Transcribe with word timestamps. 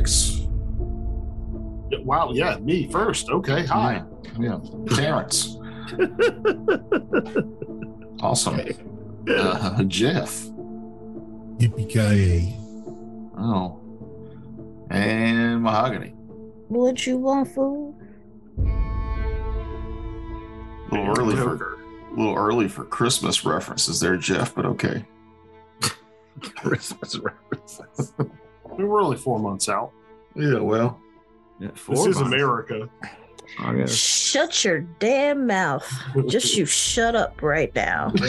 Breaks. 0.00 0.40
Wow, 2.04 2.30
yeah, 2.32 2.56
me 2.58 2.90
first. 2.90 3.28
Okay, 3.28 3.66
hi. 3.66 4.02
Yeah. 4.38 4.58
Terrence. 4.94 5.58
awesome. 8.22 8.60
Uh, 9.28 9.82
Jeff. 9.84 10.46
Yippee-ki-yay. 11.58 12.56
Oh. 13.36 13.78
And 14.90 15.62
Mahogany. 15.62 16.14
What 16.68 17.06
you 17.06 17.18
want, 17.18 17.48
fool? 17.48 17.94
A 20.90 20.94
little 20.94 21.18
early 21.18 21.36
for 21.36 21.74
a 21.74 21.76
little 22.16 22.36
early 22.36 22.68
for 22.68 22.84
Christmas 22.84 23.44
references 23.44 24.00
there, 24.00 24.16
Jeff, 24.16 24.54
but 24.54 24.64
okay. 24.64 25.04
Christmas 26.56 27.18
references. 27.18 28.14
We 28.80 28.84
were 28.84 29.00
only 29.00 29.16
four 29.16 29.38
months 29.38 29.68
out. 29.68 29.92
Yeah, 30.34 30.58
well. 30.58 31.00
Yeah, 31.58 31.68
This 31.68 32.06
is 32.06 32.16
months. 32.16 32.20
America. 32.20 32.88
I 33.58 33.74
guess. 33.74 33.92
Shut 33.92 34.64
your 34.64 34.80
damn 34.80 35.46
mouth. 35.46 35.86
Just 36.28 36.56
you 36.56 36.64
shut 36.64 37.14
up 37.16 37.42
right 37.42 37.74
now. 37.74 38.12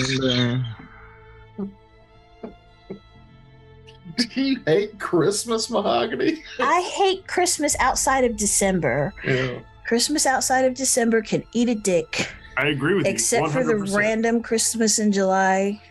Do 4.17 4.41
you 4.41 4.61
hate 4.65 4.99
Christmas, 4.99 5.69
Mahogany? 5.69 6.43
I 6.59 6.81
hate 6.81 7.27
Christmas 7.27 7.75
outside 7.79 8.23
of 8.25 8.35
December. 8.35 9.13
Yeah. 9.23 9.59
Christmas 9.85 10.25
outside 10.25 10.65
of 10.65 10.73
December 10.73 11.21
can 11.21 11.43
eat 11.53 11.69
a 11.69 11.75
dick, 11.75 12.29
I 12.57 12.67
agree 12.67 12.95
with 12.95 13.05
except 13.05 13.41
you. 13.41 13.47
Except 13.47 13.67
for 13.67 13.67
the 13.67 13.97
random 13.97 14.41
Christmas 14.41 14.99
in 14.99 15.11
July. 15.11 15.81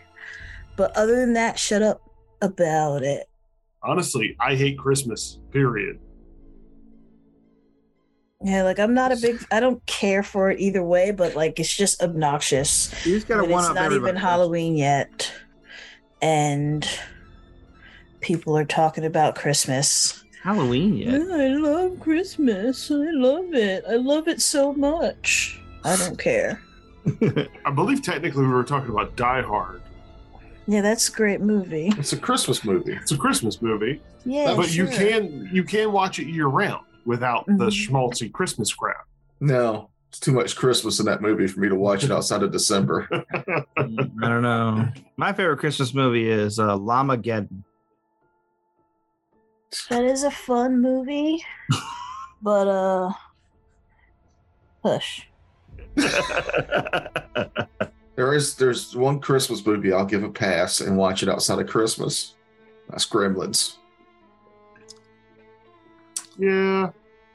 But 0.75 0.95
other 0.95 1.15
than 1.15 1.33
that, 1.33 1.59
shut 1.59 1.81
up 1.81 2.01
about 2.41 3.03
it. 3.03 3.29
Honestly, 3.83 4.35
I 4.39 4.55
hate 4.55 4.77
Christmas. 4.77 5.39
Period. 5.51 5.99
Yeah, 8.43 8.63
like 8.63 8.79
I'm 8.79 8.93
not 8.93 9.11
a 9.11 9.15
big. 9.17 9.43
I 9.51 9.59
don't 9.59 9.85
care 9.85 10.23
for 10.23 10.49
it 10.49 10.59
either 10.59 10.83
way, 10.83 11.11
but 11.11 11.35
like 11.35 11.59
it's 11.59 11.75
just 11.75 12.01
obnoxious. 12.01 12.91
you 13.05 13.15
just 13.15 13.27
gotta 13.27 13.41
But 13.43 13.51
one 13.51 13.63
it's 13.65 13.75
not 13.75 13.85
everybody. 13.85 14.09
even 14.11 14.15
Halloween 14.21 14.75
yet, 14.75 15.31
and 16.21 16.87
people 18.19 18.57
are 18.57 18.65
talking 18.65 19.05
about 19.05 19.35
Christmas. 19.35 20.23
Halloween 20.43 20.95
yet. 20.97 21.13
I 21.21 21.49
love 21.55 21.99
Christmas. 21.99 22.89
I 22.89 22.95
love 23.11 23.53
it. 23.53 23.83
I 23.87 23.95
love 23.95 24.27
it 24.27 24.41
so 24.41 24.73
much. 24.73 25.61
I 25.83 25.95
don't 25.97 26.17
care. 26.17 26.61
I 27.65 27.71
believe 27.71 28.01
technically 28.01 28.43
we 28.43 28.51
were 28.51 28.63
talking 28.63 28.89
about 28.89 29.15
Die 29.15 29.41
Hard. 29.43 29.81
Yeah, 30.67 30.81
that's 30.81 31.09
a 31.09 31.11
great 31.11 31.41
movie. 31.41 31.91
It's 31.97 32.13
a 32.13 32.17
Christmas 32.17 32.63
movie. 32.63 32.93
It's 32.93 33.11
a 33.11 33.17
Christmas 33.17 33.61
movie, 33.61 34.01
Yeah, 34.25 34.55
but 34.55 34.73
you 34.73 34.87
sure. 34.87 34.95
can 34.97 35.49
you 35.51 35.63
can 35.63 35.91
watch 35.91 36.17
it 36.19 36.27
year 36.27 36.47
round 36.47 36.85
without 37.05 37.45
the 37.47 37.53
Mhm. 37.67 37.89
schmaltzy 37.89 38.31
Christmas 38.31 38.73
crap. 38.73 39.05
No, 39.39 39.89
it's 40.09 40.19
too 40.19 40.31
much 40.31 40.55
Christmas 40.55 40.99
in 40.99 41.05
that 41.07 41.21
movie 41.21 41.47
for 41.47 41.59
me 41.59 41.69
to 41.69 41.75
watch 41.75 42.03
it 42.03 42.11
outside 42.11 42.43
of 42.43 42.51
December. 42.51 43.07
I 43.77 43.85
don't 44.21 44.41
know. 44.41 44.87
My 45.17 45.33
favorite 45.33 45.57
Christmas 45.59 45.93
movie 45.93 46.29
is 46.29 46.59
uh, 46.59 46.77
Llamageddon. 46.77 47.63
That 49.89 50.03
is 50.03 50.23
a 50.23 50.31
fun 50.31 50.81
movie, 50.81 51.43
but 52.41 52.67
uh, 52.67 53.11
hush. 54.83 55.27
There 58.17 58.33
is 58.35 58.55
there's 58.55 58.95
one 58.95 59.19
Christmas 59.19 59.65
movie 59.65 59.91
I'll 59.93 60.05
give 60.05 60.23
a 60.23 60.29
pass 60.29 60.81
and 60.81 60.95
watch 60.97 61.23
it 61.23 61.29
outside 61.29 61.57
of 61.59 61.67
Christmas. 61.67 62.35
That's 62.89 63.05
Gremlins. 63.07 63.77
Yeah, 66.37 66.89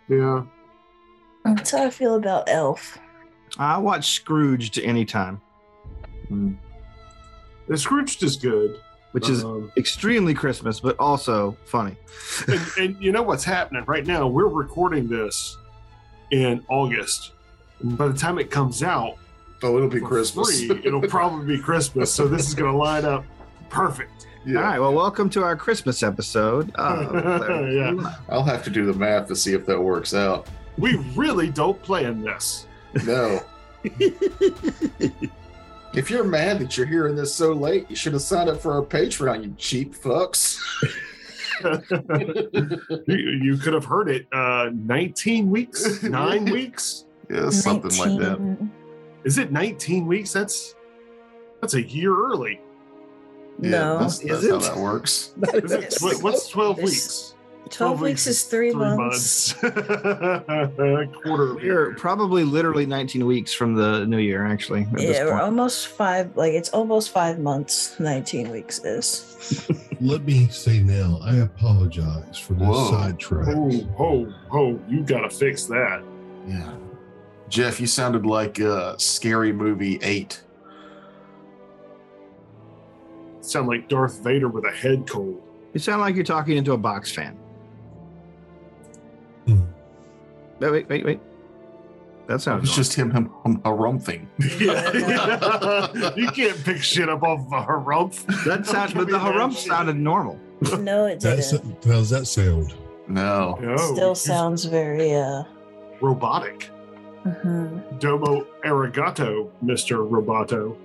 yeah. 0.08 0.42
That's 1.44 1.70
how 1.70 1.84
I 1.84 1.90
feel 1.90 2.16
about 2.16 2.48
Elf. 2.48 2.98
I 3.58 3.78
watch 3.78 4.10
Scrooged 4.12 4.78
anytime, 4.78 5.40
The 6.30 7.76
Scrooged 7.78 8.22
is 8.22 8.36
good, 8.36 8.80
which 9.12 9.28
is 9.28 9.44
Um, 9.44 9.70
extremely 9.76 10.34
Christmas, 10.34 10.80
but 10.80 10.98
also 10.98 11.56
funny. 11.64 11.96
and, 12.48 12.60
and 12.78 13.02
you 13.02 13.12
know 13.12 13.22
what's 13.22 13.44
happening 13.44 13.84
right 13.86 14.06
now? 14.06 14.26
We're 14.26 14.48
recording 14.48 15.08
this 15.08 15.56
in 16.32 16.64
August. 16.68 17.32
And 17.80 17.96
by 17.96 18.08
the 18.08 18.18
time 18.18 18.38
it 18.38 18.50
comes 18.50 18.82
out, 18.82 19.16
Oh, 19.62 19.76
it'll 19.78 19.88
be 19.88 20.00
Christmas. 20.00 20.66
free, 20.66 20.80
it'll 20.84 21.00
probably 21.00 21.56
be 21.56 21.62
Christmas. 21.62 22.12
So 22.12 22.28
this 22.28 22.46
is 22.46 22.54
going 22.54 22.70
to 22.70 22.76
line 22.76 23.06
up 23.06 23.24
perfect. 23.76 24.26
yeah. 24.44 24.56
All 24.58 24.62
right. 24.64 24.78
Well, 24.78 24.94
welcome 24.94 25.28
to 25.30 25.42
our 25.44 25.56
Christmas 25.56 26.02
episode. 26.02 26.74
of 26.76 27.12
Larry 27.12 27.76
Yeah. 27.76 27.92
Q. 27.92 28.06
I'll 28.28 28.44
have 28.44 28.62
to 28.64 28.70
do 28.70 28.86
the 28.86 28.94
math 28.98 29.28
to 29.28 29.36
see 29.36 29.52
if 29.54 29.66
that 29.66 29.80
works 29.80 30.14
out. 30.14 30.48
We 30.78 30.96
really 31.14 31.50
don't 31.50 31.80
plan 31.82 32.22
this. 32.22 32.66
No. 33.04 33.40
if 35.94 36.10
you're 36.10 36.24
mad 36.24 36.58
that 36.58 36.76
you're 36.76 36.86
hearing 36.86 37.14
this 37.16 37.34
so 37.34 37.52
late, 37.52 37.88
you 37.88 37.96
should 37.96 38.12
have 38.12 38.22
signed 38.22 38.48
up 38.50 38.60
for 38.60 38.72
our 38.72 38.82
Patreon, 38.82 39.44
you 39.44 39.54
cheap 39.58 39.94
fucks. 39.94 40.58
you, 43.06 43.16
you 43.16 43.56
could 43.56 43.72
have 43.74 43.84
heard 43.84 44.08
it. 44.08 44.26
Uh, 44.32 44.70
19 44.72 45.50
weeks, 45.50 46.02
nine 46.02 46.44
weeks. 46.46 47.04
yeah, 47.30 47.48
something 47.50 47.96
like 47.98 48.18
that. 48.20 48.68
Is 49.24 49.38
it 49.38 49.50
19 49.52 50.06
weeks? 50.06 50.32
That's 50.32 50.74
that's 51.60 51.74
a 51.74 51.82
year 51.82 52.14
early. 52.14 52.60
Yeah, 53.60 53.70
No. 53.70 53.98
that's, 54.00 54.20
Is 54.20 54.42
that's 54.42 54.48
how 54.48 54.56
it? 54.56 54.62
that 54.74 54.76
works. 54.76 55.32
Is 55.54 55.72
it, 55.72 55.96
what, 56.00 56.22
what's 56.22 56.48
12 56.48 56.76
This- 56.76 56.84
weeks? 56.84 57.32
12 57.68 58.00
weeks 58.00 58.26
is 58.28 58.44
three, 58.44 58.70
months. 58.70 59.52
Quarter 59.60 60.42
of 60.44 61.20
We're 61.24 61.60
year. 61.60 61.94
probably 61.98 62.44
literally 62.44 62.86
19 62.86 63.26
weeks 63.26 63.52
from 63.52 63.74
the 63.74 64.04
new 64.06 64.18
year, 64.18 64.46
actually. 64.46 64.86
Yeah, 64.96 65.24
we're 65.24 65.30
point. 65.32 65.42
almost 65.42 65.88
five. 65.88 66.36
Like 66.36 66.52
it's 66.52 66.68
almost 66.70 67.10
five 67.10 67.40
months. 67.40 67.98
19 67.98 68.50
weeks 68.50 68.84
is. 68.84 69.68
Let 70.00 70.22
me 70.24 70.46
say 70.48 70.78
now, 70.80 71.18
I 71.22 71.38
apologize 71.38 72.38
for 72.38 72.54
this 72.54 72.68
Whoa. 72.68 72.90
sidetrack. 72.90 73.48
Oh, 73.48 73.88
oh, 73.98 74.32
oh, 74.52 74.80
you 74.88 75.02
gotta 75.02 75.28
fix 75.30 75.64
that. 75.66 76.04
Yeah. 76.46 76.72
Jeff, 77.48 77.80
you 77.80 77.86
sounded 77.88 78.26
like 78.26 78.60
uh, 78.60 78.96
Scary 78.98 79.52
Movie 79.52 79.98
8. 80.02 80.40
Sound 83.46 83.68
like 83.68 83.88
Darth 83.88 84.22
Vader 84.24 84.48
with 84.48 84.64
a 84.64 84.70
head 84.70 85.06
cold. 85.08 85.40
You 85.72 85.80
sound 85.80 86.00
like 86.00 86.14
you're 86.14 86.24
talking 86.24 86.56
into 86.56 86.72
a 86.72 86.76
box 86.78 87.12
fan. 87.12 87.36
Hmm. 89.46 89.62
Wait, 90.58 90.70
wait, 90.72 90.88
wait, 90.88 91.04
wait. 91.04 91.20
That 92.26 92.40
sounds 92.40 92.62
was 92.62 92.74
just 92.74 92.92
him, 92.94 93.12
him, 93.12 93.30
him 93.44 93.58
harumphing. 93.60 94.26
you 96.16 96.26
can't 96.32 96.64
pick 96.64 96.82
shit 96.82 97.08
up 97.08 97.22
off 97.22 97.40
of 97.46 97.52
a 97.52 97.64
harumph. 97.64 98.26
that 98.44 98.66
sound, 98.66 98.88
Give 98.88 98.98
but 98.98 99.06
the 99.06 99.18
that 99.18 99.32
harumph 99.32 99.54
sounded 99.54 99.96
normal. 99.96 100.40
No, 100.80 101.06
it 101.06 101.20
didn't. 101.20 101.84
how's 101.84 102.10
that 102.10 102.26
sound? 102.26 102.74
No. 103.06 103.56
No, 103.60 103.76
Still 103.76 104.14
sounds 104.16 104.64
very 104.64 105.14
uh. 105.14 105.44
robotic. 106.00 106.70
mhm. 107.24 108.00
Domo 108.00 108.44
arigato, 108.64 109.48
Mr. 109.64 110.08
Roboto. 110.08 110.76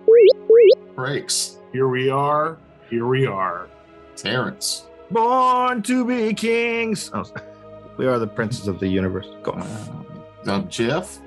Breaks. 0.95 1.57
Here 1.71 1.87
we 1.87 2.09
are. 2.09 2.57
Here 2.89 3.05
we 3.07 3.25
are. 3.25 3.67
Terrence. 4.15 4.85
Born 5.09 5.81
to 5.83 6.05
be 6.05 6.33
kings. 6.33 7.09
Oh, 7.13 7.23
we 7.97 8.07
are 8.07 8.19
the 8.19 8.27
princes 8.27 8.67
of 8.67 8.79
the 8.79 8.87
universe. 8.87 9.27
Go 9.43 9.51
on. 9.53 10.05
Uh, 10.45 10.61
Jeff. 10.63 11.19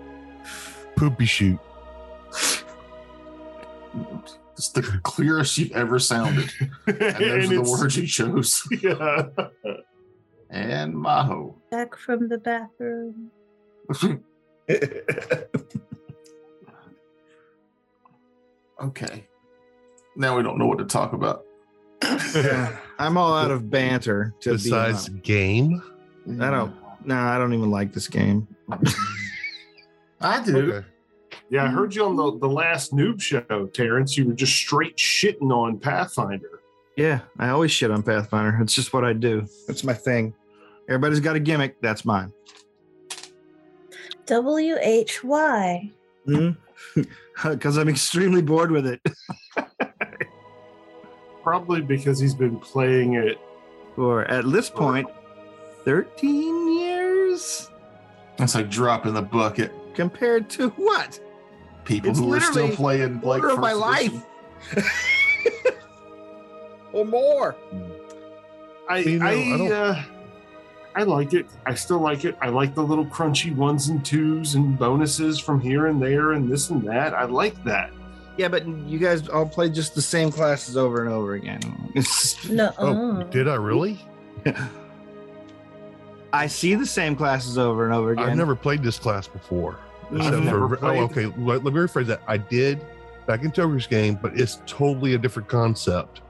Poopy 0.96 1.26
shoot. 1.26 1.58
It's 4.56 4.68
the 4.68 4.82
clearest 5.02 5.58
you've 5.58 5.72
ever 5.72 5.98
sounded. 5.98 6.48
And 6.86 6.96
those 6.96 7.50
are 7.50 7.62
the 7.62 7.62
words 7.62 7.96
you 7.96 8.06
chose. 8.06 8.62
Yeah. 8.82 9.26
And 10.50 10.94
Maho. 10.94 11.54
Back 11.72 11.96
from 11.96 12.28
the 12.28 12.38
bathroom. 12.38 13.30
okay. 18.80 19.26
Now 20.16 20.36
we 20.36 20.42
don't 20.42 20.58
know 20.58 20.66
what 20.66 20.78
to 20.78 20.84
talk 20.84 21.12
about. 21.12 21.44
I'm 22.98 23.16
all 23.16 23.34
out 23.34 23.50
of 23.50 23.70
banter. 23.70 24.34
To 24.40 24.52
Besides 24.52 25.08
be 25.08 25.20
game. 25.20 25.82
I 26.40 26.50
don't. 26.50 26.74
No, 27.04 27.16
I 27.16 27.38
don't 27.38 27.52
even 27.52 27.70
like 27.70 27.92
this 27.92 28.08
game. 28.08 28.48
I 30.20 30.42
do. 30.42 30.72
Okay. 30.72 30.86
Yeah, 31.50 31.64
I 31.64 31.68
heard 31.68 31.94
you 31.94 32.04
on 32.06 32.16
the, 32.16 32.38
the 32.38 32.48
last 32.48 32.94
noob 32.94 33.20
show, 33.20 33.66
Terrence. 33.72 34.16
You 34.16 34.26
were 34.26 34.32
just 34.32 34.54
straight 34.54 34.96
shitting 34.96 35.50
on 35.50 35.78
Pathfinder. 35.78 36.60
Yeah, 36.96 37.20
I 37.38 37.50
always 37.50 37.70
shit 37.70 37.90
on 37.90 38.02
Pathfinder. 38.02 38.58
It's 38.62 38.74
just 38.74 38.92
what 38.92 39.04
I 39.04 39.12
do. 39.12 39.46
It's 39.68 39.84
my 39.84 39.92
thing. 39.92 40.34
Everybody's 40.88 41.20
got 41.20 41.36
a 41.36 41.40
gimmick. 41.40 41.80
That's 41.80 42.04
mine. 42.04 42.32
W 44.26 44.76
H 44.80 45.22
Y. 45.24 45.90
Hmm? 46.24 46.50
Because 47.42 47.78
I'm 47.78 47.88
extremely 47.88 48.42
bored 48.42 48.70
with 48.70 48.86
it. 48.86 49.00
Probably 51.44 51.80
because 51.82 52.18
he's 52.18 52.34
been 52.34 52.58
playing 52.58 53.14
it. 53.14 53.38
for 53.94 54.24
at 54.24 54.50
this 54.50 54.68
point, 54.70 55.06
13 55.84 56.72
years 56.78 57.70
That's 58.38 58.54
like 58.56 58.70
drop 58.70 59.04
in 59.06 59.14
the 59.14 59.22
bucket. 59.22 59.72
compared 59.94 60.48
to 60.50 60.70
what? 60.70 61.20
People 61.84 62.10
It's 62.10 62.18
who 62.18 62.32
are 62.34 62.40
still 62.40 62.70
playing 62.70 63.20
like 63.20 63.42
Quarter 63.42 63.50
of 63.50 63.58
my 63.60 63.72
first 63.72 63.80
life. 63.82 64.26
or 66.92 67.04
more. 67.04 67.54
I 68.88 68.98
You 68.98 69.18
know, 69.18 69.26
I, 69.26 69.30
I 69.30 69.56
don't- 69.58 69.72
uh, 69.72 70.02
I 70.96 71.02
like 71.02 71.34
it. 71.34 71.46
I 71.66 71.74
still 71.74 71.98
like 71.98 72.24
it. 72.24 72.36
I 72.40 72.48
like 72.50 72.74
the 72.74 72.82
little 72.82 73.04
crunchy 73.06 73.54
ones 73.54 73.88
and 73.88 74.04
twos 74.04 74.54
and 74.54 74.78
bonuses 74.78 75.40
from 75.40 75.60
here 75.60 75.86
and 75.88 76.00
there 76.00 76.32
and 76.32 76.48
this 76.50 76.70
and 76.70 76.82
that. 76.88 77.12
I 77.14 77.24
like 77.24 77.62
that. 77.64 77.90
Yeah, 78.36 78.48
but 78.48 78.66
you 78.66 78.98
guys 78.98 79.28
all 79.28 79.46
play 79.46 79.70
just 79.70 79.94
the 79.94 80.02
same 80.02 80.32
classes 80.32 80.76
over 80.76 81.04
and 81.04 81.12
over 81.12 81.34
again. 81.34 81.60
No. 82.50 82.72
Oh, 82.78 83.10
uh-huh. 83.12 83.22
did 83.24 83.48
I 83.48 83.54
really? 83.54 83.98
I 86.32 86.46
see 86.46 86.74
the 86.74 86.86
same 86.86 87.14
classes 87.14 87.56
over 87.58 87.84
and 87.84 87.94
over 87.94 88.12
again. 88.12 88.28
I've 88.28 88.36
never 88.36 88.56
played 88.56 88.82
this 88.82 88.98
class 88.98 89.26
before. 89.28 89.78
Except 90.12 90.44
never 90.44 90.76
for, 90.76 90.84
oh, 90.84 90.98
okay. 91.04 91.26
Let, 91.26 91.64
let 91.64 91.72
me 91.72 91.80
rephrase 91.80 92.06
that. 92.06 92.22
I 92.26 92.36
did 92.36 92.84
back 93.26 93.42
in 93.42 93.52
Toger's 93.52 93.86
game, 93.86 94.18
but 94.20 94.38
it's 94.38 94.60
totally 94.66 95.14
a 95.14 95.18
different 95.18 95.48
concept. 95.48 96.22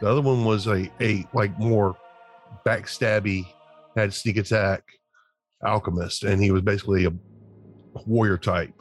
The 0.00 0.08
other 0.08 0.20
one 0.20 0.44
was 0.44 0.66
a, 0.66 0.90
a 1.00 1.24
like 1.32 1.56
more 1.58 1.96
backstabby, 2.66 3.46
had 3.96 4.12
sneak 4.12 4.36
attack 4.36 4.82
alchemist, 5.64 6.24
and 6.24 6.42
he 6.42 6.50
was 6.50 6.62
basically 6.62 7.06
a 7.06 7.12
warrior 8.04 8.36
type. 8.36 8.74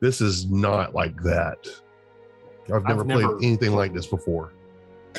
This 0.00 0.20
is 0.20 0.50
not 0.50 0.94
like 0.94 1.20
that. 1.22 1.66
I've 2.72 2.84
never, 2.84 3.04
never 3.04 3.36
played 3.36 3.44
anything 3.44 3.74
like 3.74 3.92
this 3.92 4.06
before. 4.06 4.52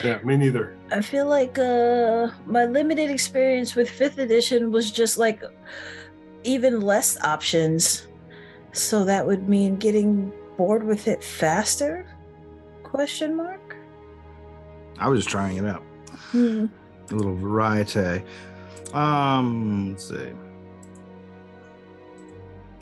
Yeah, 0.03 0.19
me 0.23 0.37
neither. 0.37 0.75
I 0.91 1.01
feel 1.01 1.27
like 1.27 1.59
uh 1.59 2.29
my 2.45 2.65
limited 2.65 3.09
experience 3.11 3.75
with 3.75 3.89
fifth 3.89 4.17
edition 4.17 4.71
was 4.71 4.91
just 4.91 5.17
like 5.17 5.43
even 6.43 6.81
less 6.81 7.21
options. 7.23 8.07
So 8.71 9.05
that 9.05 9.25
would 9.25 9.47
mean 9.47 9.75
getting 9.75 10.31
bored 10.57 10.83
with 10.83 11.07
it 11.07 11.23
faster? 11.23 12.07
Question 12.83 13.35
mark? 13.35 13.75
I 14.99 15.09
was 15.09 15.19
just 15.19 15.29
trying 15.29 15.57
it 15.57 15.65
out. 15.65 15.83
Hmm. 16.31 16.65
A 17.11 17.15
little 17.15 17.35
variety. 17.35 18.23
Um, 18.93 19.91
let's 19.91 20.09
see. 20.09 20.31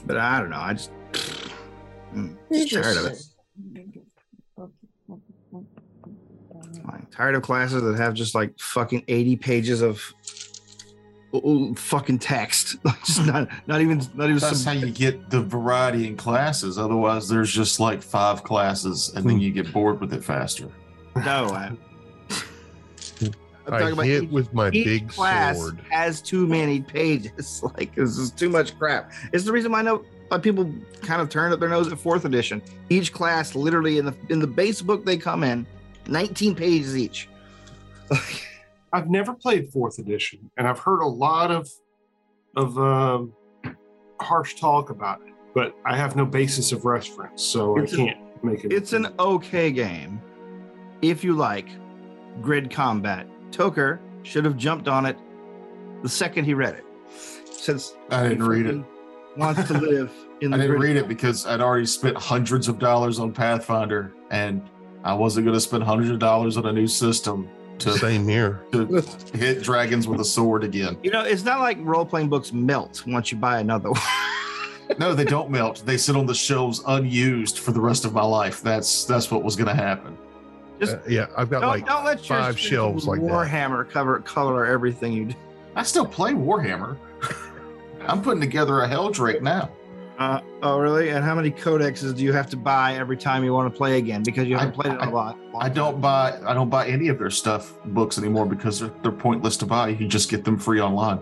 But 0.05 0.17
I 0.17 0.39
don't 0.39 0.49
know. 0.49 0.57
I 0.57 0.73
just, 0.73 0.91
mm, 2.13 2.35
just 2.51 2.73
tired 2.73 2.97
of 2.97 3.05
it. 3.05 3.21
I'm 6.85 7.00
tired 7.11 7.35
of 7.35 7.41
classes 7.43 7.83
that 7.83 7.95
have 7.97 8.13
just 8.13 8.33
like 8.33 8.57
fucking 8.57 9.03
80 9.07 9.35
pages 9.37 9.81
of 9.81 10.01
fucking 11.75 12.19
text. 12.19 12.77
just 13.05 13.25
not 13.25 13.47
not 13.67 13.81
even 13.81 14.01
not 14.15 14.29
even 14.29 14.39
That's 14.39 14.63
how 14.63 14.71
you 14.71 14.89
get 14.91 15.29
the 15.29 15.41
variety 15.41 16.07
in 16.07 16.17
classes. 16.17 16.77
Otherwise, 16.77 17.29
there's 17.29 17.51
just 17.51 17.79
like 17.79 18.01
five 18.01 18.43
classes, 18.43 19.13
and 19.15 19.29
then 19.29 19.39
you 19.39 19.51
get 19.51 19.71
bored 19.71 19.99
with 20.01 20.13
it 20.13 20.23
faster. 20.23 20.67
no. 21.15 21.47
I, 21.53 21.71
I'm 23.67 23.75
I 23.75 23.79
talking 23.79 23.93
about 23.93 24.05
hit 24.05 24.23
each- 24.23 24.29
with 24.31 24.53
my 24.55 24.69
each 24.71 24.85
big 24.85 25.09
class 25.09 25.55
sword. 25.57 25.79
has 25.89 26.19
too 26.21 26.47
many 26.47 26.81
pages. 26.81 27.61
Like 27.77 27.93
this 27.93 28.17
is 28.17 28.31
too 28.31 28.49
much 28.49 28.77
crap. 28.77 29.11
It's 29.33 29.45
the 29.45 29.51
reason 29.51 29.71
why 29.71 29.79
I 29.79 29.81
know 29.83 30.03
why 30.29 30.39
people 30.39 30.73
kind 31.01 31.21
of 31.21 31.29
turn 31.29 31.53
up 31.53 31.59
their 31.59 31.69
nose 31.69 31.91
at 31.91 31.99
fourth 31.99 32.25
edition. 32.25 32.61
Each 32.89 33.13
class, 33.13 33.53
literally 33.53 33.99
in 33.99 34.05
the 34.05 34.15
in 34.29 34.39
the 34.39 34.47
base 34.47 34.81
book 34.81 35.05
they 35.05 35.15
come 35.15 35.43
in, 35.43 35.67
19 36.15 36.55
pages 36.55 36.97
each. 36.97 37.27
I've 38.93 39.09
never 39.09 39.33
played 39.33 39.69
fourth 39.71 39.99
edition, 39.99 40.51
and 40.57 40.67
I've 40.67 40.79
heard 40.79 40.99
a 41.01 41.07
lot 41.07 41.49
of 41.51 41.69
of 42.57 42.77
um, 42.77 43.31
harsh 44.19 44.55
talk 44.55 44.89
about 44.89 45.21
it, 45.25 45.33
but 45.55 45.73
I 45.85 45.95
have 45.95 46.17
no 46.17 46.25
basis 46.25 46.73
of 46.73 46.83
reference, 46.83 47.41
so 47.41 47.77
It's 47.77 47.93
I 47.93 47.95
a- 47.95 48.05
can't 48.05 48.43
make 48.43 48.65
it. 48.65 48.73
It's 48.73 48.91
an 48.91 49.07
okay 49.17 49.71
game 49.71 50.21
if 51.01 51.23
you 51.23 51.33
like 51.33 51.69
grid 52.41 52.69
combat. 52.69 53.25
Toker 53.51 53.99
should 54.23 54.43
have 54.45 54.57
jumped 54.57 54.87
on 54.89 55.05
it 55.05 55.17
the 56.03 56.09
second 56.09 56.43
he 56.45 56.53
read 56.53 56.75
it. 56.75 56.85
Since 57.49 57.95
I 58.09 58.27
didn't 58.27 58.43
read 58.47 58.65
it. 58.65 58.83
Wants 59.37 59.65
to 59.69 59.77
live 59.77 60.11
in 60.41 60.51
the 60.51 60.57
I 60.57 60.59
didn't 60.61 60.77
grid. 60.77 60.81
read 60.89 60.97
it 60.97 61.07
because 61.07 61.45
I'd 61.45 61.61
already 61.61 61.85
spent 61.85 62.17
hundreds 62.17 62.67
of 62.67 62.79
dollars 62.79 63.19
on 63.19 63.31
Pathfinder, 63.31 64.11
and 64.31 64.61
I 65.03 65.13
wasn't 65.13 65.45
going 65.45 65.55
to 65.55 65.61
spend 65.61 65.83
hundreds 65.83 66.11
of 66.11 66.19
dollars 66.19 66.57
on 66.57 66.65
a 66.65 66.71
new 66.71 66.87
system 66.87 67.49
to, 67.79 67.93
Same 67.97 68.27
here. 68.27 68.63
to 68.71 69.01
hit 69.33 69.63
dragons 69.63 70.07
with 70.07 70.19
a 70.19 70.25
sword 70.25 70.63
again. 70.63 70.97
You 71.01 71.11
know, 71.11 71.23
it's 71.23 71.43
not 71.43 71.59
like 71.59 71.77
role 71.81 72.05
playing 72.05 72.29
books 72.29 72.53
melt 72.53 73.03
once 73.07 73.31
you 73.31 73.37
buy 73.37 73.59
another 73.59 73.91
one. 73.91 74.01
No, 74.99 75.15
they 75.15 75.23
don't 75.23 75.49
melt. 75.49 75.83
They 75.85 75.97
sit 75.97 76.15
on 76.15 76.25
the 76.25 76.35
shelves 76.35 76.83
unused 76.85 77.59
for 77.59 77.71
the 77.71 77.79
rest 77.79 78.03
of 78.05 78.13
my 78.13 78.23
life. 78.23 78.61
That's 78.61 79.05
that's 79.05 79.31
what 79.31 79.41
was 79.41 79.55
going 79.55 79.69
to 79.69 79.73
happen. 79.73 80.17
Just 80.81 80.95
Uh, 80.95 80.99
yeah, 81.07 81.27
I've 81.37 81.49
got 81.49 81.61
don't, 81.61 81.69
like 81.69 81.85
don't 81.85 82.03
let 82.03 82.19
five 82.19 82.49
expensive 82.55 82.59
shelves 82.59 83.07
like 83.07 83.21
that. 83.21 83.29
Warhammer 83.29 83.89
cover 83.89 84.19
color 84.19 84.65
everything 84.65 85.13
you 85.13 85.25
do. 85.25 85.35
I 85.75 85.83
still 85.83 86.05
play 86.05 86.33
Warhammer. 86.33 86.97
I'm 88.07 88.21
putting 88.21 88.41
together 88.41 88.81
a 88.81 88.87
Heldrake 88.87 89.41
now. 89.41 89.69
Uh, 90.21 90.39
oh, 90.61 90.77
really? 90.77 91.09
And 91.09 91.25
how 91.25 91.33
many 91.33 91.49
codexes 91.49 92.15
do 92.15 92.23
you 92.23 92.31
have 92.31 92.47
to 92.51 92.55
buy 92.55 92.93
every 92.93 93.17
time 93.17 93.43
you 93.43 93.53
want 93.53 93.73
to 93.73 93.75
play 93.75 93.97
again? 93.97 94.21
Because 94.21 94.47
you 94.47 94.55
haven't 94.55 94.73
I- 94.73 94.83
played 94.83 94.93
it 94.93 95.01
in 95.01 95.07
a 95.07 95.11
lot. 95.11 95.35
I 95.57 95.67
don't 95.67 95.99
buy 95.99 96.39
I 96.45 96.53
don't 96.53 96.69
buy 96.69 96.87
any 96.87 97.07
of 97.07 97.17
their 97.17 97.31
stuff 97.31 97.73
books 97.85 98.19
anymore 98.19 98.45
because 98.45 98.79
they're, 98.79 98.93
they're 99.01 99.11
pointless 99.11 99.57
to 99.57 99.65
buy. 99.65 99.89
You 99.89 100.07
just 100.07 100.29
get 100.29 100.45
them 100.45 100.59
free 100.59 100.79
online. 100.79 101.21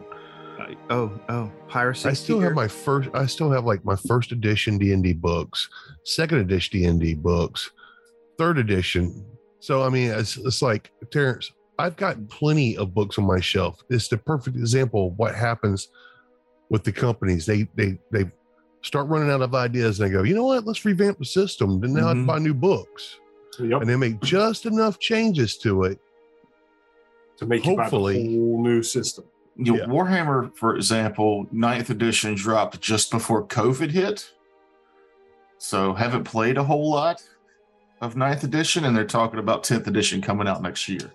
Oh, 0.89 1.17
oh, 1.29 1.49
piracy. 1.69 2.09
I 2.09 2.13
still 2.13 2.41
have 2.41 2.53
my 2.53 2.67
first. 2.67 3.09
I 3.13 3.25
still 3.25 3.49
have 3.51 3.63
like 3.63 3.85
my 3.85 3.95
first 3.95 4.33
edition 4.33 4.77
D 4.77 4.91
and 4.91 5.01
D 5.01 5.13
books, 5.13 5.69
second 6.03 6.39
edition 6.39 6.79
D 6.79 6.85
and 6.85 6.99
D 6.99 7.13
books, 7.13 7.71
third 8.37 8.57
edition. 8.57 9.25
So 9.61 9.81
I 9.81 9.89
mean, 9.89 10.11
it's, 10.11 10.35
it's 10.35 10.61
like 10.61 10.91
Terrence. 11.09 11.49
I've 11.77 11.95
got 11.95 12.27
plenty 12.27 12.75
of 12.75 12.94
books 12.94 13.18
on 13.18 13.25
my 13.25 13.39
shelf. 13.39 13.81
It's 13.89 14.09
the 14.09 14.18
perfect 14.18 14.57
example 14.57 15.07
of 15.07 15.13
what 15.18 15.35
happens 15.35 15.87
with 16.69 16.83
the 16.83 16.91
companies. 16.91 17.45
They 17.45 17.68
they 17.75 17.97
they 18.11 18.25
start 18.81 19.07
running 19.07 19.30
out 19.30 19.42
of 19.42 19.54
ideas 19.56 20.00
and 20.00 20.09
they 20.09 20.14
go, 20.14 20.24
you 20.24 20.33
know 20.36 20.45
what? 20.45 20.66
Let's 20.66 20.86
revamp 20.86 21.18
the 21.19 21.26
system. 21.26 21.80
Then 21.81 21.94
now 21.94 22.06
I 22.06 22.07
have 22.09 22.18
to 22.18 22.24
Mhm. 22.24 22.28
buy 22.28 22.40
new 22.40 22.54
books, 22.54 23.19
Yep, 23.59 23.81
and 23.81 23.90
they 23.90 23.95
make 23.95 24.21
just 24.21 24.66
enough 24.66 25.00
changes 25.00 25.57
to 25.57 25.83
it. 25.83 26.00
to 27.38 27.45
make 27.45 27.66
you 27.66 27.74
buy 27.78 27.83
hopefully- 27.83 28.28
the 28.28 28.36
whole 28.38 28.62
new 28.62 28.83
system. 28.83 29.24
You 29.56 29.71
know, 29.74 29.80
Yeah. 29.80 29.86
Warhammer, 29.86 30.54
for 30.57 30.76
example, 30.76 31.48
ninth 31.54 31.90
edition 31.90 32.36
dropped 32.36 32.81
just 32.81 33.12
before 33.12 33.45
COVID 33.45 33.92
hit. 33.92 34.33
So 35.57 35.94
haven't 35.94 36.26
played 36.26 36.57
a 36.57 36.64
whole 36.66 36.90
lot 36.92 37.21
of 38.02 38.18
ninth 38.18 38.44
edition, 38.44 38.83
and 38.83 38.95
they're 38.95 39.06
talking 39.06 39.40
about 39.40 39.64
10th 39.64 39.88
edition 39.88 40.21
coming 40.21 40.50
out 40.50 40.62
next 40.62 40.90
year. 40.90 41.12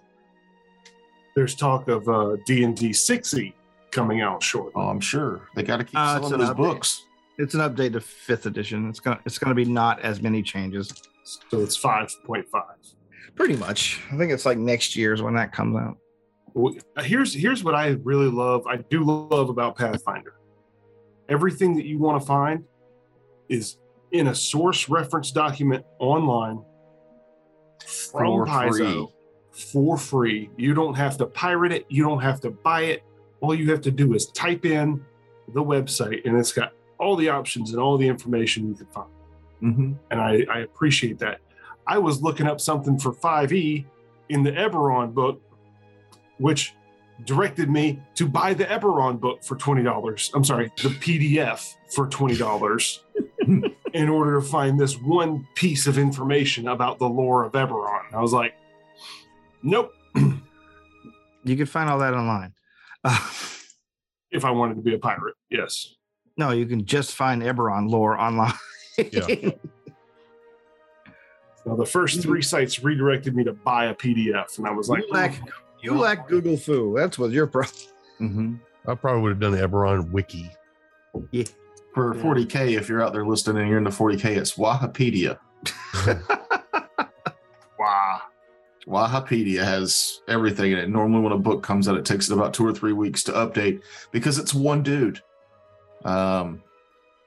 There's 1.35 1.55
talk 1.55 1.89
of 1.89 2.09
uh, 2.09 2.37
D 2.47 2.65
and 2.65 2.75
D 2.77 2.93
sixty 2.95 3.55
coming 3.91 4.21
out 4.23 4.43
shortly. 4.43 4.73
Oh, 4.77 4.89
I'm 4.89 5.01
sure. 5.01 5.43
They 5.55 5.63
got 5.63 5.77
to 5.79 5.85
keep 5.85 5.99
Uh, 5.99 6.17
it's 6.21 6.29
selling 6.29 6.41
those 6.41 6.51
update. 6.55 6.57
books. 6.57 7.03
It's 7.39 7.55
an 7.55 7.61
update 7.61 7.93
to 7.93 8.01
fifth 8.01 8.47
edition. 8.47 8.89
It's 8.89 9.01
gonna 9.01 9.21
it's 9.27 9.39
gonna 9.39 9.55
be 9.55 9.65
not 9.65 10.01
as 10.01 10.23
many 10.23 10.43
changes. 10.43 10.93
So 11.25 11.61
it's 11.61 11.77
five 11.77 12.11
point 12.25 12.47
five. 12.49 12.77
Pretty 13.35 13.57
much. 13.57 14.01
I 14.13 14.17
think 14.17 14.31
it's 14.33 14.47
like 14.47 14.59
next 14.59 14.95
year's 14.95 15.21
when 15.23 15.35
that 15.35 15.53
comes 15.53 15.77
out. 15.77 15.97
Well, 16.53 16.75
here's 17.01 17.35
here's 17.35 17.65
what 17.65 17.75
I 17.75 17.97
really 18.05 18.29
love. 18.31 18.67
I 18.67 18.77
do 18.77 19.03
love 19.03 19.49
about 19.49 19.77
Pathfinder. 19.77 20.35
Everything 21.29 21.75
that 21.77 21.85
you 21.87 21.99
want 21.99 22.21
to 22.21 22.27
find 22.27 22.65
is 23.49 23.79
in 24.13 24.29
a 24.29 24.35
source 24.35 24.89
reference 24.89 25.33
document 25.33 25.85
online 25.99 26.63
from 27.85 28.27
For 28.27 28.47
Paizo 28.47 29.09
free. 29.09 29.63
for 29.73 29.99
free. 29.99 30.51
You 30.57 30.75
don't 30.75 30.95
have 30.95 31.17
to 31.19 31.27
pirate 31.27 31.73
it. 31.73 31.87
You 31.89 32.05
don't 32.05 32.21
have 32.21 32.41
to 32.43 32.51
buy 32.51 32.83
it. 32.83 33.03
All 33.41 33.55
you 33.55 33.71
have 33.73 33.81
to 33.83 33.91
do 33.91 34.15
is 34.15 34.27
type 34.29 34.65
in 34.65 35.05
the 35.53 35.63
website, 35.63 36.25
and 36.25 36.39
it's 36.39 36.53
got 36.53 36.73
all 36.99 37.17
the 37.17 37.29
options 37.29 37.73
and 37.73 37.81
all 37.81 37.97
the 37.99 38.07
information 38.07 38.69
you 38.69 38.75
can 38.75 38.87
find 38.87 39.09
Mm-hmm. 39.63 39.93
and 40.11 40.21
I, 40.21 40.45
I 40.53 40.59
appreciate 40.59 41.19
that. 41.21 41.39
I 41.87 41.97
was 41.97 42.21
looking 42.21 42.47
up 42.47 42.61
something 42.61 42.99
for 42.99 43.13
5e 43.15 43.87
in 44.29 44.43
the 44.43 44.51
Eberron 44.53 45.15
book, 45.15 45.41
which 46.39 46.75
directed 47.25 47.71
me 47.71 48.03
to 48.17 48.29
buy 48.29 48.53
the 48.53 48.65
Eberron 48.65 49.19
book 49.19 49.43
for 49.43 49.57
$20. 49.57 50.31
I'm 50.35 50.45
sorry, 50.45 50.71
the 50.83 50.89
PDF 50.91 51.77
for 51.95 52.07
$20 52.09 52.99
in 53.95 54.09
order 54.11 54.41
to 54.41 54.47
find 54.47 54.79
this 54.79 55.01
one 55.01 55.47
piece 55.55 55.87
of 55.87 55.97
information 55.97 56.69
about 56.69 56.99
the 56.99 57.09
lore 57.09 57.45
of 57.45 57.53
Eberron. 57.53 58.13
I 58.13 58.21
was 58.21 58.33
like, 58.35 58.55
nope. 59.63 59.95
You 60.15 61.57
can 61.57 61.67
find 61.67 61.89
all 61.89 62.01
that 62.01 62.13
online. 62.13 62.53
If 64.31 64.45
I 64.45 64.51
wanted 64.51 64.75
to 64.75 64.83
be 64.83 64.95
a 64.95 64.99
pirate, 64.99 65.37
yes. 65.49 65.95
No, 66.37 66.51
you 66.51 66.67
can 66.67 66.85
just 66.85 67.15
find 67.15 67.43
Eberron 67.43 67.89
lore 67.91 68.19
online. 68.19 68.53
Yeah. 68.99 69.51
Now, 71.67 71.77
the 71.77 71.87
first 71.87 72.21
three 72.21 72.43
sites 72.43 72.85
redirected 72.85 73.35
me 73.35 73.43
to 73.45 73.55
buy 73.55 73.87
a 73.87 73.95
PDF, 73.95 74.59
and 74.59 74.67
I 74.67 74.71
was 74.71 74.91
like, 74.91 75.03
you 75.07 75.11
lack, 75.11 75.41
you 75.81 75.95
lack 75.99 76.29
Google 76.29 76.59
fu. 76.59 76.95
That's 76.95 77.19
what 77.19 77.31
your 77.31 77.47
problem. 77.47 77.75
Mm-hmm. 78.21 78.55
I 78.87 78.95
probably 78.95 79.23
would 79.23 79.31
have 79.31 79.41
done 79.41 79.53
the 79.53 79.67
Eberron 79.67 80.11
wiki. 80.13 80.49
Yeah. 81.33 81.45
For 81.95 82.15
Yeah. 82.15 82.23
40k, 82.23 82.77
if 82.79 82.89
you're 82.89 83.03
out 83.03 83.13
there 83.13 83.27
listening 83.27 83.63
and 83.63 83.69
you're 83.69 83.79
in 83.79 83.85
the 83.85 83.91
40k, 83.91 84.27
it's 84.37 84.57
Wahapedia. 84.57 85.39
Wow. 87.79 88.21
Wahapedia 88.87 89.65
has 89.65 90.21
everything 90.29 90.71
in 90.73 90.79
it. 90.79 90.89
Normally, 90.91 91.23
when 91.23 91.33
a 91.33 91.39
book 91.39 91.63
comes 91.65 91.89
out, 91.89 91.97
it 91.97 92.05
takes 92.05 92.29
it 92.31 92.35
about 92.35 92.55
two 92.55 92.65
or 92.67 92.73
three 92.73 92.93
weeks 92.93 93.25
to 93.25 93.33
update 93.33 93.83
because 94.13 94.39
it's 94.39 94.53
one 94.55 94.83
dude. 94.83 95.21
Um, 96.05 96.63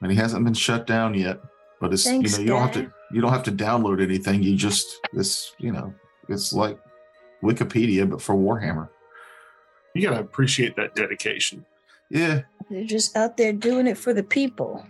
and 0.01 0.11
he 0.11 0.17
hasn't 0.17 0.43
been 0.43 0.53
shut 0.53 0.87
down 0.87 1.13
yet. 1.13 1.39
But 1.79 1.93
it's 1.93 2.03
Thanks, 2.03 2.31
you 2.31 2.37
know 2.37 2.43
you 2.43 2.49
don't 2.49 2.61
have 2.61 2.73
to 2.73 2.93
you 3.11 3.21
don't 3.21 3.31
have 3.31 3.43
to 3.43 3.51
download 3.51 4.01
anything. 4.01 4.43
You 4.43 4.55
just 4.55 4.99
it's 5.13 5.53
you 5.59 5.71
know 5.71 5.93
it's 6.29 6.53
like 6.53 6.79
Wikipedia 7.43 8.09
but 8.09 8.21
for 8.21 8.35
Warhammer. 8.35 8.89
You 9.93 10.07
gotta 10.07 10.19
appreciate 10.19 10.75
that 10.75 10.95
dedication. 10.95 11.65
Yeah, 12.09 12.41
They're 12.69 12.85
just 12.85 13.17
out 13.17 13.35
there 13.35 13.51
doing 13.51 13.85
it 13.85 13.97
for 13.97 14.13
the 14.13 14.23
people. 14.23 14.85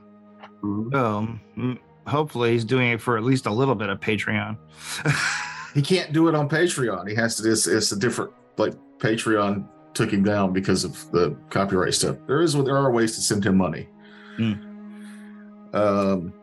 Um, 0.63 1.79
hopefully 2.05 2.51
he's 2.51 2.65
doing 2.65 2.91
it 2.91 3.01
for 3.01 3.17
at 3.17 3.23
least 3.23 3.47
a 3.47 3.51
little 3.51 3.75
bit 3.75 3.89
of 3.89 3.99
Patreon. 3.99 4.57
he 5.73 5.81
can't 5.81 6.13
do 6.13 6.27
it 6.27 6.35
on 6.35 6.47
Patreon. 6.47 7.09
He 7.09 7.15
has 7.15 7.37
to. 7.37 7.51
It's, 7.51 7.67
it's 7.67 7.91
a 7.91 7.97
different 7.97 8.31
like 8.57 8.73
Patreon 8.99 9.67
took 9.97 10.11
him 10.11 10.23
down 10.23 10.53
because 10.53 10.83
of 10.83 11.11
the 11.11 11.35
copyright 11.49 11.93
stuff. 11.93 12.17
There 12.27 12.41
is 12.41 12.53
there 12.53 12.77
are 12.77 12.91
ways 12.91 13.15
to 13.15 13.21
send 13.21 13.45
him 13.45 13.57
money. 13.57 13.89
Hmm. 14.37 14.53
Um, 15.73 16.33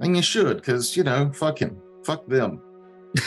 and 0.00 0.16
you 0.16 0.22
should 0.22 0.56
because 0.56 0.96
you 0.96 1.04
know 1.04 1.30
fuck 1.32 1.58
him, 1.60 1.76
fuck 2.04 2.26
them. 2.26 2.60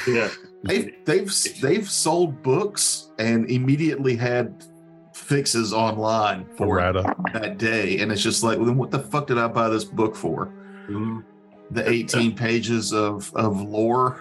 Yeah. 0.07 0.29
They've 0.63 0.91
they've 1.05 1.31
they've 1.61 1.87
sold 1.87 2.41
books 2.41 3.11
and 3.19 3.47
immediately 3.51 4.15
had 4.15 4.65
fixes 5.13 5.71
online 5.73 6.47
for 6.57 6.79
it 6.79 6.93
that 7.33 7.59
day, 7.59 7.99
and 7.99 8.11
it's 8.11 8.23
just 8.23 8.41
like, 8.41 8.57
well, 8.57 8.65
then 8.65 8.75
what 8.77 8.89
the 8.89 8.97
fuck 8.97 9.27
did 9.27 9.37
I 9.37 9.47
buy 9.47 9.69
this 9.69 9.83
book 9.83 10.15
for? 10.15 10.51
Mhm. 10.89 11.23
the 11.71 11.87
18 11.87 12.35
pages 12.35 12.93
of 12.93 13.31
of 13.35 13.61
lore 13.61 14.19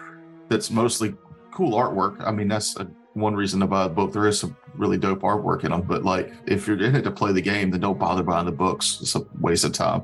that's 0.49 0.71
mostly 0.71 1.13
cool 1.51 1.73
artwork 1.73 2.19
i 2.25 2.31
mean 2.31 2.47
that's 2.47 2.75
a, 2.77 2.87
one 3.15 3.33
reason 3.35 3.59
to 3.61 3.65
buy 3.67 3.85
a 3.85 3.89
book 3.89 4.11
there 4.13 4.27
is 4.27 4.39
some 4.39 4.55
really 4.75 4.97
dope 4.97 5.21
artwork 5.21 5.63
in 5.63 5.71
them 5.71 5.81
but 5.81 6.03
like 6.03 6.33
if 6.45 6.67
you're 6.67 6.81
in 6.83 6.95
it 6.95 7.01
to 7.01 7.11
play 7.11 7.31
the 7.31 7.41
game 7.41 7.71
then 7.71 7.79
don't 7.79 7.97
bother 7.97 8.21
buying 8.23 8.45
the 8.45 8.51
books 8.51 8.99
it's 9.01 9.15
a 9.15 9.25
waste 9.39 9.63
of 9.63 9.71
time 9.73 10.03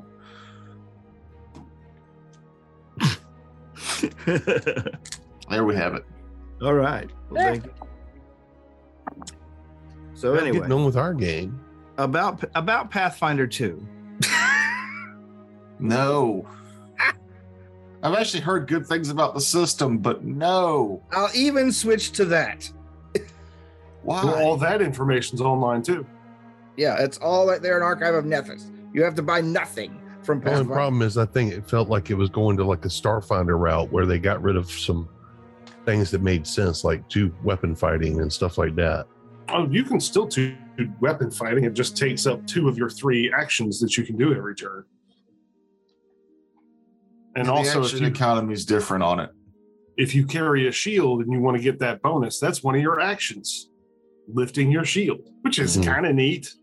there 5.50 5.64
we 5.64 5.74
have 5.74 5.94
it 5.94 6.04
All 6.62 6.74
right. 6.74 7.10
Well, 7.30 7.42
thank 7.42 7.64
you. 7.64 7.72
So 10.14 10.34
Getting 10.34 10.48
anyway, 10.50 10.70
on 10.70 10.84
with 10.84 10.96
our 10.96 11.14
game. 11.14 11.60
about 11.98 12.42
about 12.54 12.90
Pathfinder 12.90 13.46
2. 13.46 13.86
no 15.78 16.46
i've 18.04 18.14
actually 18.14 18.40
heard 18.40 18.68
good 18.68 18.86
things 18.86 19.10
about 19.10 19.34
the 19.34 19.40
system 19.40 19.98
but 19.98 20.24
no 20.24 21.02
I'll 21.10 21.30
even 21.34 21.72
switch 21.72 22.12
to 22.12 22.24
that. 22.26 22.70
Why 24.02 24.24
Well, 24.24 24.34
all 24.34 24.56
that 24.58 24.80
information's 24.80 25.40
online 25.40 25.82
too. 25.82 26.06
Yeah, 26.76 26.96
it's 26.98 27.18
all 27.18 27.46
right 27.46 27.60
there 27.60 27.76
in 27.76 27.82
Archive 27.82 28.14
of 28.14 28.24
Nethys. 28.24 28.70
You 28.94 29.02
have 29.04 29.14
to 29.16 29.22
buy 29.22 29.40
nothing 29.40 30.00
from 30.22 30.40
The 30.40 30.46
only 30.46 30.60
Pathfinder. 30.60 30.74
problem 30.74 31.02
is, 31.02 31.18
I 31.18 31.26
think 31.26 31.52
it 31.52 31.68
felt 31.68 31.88
like 31.88 32.10
it 32.10 32.14
was 32.14 32.30
going 32.30 32.56
to 32.56 32.64
like 32.64 32.84
a 32.84 32.88
Starfinder 32.88 33.58
route 33.58 33.90
where 33.92 34.06
they 34.06 34.18
got 34.18 34.42
rid 34.42 34.56
of 34.56 34.70
some 34.70 35.08
things 35.84 36.10
that 36.12 36.22
made 36.22 36.46
sense, 36.46 36.84
like 36.84 37.06
two 37.08 37.34
weapon 37.42 37.74
fighting 37.74 38.20
and 38.20 38.32
stuff 38.32 38.58
like 38.58 38.74
that. 38.76 39.06
Oh, 39.48 39.66
you 39.68 39.84
can 39.84 40.00
still 40.00 40.26
do 40.26 40.56
weapon 41.00 41.30
fighting. 41.30 41.64
It 41.64 41.74
just 41.74 41.96
takes 41.96 42.26
up 42.26 42.46
two 42.46 42.68
of 42.68 42.78
your 42.78 42.88
three 42.88 43.32
actions 43.32 43.80
that 43.80 43.96
you 43.96 44.04
can 44.04 44.16
do 44.16 44.34
every 44.34 44.54
turn. 44.54 44.84
And 47.34 47.46
the 47.48 47.52
also, 47.52 47.82
the 47.82 47.98
you, 47.98 48.06
economy 48.06 48.52
is 48.54 48.64
different 48.64 49.02
on 49.02 49.20
it 49.20 49.30
if 49.96 50.14
you 50.14 50.26
carry 50.26 50.68
a 50.68 50.72
shield 50.72 51.22
and 51.22 51.32
you 51.32 51.40
want 51.40 51.56
to 51.56 51.62
get 51.62 51.78
that 51.80 52.02
bonus, 52.02 52.38
that's 52.38 52.62
one 52.62 52.74
of 52.74 52.80
your 52.80 53.00
actions, 53.00 53.70
lifting 54.28 54.70
your 54.70 54.84
shield, 54.84 55.20
which 55.42 55.58
is 55.58 55.76
Mhm. 55.76 55.84
kind 55.84 56.06
of 56.06 56.14
neat. 56.14 56.54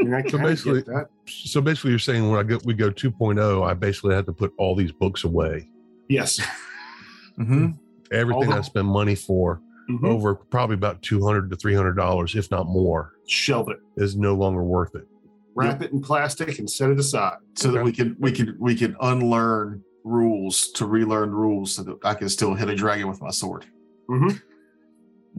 I 0.00 0.04
mean, 0.04 0.14
I 0.14 0.22
So 0.28 0.38
basically- 0.38 0.82
get 0.82 0.86
that. 0.86 1.06
So 1.26 1.60
basically, 1.60 1.90
you're 1.90 1.98
saying 1.98 2.28
when 2.28 2.38
I 2.40 2.42
go, 2.42 2.58
we 2.64 2.74
go 2.74 2.90
2.0, 2.90 3.62
I 3.62 3.74
basically 3.74 4.14
have 4.14 4.26
to 4.26 4.32
put 4.32 4.52
all 4.58 4.74
these 4.74 4.90
books 4.92 5.24
away. 5.24 5.68
Yes. 6.08 6.40
mm-hmm. 7.38 7.68
Everything 8.10 8.42
I 8.44 8.46
Although- 8.56 8.62
spend 8.62 8.88
money 8.88 9.14
for 9.14 9.60
Mhm. 9.90 10.04
over 10.06 10.34
probably 10.34 10.74
about 10.74 11.02
200 11.02 11.50
to 11.50 11.56
300 11.56 11.94
dollars, 11.96 12.34
if 12.34 12.50
not 12.50 12.66
more, 12.66 13.12
Shelve 13.26 13.68
it, 13.70 13.80
is 13.96 14.16
no 14.16 14.34
longer 14.34 14.62
worth 14.62 14.94
it. 14.94 15.06
wrap 15.54 15.82
it 15.82 15.92
in 15.92 16.00
plastic, 16.00 16.58
and 16.58 16.68
set 16.70 16.90
it 16.90 16.98
aside. 16.98 17.36
so 17.54 17.70
that 17.72 17.84
we 17.84 17.92
can 17.92 18.16
we 18.18 18.32
can 18.32 18.56
we 18.58 18.74
can 18.74 18.96
unlearn 19.00 19.82
rules 20.04 20.70
to 20.72 20.86
relearn 20.86 21.30
rules 21.30 21.72
so 21.72 21.82
that 21.82 21.96
I 22.04 22.14
can 22.14 22.28
still 22.28 22.54
hit 22.54 22.68
a 22.70 22.74
dragon 22.74 23.06
with 23.08 23.20
my 23.20 23.30
sword. 23.30 23.66
hmm 24.08 24.28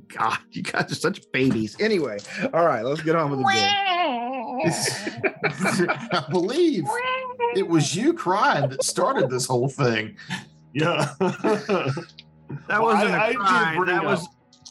God, 0.07 0.38
you 0.51 0.62
guys 0.63 0.91
are 0.91 0.95
such 0.95 1.21
babies. 1.31 1.75
Anyway, 1.79 2.17
all 2.53 2.65
right, 2.65 2.83
let's 2.83 3.01
get 3.01 3.15
on 3.15 3.29
with 3.31 3.39
the 3.39 3.45
game. 3.45 3.69
I 6.12 6.25
believe 6.29 6.85
it 7.55 7.67
was 7.67 7.95
you 7.95 8.13
crying 8.13 8.69
that 8.69 8.83
started 8.83 9.29
this 9.29 9.45
whole 9.47 9.67
thing. 9.69 10.15
Yeah. 10.73 11.13
That 11.19 12.81
Well, 12.81 12.83
wasn't 12.83 13.12
I- 13.12 13.17
I 13.17 13.27
a 13.27 13.31
did 13.31 13.38
cry. 13.39 13.75
bring 13.75 13.88
That 13.88 13.97
up- 14.00 14.05
was 14.05 14.27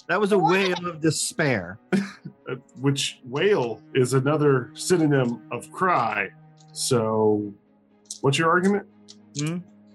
that 0.09 0.21
was 0.21 0.33
a 0.33 0.39
wail 0.39 0.87
of 0.87 1.01
despair. 1.01 1.79
Uh, 1.93 2.57
which 2.81 3.21
whale 3.25 3.81
is 3.95 4.15
another 4.15 4.71
synonym 4.75 5.43
of 5.53 5.71
cry. 5.71 6.29
So, 6.73 7.53
what's 8.21 8.37
your 8.39 8.51
argument? 8.51 8.87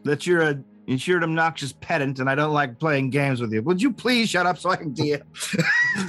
That 0.04 0.26
you're 0.26 0.42
a 0.42 0.56
that 0.88 1.06
you're 1.08 1.18
an 1.18 1.24
obnoxious 1.24 1.74
pedant, 1.82 2.20
and 2.20 2.30
I 2.30 2.36
don't 2.36 2.54
like 2.54 2.80
playing 2.80 3.10
games 3.10 3.42
with 3.42 3.52
you. 3.52 3.62
Would 3.64 3.82
you 3.82 3.92
please 3.92 4.30
shut 4.30 4.46
up 4.46 4.58
so 4.58 4.70
I 4.70 4.78
can 4.78 4.94
DM? 4.94 5.22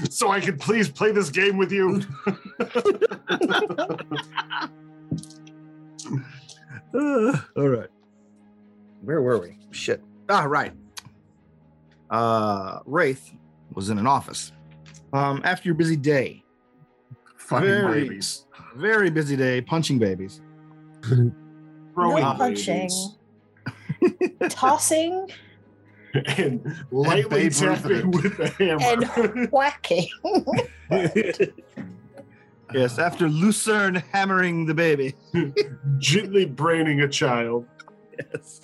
so 0.13 0.31
I 0.31 0.41
could 0.41 0.61
please 0.61 0.89
play 0.89 1.11
this 1.11 1.31
game 1.31 1.57
with 1.57 1.73
you. 1.73 2.01
Uh, 6.95 7.39
all 7.57 7.69
right. 7.69 7.89
Where 9.03 9.21
were 9.21 9.39
we? 9.41 9.59
Shit. 9.73 10.03
Ah, 10.29 10.45
right. 10.45 10.73
Uh, 12.11 12.81
Wraith 12.87 13.33
was 13.75 13.91
in 13.91 13.99
an 13.99 14.07
office. 14.07 14.53
Um, 15.13 15.41
after 15.45 15.69
your 15.69 15.75
busy 15.75 15.97
day, 15.97 16.45
Fucking 17.37 17.67
Very- 17.67 18.03
babies. 18.03 18.45
very 18.77 19.11
busy 19.11 19.35
day, 19.35 19.61
punching 19.63 19.99
babies. 19.99 20.41
Throwing 21.03 22.23
no 22.23 22.35
punching, 22.35 22.75
babies 22.77 23.18
tossing, 24.51 25.29
and 26.15 26.77
lightly 26.91 27.49
Babe 27.49 27.53
Ruth 27.61 27.83
tapping 27.83 28.11
with 28.11 28.39
a 28.41 28.49
hammer. 28.49 29.05
and 29.17 29.51
whacking. 29.51 30.09
yes, 32.75 32.99
after 32.99 33.29
Lucerne 33.29 33.97
hammering 34.13 34.67
the 34.67 34.75
baby. 34.75 35.15
gently 35.99 36.45
braining 36.45 37.03
a 37.03 37.09
child. 37.09 37.67
Yes. 38.19 38.61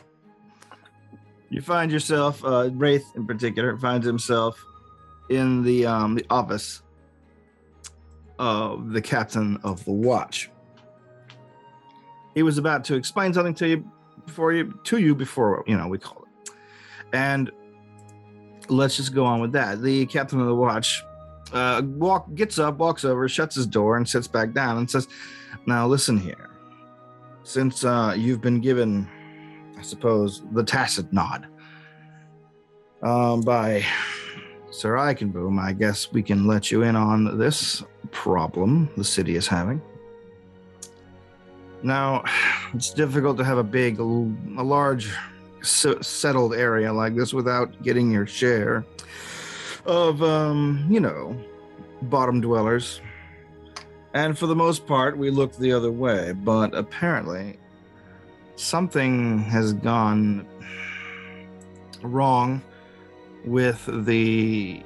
You 1.51 1.61
find 1.63 1.93
yourself, 1.93 2.45
uh, 2.45 2.71
Wraith 2.73 3.05
in 3.15 3.27
particular, 3.27 3.77
finds 3.79 4.05
himself 4.05 4.63
in 5.31 5.63
the 5.63 5.87
um, 5.87 6.17
the 6.17 6.27
office 6.29 6.83
of 8.39 8.91
the 8.91 9.01
captain 9.01 9.59
of 9.63 9.85
the 9.85 9.93
watch. 9.93 10.51
He 12.35 12.43
was 12.43 12.59
about 12.59 12.85
to 12.87 12.97
explain 12.97 13.33
something 13.33 13.55
to 13.55 13.69
you 13.69 13.93
before 14.27 14.53
you 14.53 14.79
to 14.85 14.99
you 14.99 15.15
before 15.15 15.65
you 15.67 15.77
know 15.77 15.89
we 15.89 15.99
call 15.99 16.25
it. 16.25 16.53
And 17.13 17.51
let's 18.69 18.97
just 18.97 19.15
go 19.15 19.25
on 19.25 19.41
with 19.41 19.53
that. 19.53 19.83
The 19.83 20.07
captain 20.07 20.41
of 20.41 20.47
the 20.47 20.55
watch 20.55 21.03
uh, 21.53 21.83
walk 21.85 22.35
gets 22.35 22.59
up, 22.59 22.79
walks 22.79 23.05
over, 23.05 23.29
shuts 23.29 23.55
his 23.55 23.67
door, 23.67 23.97
and 23.97 24.09
sits 24.09 24.27
back 24.27 24.53
down 24.53 24.79
and 24.79 24.91
says, 24.91 25.09
"Now 25.67 25.87
listen 25.87 26.19
here. 26.19 26.51
Since 27.43 27.85
uh, 27.85 28.15
you've 28.17 28.41
been 28.41 28.61
given, 28.61 29.09
I 29.79 29.83
suppose, 29.83 30.43
the 30.53 30.65
tacit 30.65 31.13
nod 31.13 31.47
um, 33.03 33.43
by 33.43 33.85
Sir 34.71 34.95
Eichenboom, 34.95 35.61
I 35.61 35.73
guess 35.73 36.11
we 36.11 36.23
can 36.23 36.47
let 36.47 36.71
you 36.71 36.83
in 36.83 36.97
on 36.97 37.39
this 37.39 37.85
problem 38.11 38.91
the 38.97 39.05
city 39.05 39.37
is 39.37 39.47
having. 39.47 39.81
Now, 41.85 42.25
it's 42.73 42.91
difficult 42.91 43.37
to 43.37 43.45
have 43.45 43.59
a 43.59 43.63
big, 43.63 44.01
a 44.01 44.03
large, 44.03 45.13
settled 45.63 46.55
area 46.55 46.93
like 46.93 47.15
this 47.15 47.33
without 47.33 47.83
getting 47.83 48.11
your 48.11 48.27
share 48.27 48.85
of, 49.85 50.23
um, 50.23 50.87
you 50.91 50.99
know, 50.99 51.39
bottom 52.03 52.41
dwellers. 52.41 53.03
And 54.15 54.39
for 54.39 54.47
the 54.47 54.57
most 54.57 54.87
part, 54.87 55.19
we 55.19 55.29
looked 55.29 55.59
the 55.59 55.73
other 55.73 55.93
way. 55.93 56.33
But 56.33 56.75
apparently, 56.75 57.59
something 58.57 59.41
has 59.41 59.75
gone 59.75 60.47
wrong 62.03 62.63
with 63.45 63.85
the 64.07 64.83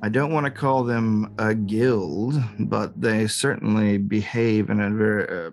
I 0.00 0.08
don't 0.08 0.32
want 0.32 0.46
to 0.46 0.50
call 0.50 0.84
them 0.84 1.34
a 1.38 1.54
guild, 1.54 2.40
but 2.60 3.00
they 3.00 3.26
certainly 3.26 3.98
behave 3.98 4.70
in 4.70 4.80
a 4.80 4.90
very 4.90 5.46
uh, 5.46 5.50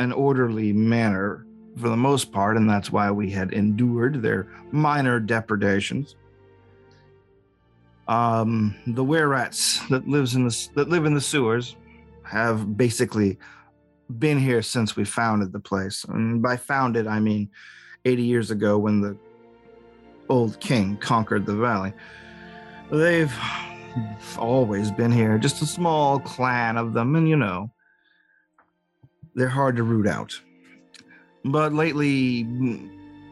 an 0.00 0.12
orderly 0.12 0.72
manner 0.72 1.46
for 1.76 1.88
the 1.88 1.96
most 1.96 2.32
part, 2.32 2.56
and 2.56 2.68
that's 2.68 2.90
why 2.90 3.10
we 3.10 3.30
had 3.30 3.52
endured 3.52 4.22
their 4.22 4.48
minor 4.72 5.20
depredations. 5.20 6.16
Um, 8.08 8.74
the 8.88 9.04
were 9.04 9.28
rats 9.28 9.86
that 9.88 10.08
lives 10.08 10.34
in 10.34 10.48
the 10.48 10.68
that 10.74 10.88
live 10.88 11.04
in 11.04 11.14
the 11.14 11.20
sewers 11.20 11.76
have 12.24 12.76
basically 12.76 13.38
been 14.18 14.38
here 14.38 14.62
since 14.62 14.96
we 14.96 15.04
founded 15.04 15.52
the 15.52 15.60
place, 15.60 16.04
and 16.08 16.42
by 16.42 16.56
founded 16.56 17.06
I 17.06 17.20
mean 17.20 17.50
80 18.04 18.22
years 18.24 18.50
ago 18.50 18.78
when 18.78 19.00
the 19.00 19.16
old 20.28 20.58
king 20.58 20.96
conquered 20.96 21.46
the 21.46 21.54
valley. 21.54 21.92
They've 22.90 23.32
always 24.36 24.90
been 24.90 25.12
here, 25.12 25.38
just 25.38 25.62
a 25.62 25.66
small 25.66 26.18
clan 26.18 26.76
of 26.76 26.92
them, 26.92 27.14
and 27.14 27.28
you 27.28 27.36
know, 27.36 27.70
they're 29.34 29.48
hard 29.48 29.76
to 29.76 29.84
root 29.84 30.08
out. 30.08 30.32
But 31.44 31.72
lately, 31.72 32.46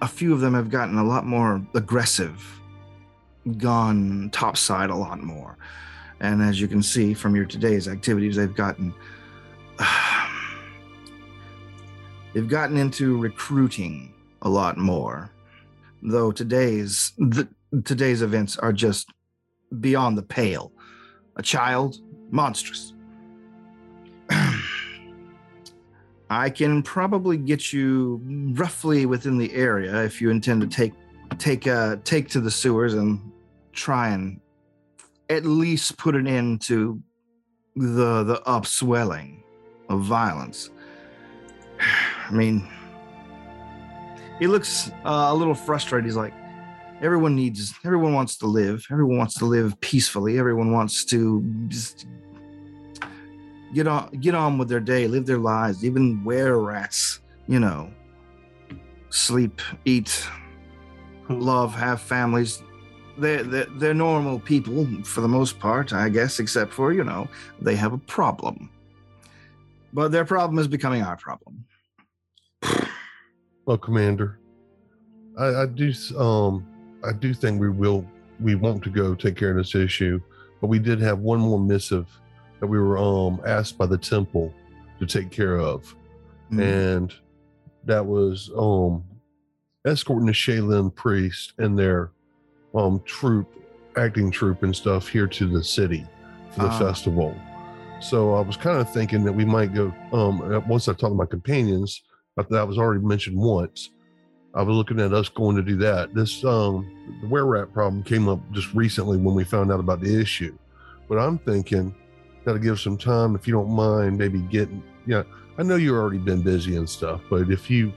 a 0.00 0.07
few 0.07 0.33
of 0.33 0.41
them 0.41 0.55
have 0.55 0.71
gotten 0.71 0.97
a 0.97 1.05
lot 1.05 1.27
more 1.27 1.61
aggressive, 1.75 2.61
gone 3.57 4.31
topside 4.33 4.91
a 4.91 4.97
lot 4.97 5.23
more. 5.23 5.59
And 6.21 6.41
as 6.41 6.61
you 6.61 6.69
can 6.69 6.83
see 6.83 7.12
from 7.12 7.35
your 7.35 7.45
today's 7.45 7.88
activities, 7.88 8.37
they've 8.37 8.55
gotten 8.55 8.95
they've 12.33 12.49
gotten 12.49 12.77
into 12.77 13.19
recruiting 13.19 14.15
a 14.43 14.49
lot 14.49 14.77
more. 14.79 15.31
Though 16.00 16.31
today's 16.31 17.12
today's 17.85 18.23
events 18.23 18.57
are 18.57 18.73
just 18.73 19.12
beyond 19.81 20.19
the 20.19 20.23
pale. 20.23 20.73
A 21.37 21.43
child, 21.43 21.99
monstrous. 22.31 22.95
I 26.31 26.51
can 26.51 26.83
probably 26.83 27.37
get 27.37 27.73
you 27.73 28.21
roughly 28.55 29.07
within 29.07 29.39
the 29.39 29.55
area 29.55 30.05
if 30.05 30.21
you 30.21 30.31
intend 30.31 30.61
to 30.61 30.67
take 30.67 30.93
take 31.39 31.67
uh 31.67 31.97
take 32.05 32.29
to 32.29 32.41
the 32.41 32.51
sewers 32.51 32.95
and 32.95 33.21
try 33.73 34.09
and 34.09 34.41
at 35.29 35.45
least 35.45 35.97
put 35.97 36.15
an 36.15 36.27
end 36.27 36.61
to 36.63 37.01
the 37.77 38.25
the 38.25 38.43
upswelling 38.47 39.43
of 39.89 40.03
violence. 40.03 40.71
I 42.29 42.33
mean, 42.33 42.69
he 44.39 44.47
looks 44.47 44.91
uh, 45.05 45.29
a 45.31 45.35
little 45.35 45.55
frustrated. 45.55 46.05
He's 46.05 46.17
like, 46.17 46.35
everyone 47.00 47.37
needs, 47.37 47.75
everyone 47.85 48.14
wants 48.14 48.37
to 48.38 48.47
live. 48.47 48.85
Everyone 48.90 49.19
wants 49.19 49.35
to 49.35 49.45
live 49.45 49.81
peacefully. 49.81 50.38
Everyone 50.38 50.73
wants 50.73 51.05
to 51.07 51.43
just 51.69 52.07
get 53.75 53.87
on, 53.87 54.11
get 54.21 54.35
on 54.35 54.59
with 54.59 54.69
their 54.69 54.81
day, 54.81 55.07
live 55.07 55.26
their 55.26 55.38
lives. 55.38 55.85
Even 55.85 56.25
were 56.25 56.59
rats, 56.59 57.21
you 57.47 57.61
know, 57.61 57.90
sleep, 59.11 59.61
eat, 59.85 60.26
love, 61.28 61.75
have 61.75 62.00
families. 62.00 62.62
They're, 63.17 63.43
they're, 63.43 63.67
they're 63.76 63.95
normal 63.95 64.38
people 64.38 64.87
for 65.05 65.21
the 65.21 65.28
most 65.28 65.59
part, 65.59 65.93
I 65.93 66.09
guess, 66.09 66.38
except 66.38 66.73
for, 66.73 66.93
you 66.93 67.05
know, 67.05 67.29
they 67.61 67.75
have 67.75 67.92
a 67.92 67.99
problem. 67.99 68.70
But 69.92 70.12
their 70.12 70.25
problem 70.25 70.59
is 70.59 70.68
becoming 70.68 71.03
our 71.03 71.16
problem. 71.16 71.64
Well, 73.64 73.79
Commander, 73.79 74.38
I, 75.37 75.62
I 75.62 75.66
do. 75.66 75.92
Um, 76.16 76.66
I 77.09 77.12
do 77.12 77.33
think 77.35 77.61
we 77.61 77.71
will. 77.71 78.05
We 78.40 78.55
want 78.55 78.85
to 78.85 78.90
go 78.90 79.14
take 79.14 79.37
care 79.37 79.51
of 79.51 79.57
this 79.57 79.75
issue, 79.75 80.21
but 80.61 80.68
we 80.68 80.79
did 80.79 81.01
have 81.01 81.18
one 81.18 81.40
more 81.40 81.59
missive 81.59 82.07
that 82.61 82.66
we 82.66 82.79
were 82.79 82.99
um 82.99 83.40
asked 83.47 83.79
by 83.79 83.87
the 83.87 83.99
temple 83.99 84.53
to 85.01 85.07
take 85.07 85.31
care 85.31 85.59
of, 85.59 85.94
Mm. 86.53 86.62
and 86.62 87.14
that 87.85 88.05
was 88.05 88.51
um 88.57 89.03
escorting 89.87 90.27
the 90.27 90.33
Shaylin 90.33 90.94
priest 90.94 91.55
and 91.59 91.79
their 91.79 92.11
um 92.75 93.01
troop, 93.05 93.47
acting 93.97 94.31
troop 94.31 94.62
and 94.62 94.75
stuff 94.75 95.09
here 95.09 95.27
to 95.27 95.47
the 95.49 95.62
city 95.64 96.07
for 96.51 96.61
the 96.61 96.68
Ah. 96.68 96.79
festival. 96.79 97.35
So 98.01 98.35
I 98.35 98.40
was 98.40 98.57
kind 98.57 98.81
of 98.81 98.92
thinking 98.92 99.25
that 99.25 99.33
we 99.33 99.44
might 99.44 99.75
go. 99.75 99.92
Um, 100.12 100.40
uh, 100.42 100.61
once 100.68 100.87
I 100.88 100.92
talked 100.92 101.12
to 101.12 101.16
my 101.16 101.27
companions, 101.27 102.03
but 102.37 102.49
that 102.51 102.66
was 102.68 102.79
already 102.79 103.05
mentioned 103.05 103.37
once. 103.37 103.90
I 104.55 104.63
was 104.63 104.77
looking 104.77 104.99
at 105.01 105.13
us 105.13 105.29
going 105.29 105.57
to 105.57 105.63
do 105.63 105.77
that. 105.77 106.15
This 106.15 106.45
um 106.45 106.91
the 107.21 107.29
were 107.29 107.45
rat 107.45 107.73
problem 107.73 108.03
came 108.03 108.29
up 108.29 108.41
just 108.53 108.73
recently 108.75 109.17
when 109.17 109.35
we 109.35 109.45
found 109.45 109.71
out 109.71 109.81
about 109.81 110.01
the 110.01 110.21
issue. 110.21 110.57
But 111.09 111.19
I'm 111.19 111.39
thinking, 111.39 111.95
gotta 112.45 112.59
give 112.59 112.81
some 112.81 112.97
time 112.97 113.35
if 113.35 113.47
you 113.47 113.53
don't 113.53 113.71
mind, 113.71 114.19
maybe 114.19 114.41
getting 114.41 114.83
yeah. 115.07 115.23
I 115.59 115.63
know 115.63 115.77
you've 115.77 115.97
already 115.97 116.19
been 116.19 116.43
busy 116.43 116.77
and 116.77 116.89
stuff, 116.89 117.21
but 117.29 117.51
if 117.51 117.69
you 117.69 117.93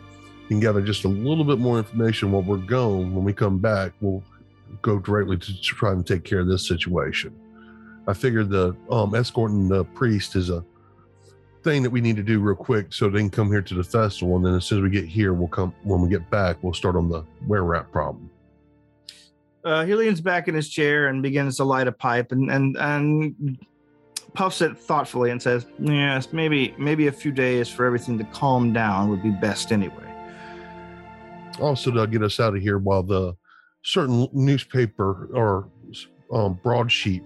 can 0.48 0.60
gather 0.60 0.82
just 0.82 1.06
a 1.06 1.08
little 1.08 1.44
bit 1.44 1.60
more 1.60 1.78
information 1.78 2.32
while 2.32 2.42
we're 2.42 2.58
gone, 2.58 3.14
when 3.14 3.24
we 3.24 3.34
come 3.34 3.60
back, 3.60 3.94
we'll 4.02 4.24
go 4.82 4.98
directly 5.00 5.38
to, 5.38 5.46
to 5.46 5.62
try 5.62 5.92
and 5.92 6.06
take 6.06 6.24
care 6.24 6.40
of 6.40 6.48
this 6.48 6.68
situation. 6.68 7.34
I 8.08 8.14
figured 8.14 8.50
the 8.50 8.76
um 8.90 9.16
escorting 9.16 9.68
the 9.68 9.86
priest 9.86 10.36
is 10.36 10.50
a 10.50 10.66
thing 11.64 11.84
that 11.84 11.90
we 11.90 12.02
need 12.02 12.16
to 12.16 12.24
do 12.24 12.40
real 12.40 12.56
quick 12.56 12.92
so 12.92 13.10
they 13.10 13.20
can 13.20 13.30
come 13.30 13.50
here 13.50 13.62
to 13.62 13.76
the 13.76 13.84
festival 13.84 14.36
and 14.36 14.46
then 14.46 14.56
as 14.56 14.66
soon 14.66 14.80
as 14.80 14.84
we 14.84 14.90
get 14.90 15.06
here 15.06 15.34
we'll 15.34 15.48
come 15.48 15.74
when 15.84 16.02
we 16.02 16.10
get 16.10 16.28
back 16.30 16.58
we'll 16.64 16.74
start 16.74 16.96
on 16.96 17.10
the 17.10 17.24
were 17.48 17.64
rat 17.64 17.92
problem 17.92 18.30
uh, 19.64 19.86
he 19.86 19.94
leans 19.94 20.20
back 20.20 20.48
in 20.48 20.56
his 20.56 20.70
chair 20.70 21.08
and 21.08 21.22
begins 21.22 21.58
to 21.58 21.64
light 21.64 21.88
a 21.88 21.92
pipe 21.92 22.32
and 22.32 22.50
and 22.50 22.76
and 22.78 23.60
puffs 24.34 24.62
it 24.62 24.78
thoughtfully 24.78 25.30
and 25.30 25.42
says, 25.42 25.66
"Yes, 25.78 26.32
maybe 26.34 26.74
maybe 26.78 27.08
a 27.08 27.12
few 27.12 27.32
days 27.32 27.70
for 27.70 27.86
everything 27.86 28.18
to 28.18 28.24
calm 28.26 28.74
down 28.74 29.10
would 29.10 29.22
be 29.22 29.30
best 29.30 29.72
anyway." 29.72 30.12
also 31.60 31.92
to 31.92 32.08
get 32.08 32.24
us 32.24 32.40
out 32.40 32.56
of 32.56 32.62
here 32.62 32.78
while 32.78 33.04
the 33.04 33.36
certain 33.84 34.28
newspaper 34.34 35.30
or 35.34 35.70
um, 36.32 36.60
broadsheet 36.64 37.24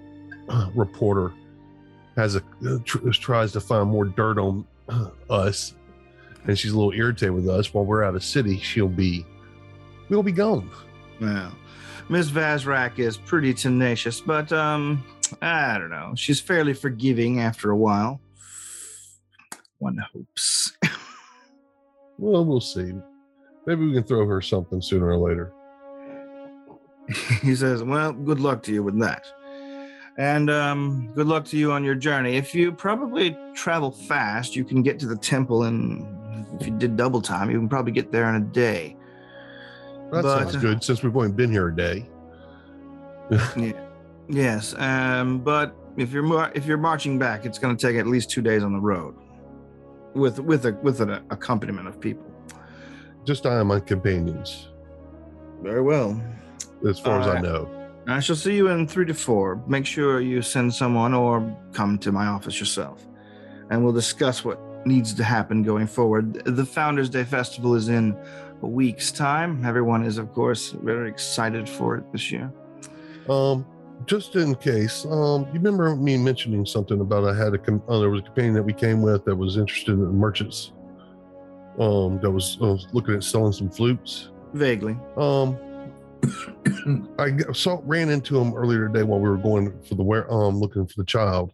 reporter 0.76 1.34
has 2.16 2.36
a 2.36 2.44
uh, 2.68 2.78
tr- 2.84 3.10
tries 3.10 3.52
to 3.52 3.60
find 3.60 3.90
more 3.90 4.06
dirt 4.06 4.38
on 4.38 4.66
us 5.30 5.74
and 6.46 6.58
she's 6.58 6.72
a 6.72 6.76
little 6.78 6.94
irritated 6.94 7.34
with 7.34 7.50
us 7.50 7.74
while 7.74 7.86
we're 7.86 8.04
out 8.04 8.16
of 8.16 8.24
city 8.24 8.60
she'll 8.60 8.88
be 8.88 9.26
we'll 10.10 10.24
be 10.24 10.32
gone 10.32 10.70
Well, 11.20 11.52
Miss 12.10 12.30
Vazrak 12.30 13.00
is 13.00 13.18
pretty 13.18 13.52
tenacious, 13.54 14.22
but 14.22 14.52
um, 14.52 15.04
I 15.42 15.80
don't 15.80 15.90
know. 15.90 16.14
She's 16.16 16.40
fairly 16.40 16.76
forgiving 16.76 17.40
after 17.40 17.72
a 17.72 17.76
while. 17.76 18.22
One 19.80 19.98
hopes. 20.14 20.78
well 22.20 22.46
we'll 22.46 22.62
see 22.62 22.94
maybe 23.66 23.86
we 23.88 23.94
can 23.94 24.04
throw 24.04 24.26
her 24.26 24.40
something 24.42 24.82
sooner 24.82 25.08
or 25.08 25.18
later 25.18 25.52
he 27.42 27.56
says, 27.56 27.84
"Well, 27.84 28.14
good 28.14 28.40
luck 28.40 28.64
to 28.64 28.74
you 28.74 28.84
with 28.84 29.00
that." 29.00 29.26
And 30.18 30.50
um, 30.50 31.12
good 31.14 31.28
luck 31.28 31.44
to 31.46 31.58
you 31.58 31.72
on 31.74 31.84
your 31.84 31.96
journey. 31.96 32.38
If 32.38 32.56
you 32.56 32.72
probably 32.72 33.38
travel 33.54 33.92
fast, 33.92 34.56
you 34.56 34.64
can 34.64 34.82
get 34.82 34.98
to 35.00 35.08
the 35.08 35.18
temple, 35.18 35.64
and 35.64 36.06
if 36.62 36.68
you 36.68 36.78
did 36.78 36.96
double 36.96 37.22
time, 37.22 37.52
you 37.52 37.58
can 37.58 37.68
probably 37.68 37.92
get 37.92 38.12
there 38.12 38.30
in 38.30 38.36
a 38.36 38.46
day. 38.46 38.96
that 40.12 40.24
But- 40.24 40.44
sounds 40.52 40.56
good 40.58 40.84
since 40.84 41.04
we've 41.04 41.16
only 41.16 41.32
been 41.34 41.52
here 41.52 41.68
a 41.68 41.76
day 41.76 42.08
yeah, 43.58 43.72
Yes, 44.30 44.74
um, 44.78 45.40
but 45.40 45.76
if 45.98 46.12
you're 46.12 46.52
if 46.56 46.66
you're 46.66 46.78
marching 46.78 47.18
back, 47.20 47.46
it's 47.46 47.58
going 47.60 47.76
to 47.76 47.88
take 47.88 47.98
at 47.98 48.08
least 48.08 48.30
two 48.30 48.42
days 48.42 48.64
on 48.64 48.72
the 48.74 48.80
road, 48.80 49.16
with 50.14 50.40
with 50.40 50.66
a 50.66 50.74
with 50.84 51.02
an 51.02 51.10
accompaniment 51.30 51.88
of 51.88 52.00
people. 52.00 52.26
just 53.26 53.46
I 53.46 53.60
and 53.60 53.68
my 53.68 53.80
companions 53.80 54.70
Very 55.62 55.82
well. 55.82 56.22
as 56.88 57.00
far 57.00 57.20
as 57.20 57.28
I 57.28 57.42
know 57.42 57.68
I 58.08 58.20
shall 58.20 58.36
see 58.36 58.56
you 58.56 58.68
in 58.68 58.88
three 58.88 59.06
to 59.06 59.14
four. 59.16 59.62
Make 59.68 59.86
sure 59.86 60.22
you 60.22 60.42
send 60.42 60.74
someone 60.74 61.14
or 61.14 61.58
come 61.74 61.98
to 62.00 62.12
my 62.12 62.28
office 62.28 62.60
yourself, 62.60 63.06
and 63.72 63.84
we'll 63.84 63.94
discuss 63.94 64.46
what 64.46 64.60
needs 64.86 65.14
to 65.16 65.24
happen 65.24 65.64
going 65.64 65.88
forward. 65.88 66.46
The 66.46 66.66
Founders 66.66 67.10
Day 67.10 67.24
Festival 67.24 67.74
is 67.74 67.90
in 67.90 68.16
a 68.62 68.68
week's 68.68 69.12
time. 69.12 69.66
Everyone 69.66 70.04
is, 70.04 70.20
of 70.20 70.32
course, 70.34 70.72
very 70.72 71.10
excited 71.10 71.68
for 71.68 71.98
it 71.98 72.12
this 72.12 72.32
year. 72.32 72.54
Um, 73.28 73.66
just 74.06 74.36
in 74.36 74.54
case, 74.54 75.06
um, 75.06 75.48
you 75.48 75.54
remember 75.54 75.96
me 75.96 76.16
mentioning 76.18 76.64
something 76.64 77.02
about 77.02 77.28
I 77.28 77.36
had 77.36 77.56
a 77.56 77.58
com- 77.58 77.82
uh, 77.88 77.98
there 77.98 78.12
was 78.12 78.22
a 78.22 78.26
companion 78.26 78.54
that 78.54 78.64
we 78.64 78.74
came 78.74 79.02
with 79.02 79.26
that 79.26 79.36
was 79.36 79.58
interested 79.58 79.94
in 79.94 80.14
merchants. 80.14 80.74
Um, 81.80 82.20
that 82.22 82.30
was, 82.30 82.60
uh, 82.62 82.68
was 82.68 82.88
looking 82.94 83.16
at 83.16 83.24
selling 83.24 83.52
some 83.52 83.70
flutes. 83.72 84.30
Vaguely. 84.54 84.96
Um, 85.18 85.58
I 87.20 87.38
saw 87.54 87.82
ran 87.84 88.10
into 88.10 88.40
him 88.40 88.54
earlier 88.54 88.88
today 88.88 89.04
while 89.04 89.20
we 89.20 89.30
were 89.30 89.38
going 89.38 89.74
for 89.84 89.96
the 89.96 90.04
where 90.04 90.32
um 90.32 90.60
looking 90.60 90.86
for 90.88 90.96
the 90.98 91.06
child, 91.06 91.52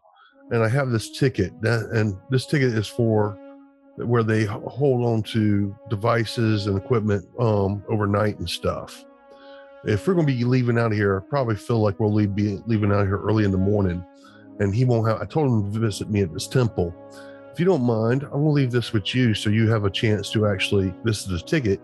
and 0.52 0.64
I 0.64 0.70
have 0.70 0.90
this 0.90 1.18
ticket 1.18 1.60
that 1.62 1.90
and 1.92 2.18
this 2.30 2.46
ticket 2.46 2.74
is 2.74 2.88
for 2.88 3.38
where 3.98 4.24
they 4.24 4.46
hold 4.46 5.06
on 5.06 5.22
to 5.24 5.76
devices 5.90 6.68
and 6.68 6.78
equipment 6.78 7.26
um 7.40 7.84
overnight 7.90 8.40
and 8.40 8.50
stuff. 8.50 9.04
if 9.86 10.08
we're 10.08 10.14
going 10.14 10.28
to 10.28 10.34
be 10.34 10.44
leaving 10.44 10.78
out 10.78 10.92
of 10.92 10.98
here, 10.98 11.18
I 11.18 11.30
probably 11.30 11.56
feel 11.56 11.80
like 11.80 12.00
we'll 12.00 12.14
leave, 12.14 12.36
be 12.36 12.60
leaving 12.68 12.92
out 12.92 13.02
of 13.02 13.08
here 13.08 13.18
early 13.22 13.46
in 13.46 13.52
the 13.52 13.58
morning. 13.58 14.04
And 14.60 14.76
he 14.76 14.86
won't 14.86 15.08
have, 15.08 15.22
I 15.22 15.26
told 15.26 15.48
him 15.48 15.74
to 15.74 15.80
visit 15.80 16.10
me 16.10 16.22
at 16.22 16.34
this 16.34 16.48
temple. 16.48 16.94
If 17.52 17.60
you 17.60 17.66
don't 17.66 17.84
mind, 17.84 18.26
I 18.32 18.36
will 18.36 18.52
leave 18.54 18.72
this 18.72 18.94
with 18.94 19.16
you 19.16 19.34
so 19.34 19.50
you 19.50 19.70
have 19.70 19.86
a 19.86 19.90
chance 19.90 20.32
to 20.32 20.46
actually, 20.46 20.94
this 21.04 21.22
is 21.22 21.28
the 21.28 21.40
ticket. 21.40 21.82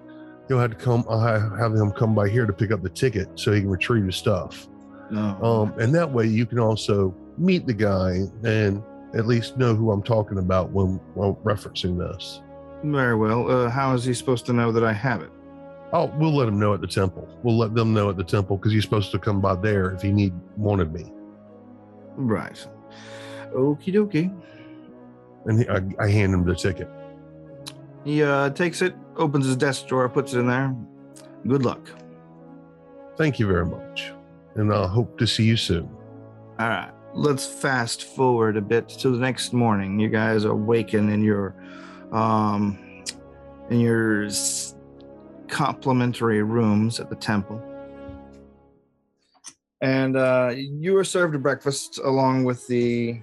He'll 0.48 0.60
have 0.60 0.72
to 0.72 0.78
come, 0.78 1.06
I'll 1.10 1.20
have, 1.20 1.58
have 1.58 1.74
him 1.74 1.92
come 1.92 2.16
by 2.16 2.30
here 2.30 2.46
to 2.46 2.54
pick 2.54 2.72
up 2.72 2.82
the 2.82 2.90
ticket 2.90 3.28
so 3.36 3.52
he 3.52 3.62
can 3.62 3.70
retrieve 3.70 4.06
his 4.06 4.16
stuff. 4.16 4.68
No. 5.12 5.38
Um, 5.42 5.80
and 5.80 5.94
that 5.96 6.12
way 6.12 6.26
you 6.26 6.46
can 6.46 6.60
also 6.60 7.14
meet 7.38 7.66
the 7.66 7.74
guy 7.74 8.22
and 8.44 8.84
at 9.16 9.26
least 9.26 9.58
know 9.58 9.76
who 9.76 9.92
I'm 9.92 10.04
talking 10.04 10.38
about 10.38 10.72
when, 10.72 11.00
when 11.16 11.34
referencing 11.36 11.98
this. 11.98 12.42
Very 12.84 13.16
well. 13.16 13.50
Uh, 13.50 13.70
how 13.70 13.94
is 13.94 14.04
he 14.04 14.14
supposed 14.14 14.46
to 14.48 14.54
know 14.54 14.72
that 14.72 14.84
I 14.84 14.94
have 14.94 15.22
it? 15.22 15.32
Oh, 15.94 16.12
we'll 16.18 16.36
let 16.36 16.48
him 16.48 16.60
know 16.60 16.74
at 16.74 16.82
the 16.82 16.88
temple. 16.88 17.28
We'll 17.44 17.58
let 17.58 17.74
them 17.74 17.94
know 17.94 18.10
at 18.10 18.18
the 18.18 18.24
temple 18.24 18.58
because 18.58 18.74
he's 18.74 18.84
supposed 18.84 19.12
to 19.12 19.20
come 19.20 19.40
by 19.40 19.56
there 19.56 19.92
if 19.92 20.02
he 20.02 20.12
need 20.12 20.34
wanted 20.58 20.94
me. 20.94 21.12
Right. 22.16 22.68
Okie 23.56 23.94
dokie. 23.94 24.38
And 25.46 25.60
he, 25.60 25.70
I, 25.70 25.82
I 26.00 26.10
hand 26.10 26.34
him 26.34 26.46
the 26.46 26.56
ticket. 26.56 26.90
He 28.04 28.22
uh, 28.22 28.50
takes 28.50 28.82
it, 28.82 28.96
opens 29.18 29.46
his 29.46 29.56
desk 29.56 29.88
drawer, 29.88 30.08
puts 30.10 30.34
it 30.34 30.40
in 30.40 30.48
there. 30.48 30.76
Good 31.48 31.64
luck. 31.64 31.90
Thank 33.18 33.40
you 33.40 33.48
very 33.48 33.66
much, 33.66 34.12
and 34.56 34.72
I'll 34.72 34.88
hope 34.88 35.18
to 35.18 35.28
see 35.28 35.44
you 35.44 35.58
soon. 35.58 35.90
All 36.60 36.70
right. 36.70 36.92
Let's 37.14 37.48
fast 37.48 38.04
forward 38.04 38.58
a 38.58 38.62
bit 38.62 38.90
to 38.90 39.10
the 39.10 39.18
next 39.18 39.54
morning. 39.54 40.00
You 40.00 40.10
guys 40.10 40.44
awaken 40.44 41.10
in 41.10 41.24
your 41.24 41.56
um 42.12 42.78
in 43.70 43.80
your 43.80 44.30
complimentary 45.48 46.44
rooms 46.44 47.00
at 47.00 47.10
the 47.10 47.16
temple. 47.16 47.62
And 49.82 50.18
uh, 50.18 50.54
you 50.56 50.98
are 50.98 51.04
served 51.04 51.36
a 51.36 51.40
breakfast 51.40 52.00
along 52.04 52.44
with 52.44 52.66
the 52.68 53.20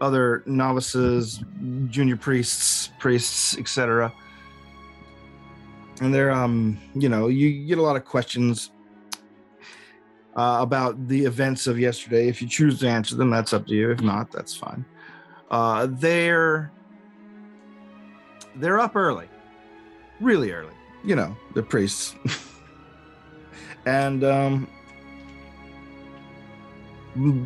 other 0.00 0.42
novices, 0.46 1.44
junior 1.88 2.16
priests, 2.16 2.90
priests, 2.98 3.56
etc. 3.58 4.12
And 6.02 6.12
they're 6.12 6.32
um, 6.32 6.80
you 6.96 7.08
know, 7.08 7.28
you 7.28 7.64
get 7.64 7.78
a 7.78 7.82
lot 7.82 7.94
of 7.94 8.04
questions 8.04 8.72
uh, 10.34 10.58
about 10.60 11.06
the 11.06 11.24
events 11.24 11.68
of 11.68 11.78
yesterday. 11.78 12.26
If 12.26 12.42
you 12.42 12.48
choose 12.48 12.80
to 12.80 12.88
answer 12.88 13.14
them, 13.14 13.30
that's 13.30 13.52
up 13.52 13.68
to 13.68 13.72
you. 13.72 13.92
If 13.92 14.00
not, 14.00 14.32
that's 14.32 14.52
fine. 14.52 14.84
Uh, 15.48 15.86
they're 15.88 16.72
they're 18.56 18.80
up 18.80 18.96
early, 18.96 19.28
really 20.20 20.50
early. 20.50 20.74
You 21.04 21.14
know, 21.14 21.36
the 21.54 21.62
priests, 21.62 22.16
and 23.86 24.24
um, 24.24 24.68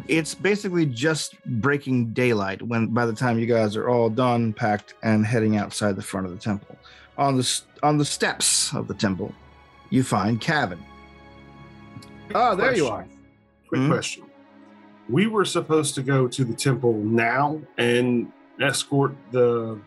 it's 0.08 0.34
basically 0.34 0.86
just 0.86 1.34
breaking 1.44 2.14
daylight 2.14 2.62
when 2.62 2.86
by 2.86 3.04
the 3.04 3.12
time 3.12 3.38
you 3.38 3.44
guys 3.44 3.76
are 3.76 3.90
all 3.90 4.08
done, 4.08 4.54
packed, 4.54 4.94
and 5.02 5.26
heading 5.26 5.58
outside 5.58 5.94
the 5.94 6.02
front 6.02 6.26
of 6.26 6.32
the 6.32 6.38
temple. 6.38 6.78
On 7.18 7.36
the 7.36 7.60
on 7.82 7.96
the 7.98 8.04
steps 8.04 8.74
of 8.74 8.88
the 8.88 8.94
temple, 8.94 9.32
you 9.90 10.02
find 10.02 10.40
Kevin. 10.40 10.78
Oh, 12.34 12.54
there 12.56 12.74
you 12.76 12.86
are. 12.88 13.06
Quick 13.68 13.80
Mhm. 13.82 13.88
question. 13.90 14.24
We 15.08 15.26
were 15.26 15.44
supposed 15.44 15.94
to 15.94 16.02
go 16.02 16.26
to 16.28 16.44
the 16.44 16.52
temple 16.54 16.94
now 16.94 17.60
and 17.78 18.30
escort 18.60 19.14
the 19.30 19.78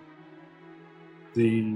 the 1.35 1.73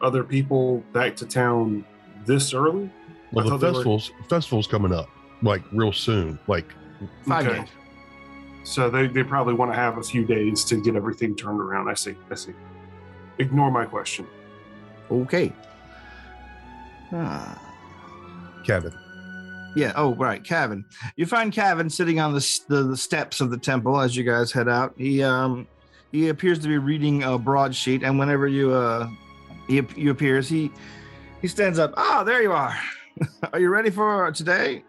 other 0.00 0.24
people 0.24 0.82
back 0.92 1.14
to 1.16 1.26
town 1.26 1.84
this 2.24 2.52
early. 2.52 2.90
Well, 3.32 3.40
I 3.40 3.44
the 3.44 3.50
thought 3.50 3.60
they 3.60 3.66
were- 3.68 3.74
festivals 3.74 4.10
festival's 4.28 4.66
coming 4.66 4.92
up 4.92 5.08
like 5.42 5.62
real 5.72 5.92
soon. 5.92 6.38
Like 6.48 6.66
Five 7.26 7.46
Okay. 7.46 7.58
days. 7.60 7.68
So 8.64 8.88
they, 8.90 9.06
they 9.06 9.22
probably 9.22 9.52
want 9.54 9.70
to 9.70 9.76
have 9.76 9.98
a 9.98 10.02
few 10.02 10.24
days 10.24 10.64
to 10.64 10.80
get 10.82 10.96
everything 10.96 11.36
turned 11.36 11.60
around. 11.60 11.88
I 11.88 11.94
see. 11.94 12.16
I 12.30 12.34
see. 12.34 12.52
Ignore 13.38 13.70
my 13.70 13.84
question. 13.84 14.26
Okay. 15.10 15.52
Ah. 17.12 17.62
Kevin. 18.64 18.92
Yeah. 19.76 19.92
Oh, 19.94 20.14
right. 20.14 20.42
Kevin. 20.42 20.84
You 21.16 21.26
find 21.26 21.52
Kevin 21.52 21.90
sitting 21.90 22.18
on 22.18 22.32
the, 22.32 22.60
the 22.68 22.82
the 22.82 22.96
steps 22.96 23.40
of 23.40 23.50
the 23.50 23.58
temple 23.58 24.00
as 24.00 24.16
you 24.16 24.24
guys 24.24 24.50
head 24.50 24.68
out. 24.68 24.94
He 24.96 25.22
um 25.22 25.68
he 26.12 26.28
appears 26.28 26.58
to 26.60 26.68
be 26.68 26.78
reading 26.78 27.22
a 27.22 27.38
broadsheet, 27.38 28.02
and 28.02 28.18
whenever 28.18 28.48
you 28.48 28.72
uh 28.72 29.08
he 29.68 29.82
you 29.96 30.10
appears, 30.10 30.48
he 30.48 30.70
he 31.42 31.48
stands 31.48 31.78
up. 31.78 31.92
Ah, 31.96 32.24
there 32.24 32.42
you 32.42 32.52
are. 32.52 32.76
are 33.52 33.60
you 33.60 33.68
ready 33.68 33.90
for 33.90 34.30
today? 34.32 34.82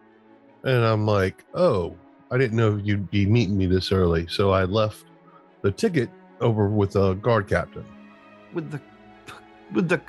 And 0.64 0.84
I'm 0.84 1.06
like, 1.06 1.44
oh, 1.54 1.96
I 2.30 2.38
didn't 2.38 2.56
know 2.56 2.76
you'd 2.82 3.10
be 3.10 3.26
meeting 3.26 3.56
me 3.56 3.66
this 3.66 3.92
early. 3.92 4.26
So 4.28 4.50
I 4.50 4.64
left 4.64 5.04
the 5.62 5.70
ticket 5.70 6.10
over 6.40 6.68
with 6.68 6.96
a 6.96 7.14
guard 7.14 7.48
captain. 7.48 7.84
With 8.54 8.70
the 8.70 8.80
with 9.72 9.88
the 9.88 10.00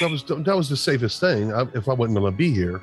That 0.00 0.10
was 0.10 0.24
that 0.24 0.56
was 0.56 0.68
the 0.68 0.76
safest 0.76 1.20
thing. 1.20 1.52
I, 1.52 1.62
if 1.74 1.88
I 1.88 1.92
wasn't 1.94 2.18
going 2.18 2.30
to 2.32 2.36
be 2.36 2.50
here, 2.52 2.82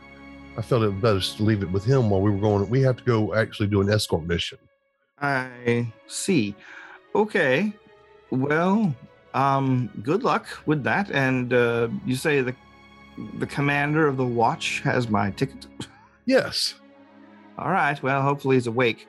I 0.58 0.62
felt 0.62 0.84
it 0.84 1.01
best 1.01 1.38
to 1.38 1.43
leave 1.43 1.62
it 1.62 1.71
with 1.71 1.84
him 1.84 2.10
while 2.10 2.21
we 2.21 2.32
were 2.32 2.38
going. 2.39 2.69
We 2.69 2.82
have 2.82 2.97
to 2.97 3.03
go 3.03 3.34
actually 3.36 3.67
do 3.67 3.82
an 3.82 3.89
escort 3.89 4.23
mission. 4.23 4.58
I 5.21 5.91
see. 6.08 6.56
Okay. 7.15 7.73
Well, 8.30 8.93
um, 9.34 9.89
good 10.03 10.23
luck 10.23 10.47
with 10.65 10.84
that. 10.84 11.10
And 11.12 11.53
uh, 11.53 11.89
you 12.06 12.15
say 12.15 12.41
the 12.41 12.56
the 13.39 13.47
commander 13.47 14.08
of 14.08 14.15
the 14.17 14.25
watch 14.25 14.82
has 14.82 15.10
my 15.10 15.32
ticket. 15.32 15.65
Yes. 16.25 16.75
All 17.58 17.71
right. 17.71 18.01
Well, 18.03 18.21
hopefully 18.21 18.56
he's 18.58 18.67
awake. 18.67 19.08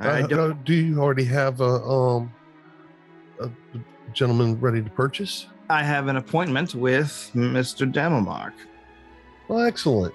I 0.00 0.22
Uh, 0.22 0.26
don't. 0.26 0.50
uh, 0.50 0.54
do 0.64 0.74
you 0.74 1.00
already 1.00 1.24
have 1.24 1.60
a 1.60 1.80
um 1.82 2.32
a 3.40 3.50
gentleman 4.12 4.58
ready 4.60 4.82
to 4.82 4.90
purchase? 4.90 5.46
I 5.68 5.82
have 5.82 6.06
an 6.08 6.16
appointment 6.16 6.74
with 6.74 7.30
Mr. 7.34 7.90
Demelmark. 7.92 8.52
Well, 9.48 9.64
excellent. 9.64 10.14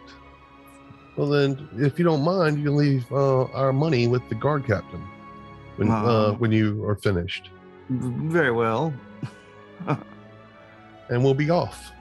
Well, 1.17 1.27
then, 1.29 1.67
if 1.77 1.99
you 1.99 2.05
don't 2.05 2.23
mind, 2.23 2.57
you 2.57 2.63
can 2.65 2.75
leave 2.77 3.11
uh, 3.11 3.43
our 3.51 3.73
money 3.73 4.07
with 4.07 4.27
the 4.29 4.35
guard 4.35 4.65
captain 4.65 5.01
when 5.75 5.89
uh, 5.91 6.01
Oh. 6.05 6.35
when 6.39 6.51
you 6.51 6.83
are 6.85 6.95
finished, 6.95 7.49
Very 7.89 8.51
well. 8.51 8.93
and 11.09 11.23
we'll 11.23 11.33
be 11.33 11.49
off. 11.49 11.91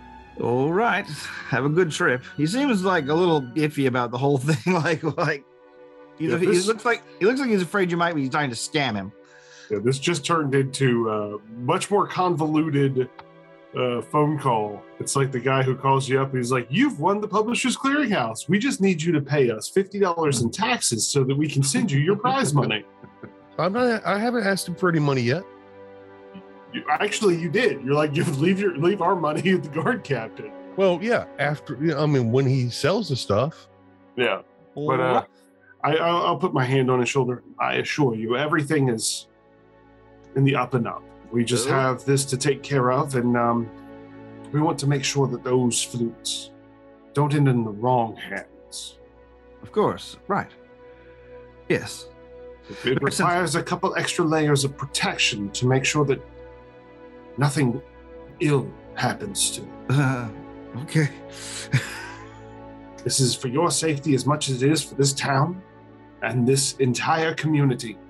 All 0.41 0.73
right. 0.73 1.07
Have 1.49 1.65
a 1.65 1.69
good 1.69 1.91
trip. 1.91 2.23
He 2.37 2.47
seems 2.47 2.83
like 2.85 3.09
a 3.09 3.15
little 3.15 3.43
iffy 3.57 3.87
about 3.87 4.11
the 4.11 4.19
whole 4.19 4.39
thing. 4.49 4.73
like, 4.75 5.03
like 5.19 5.45
Yeah, 6.19 6.39
he 6.39 6.47
this- 6.47 6.67
looks 6.67 6.85
like 6.85 7.03
he 7.19 7.27
looks 7.27 7.41
like 7.41 7.51
he's 7.51 7.63
afraid 7.63 7.91
you 7.91 7.97
might 7.97 8.15
be 8.15 8.29
trying 8.29 8.51
to 8.51 8.57
scam 8.57 8.95
him. 8.95 9.13
Yeah, 9.71 9.79
this 9.79 9.99
just 9.99 10.25
turned 10.25 10.55
into 10.55 11.09
a 11.11 11.39
much 11.61 11.91
more 11.91 12.07
convoluted 12.07 13.09
uh, 13.79 14.03
phone 14.03 14.39
call. 14.39 14.83
It's 14.99 15.15
like 15.15 15.31
the 15.31 15.39
guy 15.39 15.63
who 15.63 15.77
calls 15.77 16.09
you 16.09 16.21
up. 16.21 16.35
He's 16.35 16.51
like, 16.51 16.67
"You've 16.71 16.99
won 16.99 17.21
the 17.21 17.29
Publishers 17.29 17.77
Clearinghouse. 17.77 18.49
We 18.49 18.59
just 18.59 18.81
need 18.81 19.01
you 19.01 19.13
to 19.13 19.21
pay 19.21 19.51
us 19.51 19.69
fifty 19.69 20.01
dollars 20.01 20.43
in 20.43 20.51
taxes 20.51 21.07
so 21.07 21.23
that 21.25 21.37
we 21.37 21.49
can 21.49 21.63
send 21.63 21.91
you 21.91 22.01
your 22.01 22.17
prize 22.17 22.53
money." 22.53 22.85
I'm 23.59 23.73
not. 23.73 24.05
I 24.05 24.19
haven't 24.19 24.45
asked 24.45 24.67
him 24.67 24.75
for 24.75 24.89
any 24.89 24.99
money 24.99 25.21
yet. 25.21 25.45
You, 26.73 26.85
actually, 26.89 27.37
you 27.37 27.49
did. 27.49 27.83
You're 27.85 27.95
like, 27.95 28.17
"You 28.17 28.25
leave 28.25 28.59
your 28.59 28.77
leave 28.77 29.03
our 29.03 29.15
money 29.15 29.53
at 29.53 29.63
the 29.63 29.69
guard 29.69 30.03
captain." 30.03 30.51
Well, 30.77 30.99
yeah. 31.03 31.27
After, 31.39 31.77
I 31.99 32.07
mean, 32.07 32.33
when 32.33 32.47
he 32.47 32.71
sells 32.71 33.09
the 33.09 33.17
stuff, 33.17 33.69
Yeah, 34.17 34.43
but 34.75 35.01
uh, 35.01 35.25
I, 35.85 35.97
I'll, 35.97 36.27
I'll 36.27 36.39
put 36.39 36.55
my 36.55 36.65
hand 36.65 36.91
on 36.91 37.01
his 37.01 37.09
shoulder. 37.09 37.43
I 37.59 37.75
assure 37.75 38.15
you, 38.15 38.37
everything 38.37 38.89
is 38.89 39.27
in 40.37 40.45
the 40.45 40.55
up 40.57 40.75
and 40.75 40.87
up. 40.87 41.03
We 41.33 41.45
just 41.45 41.69
Oh. 41.69 41.73
have 41.73 42.05
this 42.05 42.25
to 42.27 42.37
take 42.37 42.63
care 42.63 42.91
of, 42.93 43.15
and 43.15 43.37
um, 43.37 43.69
we 44.53 44.61
want 44.61 44.79
to 44.81 44.87
make 44.87 45.05
sure 45.05 45.27
that 45.29 45.45
those 45.45 45.83
flutes 45.83 46.51
don't 47.15 47.35
end 47.35 47.49
in 47.49 47.65
the 47.65 47.71
wrong 47.71 48.17
hands. 48.17 48.99
Of 49.63 49.73
course. 49.73 50.17
Right. 50.29 50.51
Yes. 51.69 52.07
It, 52.69 52.73
it 52.87 53.03
Makes 53.03 53.17
sense. 53.17 53.21
requires 53.29 53.55
a 53.57 53.63
couple 53.63 53.95
extra 53.97 54.25
layers 54.25 54.65
of 54.65 54.77
protection 54.77 55.51
to 55.51 55.67
make 55.67 55.85
sure 55.85 56.05
that 56.07 56.21
nothing 57.37 57.81
ill 58.41 58.69
happens 58.95 59.51
to. 59.53 59.63
it. 59.63 59.69
Uh, 59.91 60.29
okay. 60.83 61.11
This 63.05 63.19
is 63.19 63.35
for 63.35 63.49
your 63.49 63.71
safety 63.71 64.15
as 64.15 64.27
much 64.27 64.49
as 64.51 64.63
it 64.63 64.71
is 64.71 64.85
for 64.85 64.95
this 64.95 65.13
town 65.13 65.63
and 66.23 66.47
this 66.47 66.75
entire 66.79 67.35
community. 67.35 67.97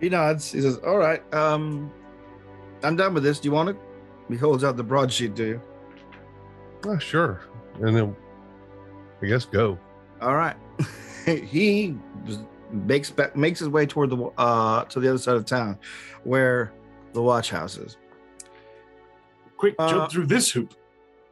He 0.00 0.08
nods. 0.08 0.52
He 0.52 0.60
says, 0.60 0.78
"All 0.78 0.98
right. 0.98 1.22
Um, 1.34 1.90
I'm 2.82 2.96
done 2.96 3.14
with 3.14 3.22
this. 3.24 3.40
Do 3.40 3.48
you 3.48 3.52
want 3.52 3.70
it?" 3.70 3.76
He 4.28 4.36
holds 4.36 4.62
out 4.64 4.76
the 4.76 4.84
broadsheet 4.84 5.34
to 5.36 5.46
you. 5.46 5.62
oh, 6.86 6.98
sure, 6.98 7.40
and 7.80 7.96
then 7.96 8.16
I 9.22 9.26
guess 9.26 9.44
go. 9.44 9.78
All 10.20 10.34
right. 10.36 10.56
he 11.26 11.96
makes 12.70 13.10
ba- 13.10 13.32
makes 13.34 13.58
his 13.60 13.68
way 13.68 13.86
toward 13.86 14.10
the 14.10 14.16
uh 14.38 14.84
to 14.84 15.00
the 15.00 15.08
other 15.08 15.18
side 15.18 15.36
of 15.36 15.44
town, 15.46 15.78
where 16.24 16.72
the 17.14 17.22
watch 17.22 17.50
house 17.50 17.76
is. 17.76 17.96
Quick, 19.56 19.74
Uh, 19.78 19.90
jump 19.90 20.10
through 20.12 20.26
this 20.26 20.50
hoop. 20.52 20.74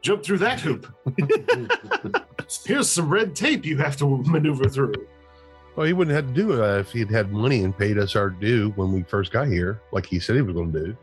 jump 0.01 0.23
through 0.23 0.39
that 0.39 0.59
hoop. 0.59 0.87
Here's 2.65 2.89
some 2.89 3.09
red 3.09 3.35
tape 3.35 3.65
you 3.65 3.77
have 3.77 3.95
to 3.97 4.17
maneuver 4.23 4.67
through. 4.69 4.93
Well, 5.77 5.85
he 5.85 5.93
wouldn't 5.93 6.15
have 6.15 6.27
to 6.27 6.33
do 6.33 6.51
it 6.51 6.79
if 6.79 6.91
he'd 6.91 7.09
had 7.09 7.31
money 7.31 7.63
and 7.63 7.77
paid 7.77 7.97
us 7.97 8.17
our 8.17 8.29
due 8.29 8.71
when 8.71 8.91
we 8.91 9.03
first 9.03 9.31
got 9.31 9.47
here, 9.47 9.79
like 9.93 10.05
he 10.05 10.19
said 10.19 10.35
he 10.35 10.41
was 10.41 10.53
going 10.53 10.73
to 10.73 10.85
do. 10.87 10.97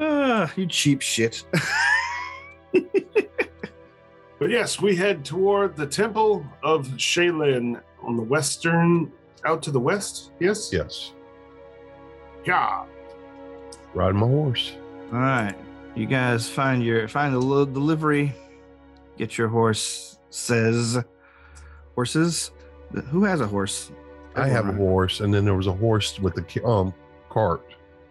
Ah, 0.00 0.52
you 0.56 0.66
cheap 0.66 1.02
shit. 1.02 1.44
But 4.40 4.48
yes, 4.48 4.80
we 4.80 4.96
head 4.96 5.22
toward 5.22 5.76
the 5.76 5.86
Temple 5.86 6.46
of 6.62 6.88
Shaylin 6.96 7.78
on 8.02 8.16
the 8.16 8.22
western, 8.22 9.12
out 9.44 9.62
to 9.64 9.70
the 9.70 9.78
west. 9.78 10.32
Yes? 10.40 10.72
Yes. 10.72 11.12
Yeah. 12.46 12.86
Riding 13.92 14.18
my 14.18 14.26
horse. 14.26 14.72
All 15.12 15.18
right, 15.18 15.54
you 15.94 16.06
guys 16.06 16.48
find 16.48 16.82
your 16.82 17.06
find 17.06 17.34
the 17.34 17.38
little 17.38 17.66
delivery. 17.66 18.32
Get 19.18 19.36
your 19.36 19.48
horse. 19.48 20.18
Says 20.30 20.96
horses. 21.94 22.52
Who 23.10 23.24
has 23.24 23.40
a 23.40 23.46
horse? 23.46 23.90
I 24.36 24.46
have 24.48 24.68
a 24.68 24.72
horse, 24.72 25.20
and 25.20 25.32
then 25.34 25.44
there 25.44 25.54
was 25.54 25.66
a 25.66 25.72
horse 25.72 26.18
with 26.20 26.34
the 26.34 26.64
um 26.64 26.94
cart. 27.28 27.62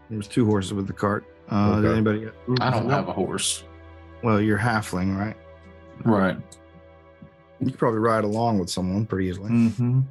There's 0.09 0.27
two 0.27 0.45
horses 0.45 0.73
with 0.73 0.87
the 0.87 0.93
cart. 0.93 1.25
Uh, 1.49 1.75
Did 1.77 1.85
Okay. 1.85 1.93
anybody? 1.93 2.27
I 2.61 2.69
don't 2.71 2.89
have 2.89 3.07
a 3.07 3.13
horse. 3.13 3.63
Well, 4.23 4.41
you're 4.41 4.57
halfling, 4.57 5.17
right? 5.17 5.35
Right. 6.03 6.37
You 7.59 7.67
could 7.67 7.77
probably 7.77 7.99
ride 7.99 8.23
along 8.23 8.59
with 8.59 8.69
someone 8.69 9.05
pretty 9.05 9.27
easily. 9.29 9.49
Mm-hmm. 9.49 10.01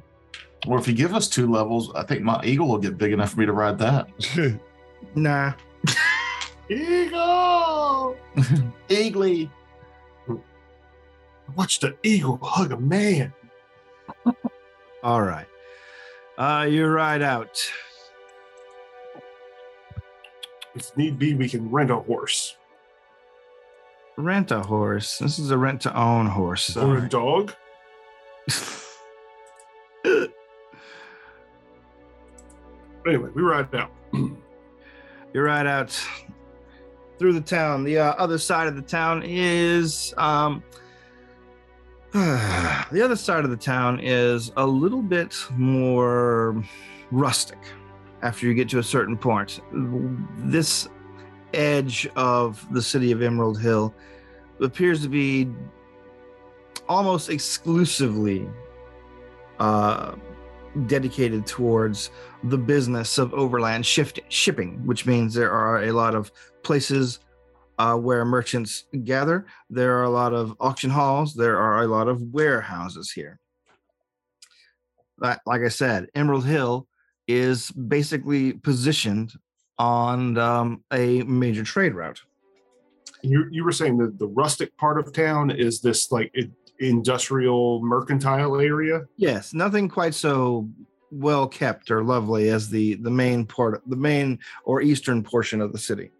Or 0.67 0.77
if 0.77 0.87
you 0.87 0.93
give 0.93 1.13
us 1.13 1.27
two 1.27 1.49
levels, 1.49 1.91
I 1.95 2.03
think 2.03 2.21
my 2.21 2.39
eagle 2.43 2.67
will 2.67 2.77
get 2.79 2.97
big 2.97 3.11
enough 3.13 3.31
for 3.33 3.39
me 3.39 3.45
to 3.45 3.53
ride 3.53 3.77
that. 3.79 4.07
Nah. 5.15 5.53
Eagle! 6.69 8.15
Eagly. 8.89 9.49
Watch 11.55 11.79
the 11.79 11.95
eagle 12.03 12.37
hug 12.43 12.71
a 12.73 12.77
man. 12.77 13.33
All 15.03 15.21
right. 15.21 15.47
Uh, 16.37 16.67
you 16.69 16.85
ride 16.87 17.21
out. 17.21 17.59
If 20.75 20.95
need 20.95 21.17
be, 21.19 21.33
we 21.33 21.49
can 21.49 21.69
rent 21.69 21.91
a 21.91 21.97
horse 21.97 22.55
Rent 24.19 24.51
a 24.51 24.59
horse. 24.59 25.17
This 25.17 25.39
is 25.39 25.49
a 25.49 25.57
rent 25.57 25.81
to 25.83 25.97
own 25.97 26.25
horse. 26.27 26.75
or 26.75 26.97
a 26.97 27.07
dog. 27.09 27.53
Anyway, 33.07 33.29
we 33.33 33.41
ride 33.41 33.73
out. 33.73 33.91
you 34.13 35.41
ride 35.41 35.65
out 35.65 35.89
through 37.17 37.31
the 37.31 37.41
town. 37.41 37.83
The 37.85 37.97
uh, 37.97 38.11
other 38.17 38.37
side 38.37 38.67
of 38.67 38.75
the 38.75 38.81
town 38.81 39.23
is 39.25 40.13
um, 40.17 40.61
the 42.13 43.01
other 43.03 43.15
side 43.15 43.43
of 43.43 43.51
the 43.51 43.57
town 43.57 43.99
is 44.01 44.51
a 44.57 44.65
little 44.65 45.03
bit 45.03 45.37
more 45.51 46.63
rustic. 47.11 47.59
After 48.23 48.47
you 48.47 48.55
get 48.55 48.67
to 48.69 48.79
a 48.79 48.83
certain 48.83 49.15
point, 49.15 49.61
this 49.71 50.89
edge 51.53 52.07
of 52.15 52.65
the 52.73 52.81
city 52.81 53.11
of 53.11 53.21
Emerald 53.21 53.61
Hill 53.61 53.93
appears 54.59 55.03
to 55.03 55.07
be 55.07 55.49
almost 56.87 57.29
exclusively 57.29 58.49
uh, 59.59 60.15
dedicated 60.87 61.45
towards 61.45 62.09
the 62.45 62.57
business 62.57 63.19
of 63.19 63.35
overland 63.35 63.85
shift, 63.85 64.19
shipping, 64.29 64.83
which 64.83 65.05
means 65.05 65.35
there 65.35 65.51
are 65.51 65.83
a 65.83 65.91
lot 65.91 66.15
of 66.15 66.31
places 66.63 67.19
uh, 67.79 67.95
where 67.95 68.25
merchants 68.25 68.83
gather. 69.05 69.45
There 69.69 69.97
are 69.97 70.03
a 70.03 70.09
lot 70.09 70.33
of 70.33 70.55
auction 70.59 70.89
halls. 70.89 71.33
There 71.33 71.57
are 71.57 71.81
a 71.81 71.87
lot 71.87 72.09
of 72.09 72.21
warehouses 72.21 73.11
here. 73.11 73.39
Like, 75.17 75.39
like 75.45 75.61
I 75.61 75.69
said, 75.69 76.07
Emerald 76.13 76.45
Hill 76.45 76.87
is 77.27 77.71
basically 77.71 78.53
positioned 78.53 79.33
on 79.77 80.37
um, 80.37 80.83
a 80.91 81.23
major 81.23 81.63
trade 81.63 81.93
route. 81.93 82.21
You, 83.21 83.47
you 83.49 83.63
were 83.63 83.71
saying 83.71 83.97
that 83.97 84.19
the 84.19 84.27
rustic 84.27 84.75
part 84.77 84.99
of 84.99 85.13
town 85.13 85.51
is 85.51 85.81
this 85.81 86.11
like 86.11 86.31
i- 86.37 86.49
industrial 86.79 87.81
mercantile 87.81 88.59
area. 88.59 89.01
Yes, 89.17 89.53
nothing 89.53 89.89
quite 89.89 90.13
so 90.13 90.69
well 91.11 91.47
kept 91.47 91.91
or 91.91 92.03
lovely 92.03 92.49
as 92.49 92.69
the 92.69 92.95
the 92.95 93.09
main 93.09 93.45
part, 93.45 93.81
the 93.87 93.95
main 93.95 94.39
or 94.63 94.81
eastern 94.81 95.23
portion 95.23 95.59
of 95.59 95.73
the 95.73 95.77
city. 95.79 96.11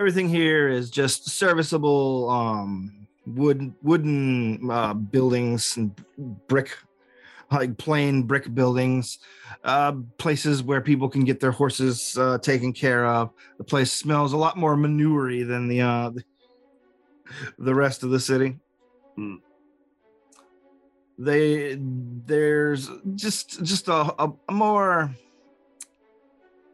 Everything 0.00 0.30
here 0.30 0.70
is 0.70 0.88
just 0.88 1.28
serviceable 1.28 2.30
um, 2.30 3.06
wood 3.26 3.74
wooden 3.82 4.70
uh, 4.70 4.94
buildings 4.94 5.76
and 5.76 5.94
brick, 6.48 6.74
like 7.52 7.76
plain 7.76 8.22
brick 8.22 8.54
buildings, 8.54 9.18
uh, 9.62 9.92
places 10.16 10.62
where 10.62 10.80
people 10.80 11.06
can 11.06 11.22
get 11.22 11.38
their 11.38 11.50
horses 11.50 12.16
uh, 12.16 12.38
taken 12.38 12.72
care 12.72 13.04
of. 13.04 13.30
The 13.58 13.64
place 13.64 13.92
smells 13.92 14.32
a 14.32 14.38
lot 14.38 14.56
more 14.56 14.74
manure 14.74 15.44
than 15.44 15.68
the 15.68 15.82
uh, 15.82 16.10
the, 17.58 17.74
rest 17.74 18.02
of 18.02 18.08
the 18.08 18.20
city 18.20 18.56
they 21.18 21.76
there's 21.78 22.88
just 23.14 23.62
just 23.62 23.88
a, 23.88 24.14
a, 24.18 24.32
a 24.48 24.52
more 24.52 25.14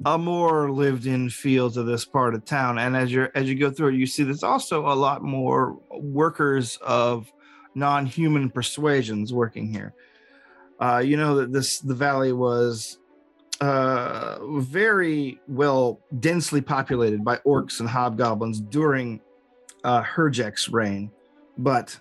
a 0.05 0.19
more 0.19 0.71
lived 0.71 1.07
in 1.07 1.31
feel 1.31 1.71
to 1.71 1.83
this 1.83 2.05
part 2.05 2.35
of 2.35 2.45
town. 2.45 2.79
And 2.79 2.97
as 2.97 3.11
you 3.13 3.29
as 3.35 3.49
you 3.49 3.55
go 3.55 3.71
through 3.71 3.89
it 3.89 3.95
you 3.95 4.07
see 4.07 4.23
there's 4.23 4.43
also 4.43 4.87
a 4.87 4.95
lot 4.95 5.23
more 5.23 5.79
workers 5.91 6.79
of 6.83 7.33
non-human 7.75 8.51
persuasions 8.51 9.33
working 9.33 9.73
here. 9.73 9.95
Uh, 10.79 10.99
you 10.99 11.17
know 11.17 11.37
that 11.37 11.53
this 11.53 11.79
the 11.79 11.95
valley 11.95 12.33
was 12.33 12.99
uh, 13.61 14.39
very 14.59 15.41
well 15.49 16.01
densely 16.21 16.61
populated 16.61 17.25
by 17.25 17.37
orcs 17.39 17.81
and 17.81 17.89
hobgoblins 17.89 18.61
during 18.61 19.21
uh, 19.85 20.03
Herjek's 20.03 20.69
reign. 20.69 21.11
But 21.57 21.99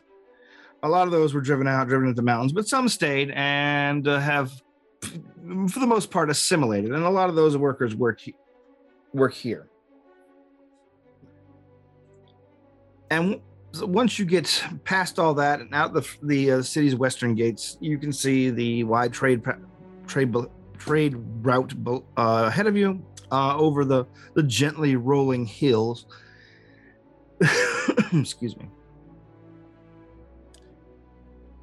a 0.83 0.89
lot 0.89 1.07
of 1.07 1.11
those 1.11 1.33
were 1.33 1.41
driven 1.41 1.67
out, 1.67 1.87
driven 1.87 2.09
into 2.09 2.17
the 2.17 2.25
mountains, 2.25 2.51
but 2.51 2.67
some 2.67 2.89
stayed 2.89 3.31
and 3.31 4.07
uh, 4.07 4.19
have, 4.19 4.51
for 5.69 5.79
the 5.79 5.87
most 5.87 6.11
part, 6.11 6.29
assimilated. 6.29 6.91
And 6.91 7.03
a 7.03 7.09
lot 7.09 7.29
of 7.29 7.35
those 7.35 7.57
workers 7.57 7.95
work 7.95 8.21
work 9.13 9.33
here. 9.33 9.67
And 13.09 13.41
once 13.81 14.17
you 14.17 14.25
get 14.25 14.63
past 14.83 15.19
all 15.19 15.33
that 15.35 15.59
and 15.59 15.73
out 15.73 15.93
the 15.93 16.07
the 16.23 16.51
uh, 16.51 16.61
city's 16.61 16.95
western 16.95 17.35
gates, 17.35 17.77
you 17.79 17.97
can 17.97 18.11
see 18.11 18.49
the 18.49 18.83
wide 18.83 19.13
trade 19.13 19.43
trade 20.07 20.35
trade 20.77 21.15
route 21.41 21.73
uh, 21.87 22.45
ahead 22.47 22.67
of 22.67 22.75
you 22.75 23.03
uh, 23.31 23.57
over 23.57 23.85
the 23.85 24.05
the 24.33 24.43
gently 24.43 24.95
rolling 24.95 25.45
hills. 25.45 26.05
Excuse 28.13 28.55
me 28.57 28.69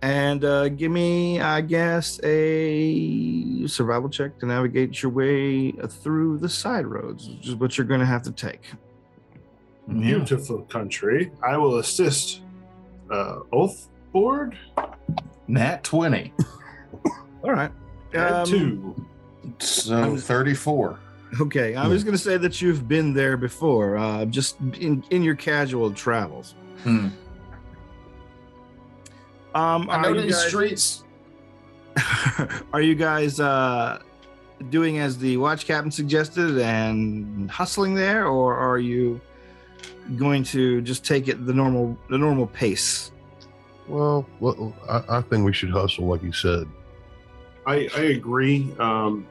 and 0.02 0.44
uh, 0.44 0.68
give 0.68 0.90
me, 0.90 1.40
I 1.40 1.60
guess, 1.60 2.18
a 2.24 3.66
survival 3.68 4.08
check 4.10 4.38
to 4.40 4.46
navigate 4.46 5.00
your 5.02 5.12
way 5.12 5.70
through 5.72 6.38
the 6.38 6.48
side 6.48 6.86
roads, 6.86 7.28
which 7.28 7.48
is 7.48 7.54
what 7.54 7.78
you're 7.78 7.86
going 7.86 8.00
to 8.00 8.06
have 8.06 8.22
to 8.24 8.32
take. 8.32 8.62
Yeah. 9.88 10.16
Beautiful 10.16 10.62
country. 10.62 11.30
I 11.42 11.56
will 11.56 11.78
assist 11.78 12.40
uh, 13.10 13.40
Oath 13.52 13.88
Board. 14.12 14.56
Nat 15.46 15.84
20. 15.84 16.32
All 17.44 17.52
right. 17.52 17.70
Add 18.14 18.32
Um, 18.32 18.46
two. 18.46 19.06
So 19.58 20.16
34. 20.16 20.98
Okay, 21.40 21.74
I 21.76 21.86
was 21.88 22.04
going 22.04 22.12
to 22.12 22.22
say 22.22 22.36
that 22.36 22.60
you've 22.60 22.86
been 22.86 23.14
there 23.14 23.36
before, 23.38 23.96
uh, 23.96 24.24
just 24.26 24.58
in, 24.78 25.02
in 25.10 25.22
your 25.22 25.34
casual 25.34 25.90
travels. 25.92 26.54
Hmm. 26.82 27.08
Um, 29.54 29.88
I 29.90 29.96
are 29.96 30.02
know 30.02 30.08
you 30.14 30.22
these 30.22 30.34
guys- 30.34 30.48
streets. 30.48 31.04
are 32.72 32.80
you 32.80 32.94
guys 32.94 33.38
uh, 33.38 34.00
doing 34.70 34.98
as 34.98 35.18
the 35.18 35.36
watch 35.36 35.66
captain 35.66 35.90
suggested 35.90 36.58
and 36.58 37.50
hustling 37.50 37.94
there, 37.94 38.26
or 38.26 38.56
are 38.56 38.78
you 38.78 39.20
going 40.16 40.42
to 40.42 40.80
just 40.82 41.04
take 41.04 41.28
it 41.28 41.44
the 41.46 41.52
normal 41.52 41.96
the 42.08 42.18
normal 42.18 42.46
pace? 42.46 43.12
Well, 43.88 44.26
well 44.40 44.74
I, 44.88 45.18
I 45.18 45.20
think 45.22 45.44
we 45.44 45.52
should 45.52 45.70
hustle, 45.70 46.06
like 46.06 46.22
you 46.22 46.32
said. 46.32 46.66
I, 47.66 47.88
I 47.96 48.00
agree. 48.00 48.72
Um, 48.78 49.26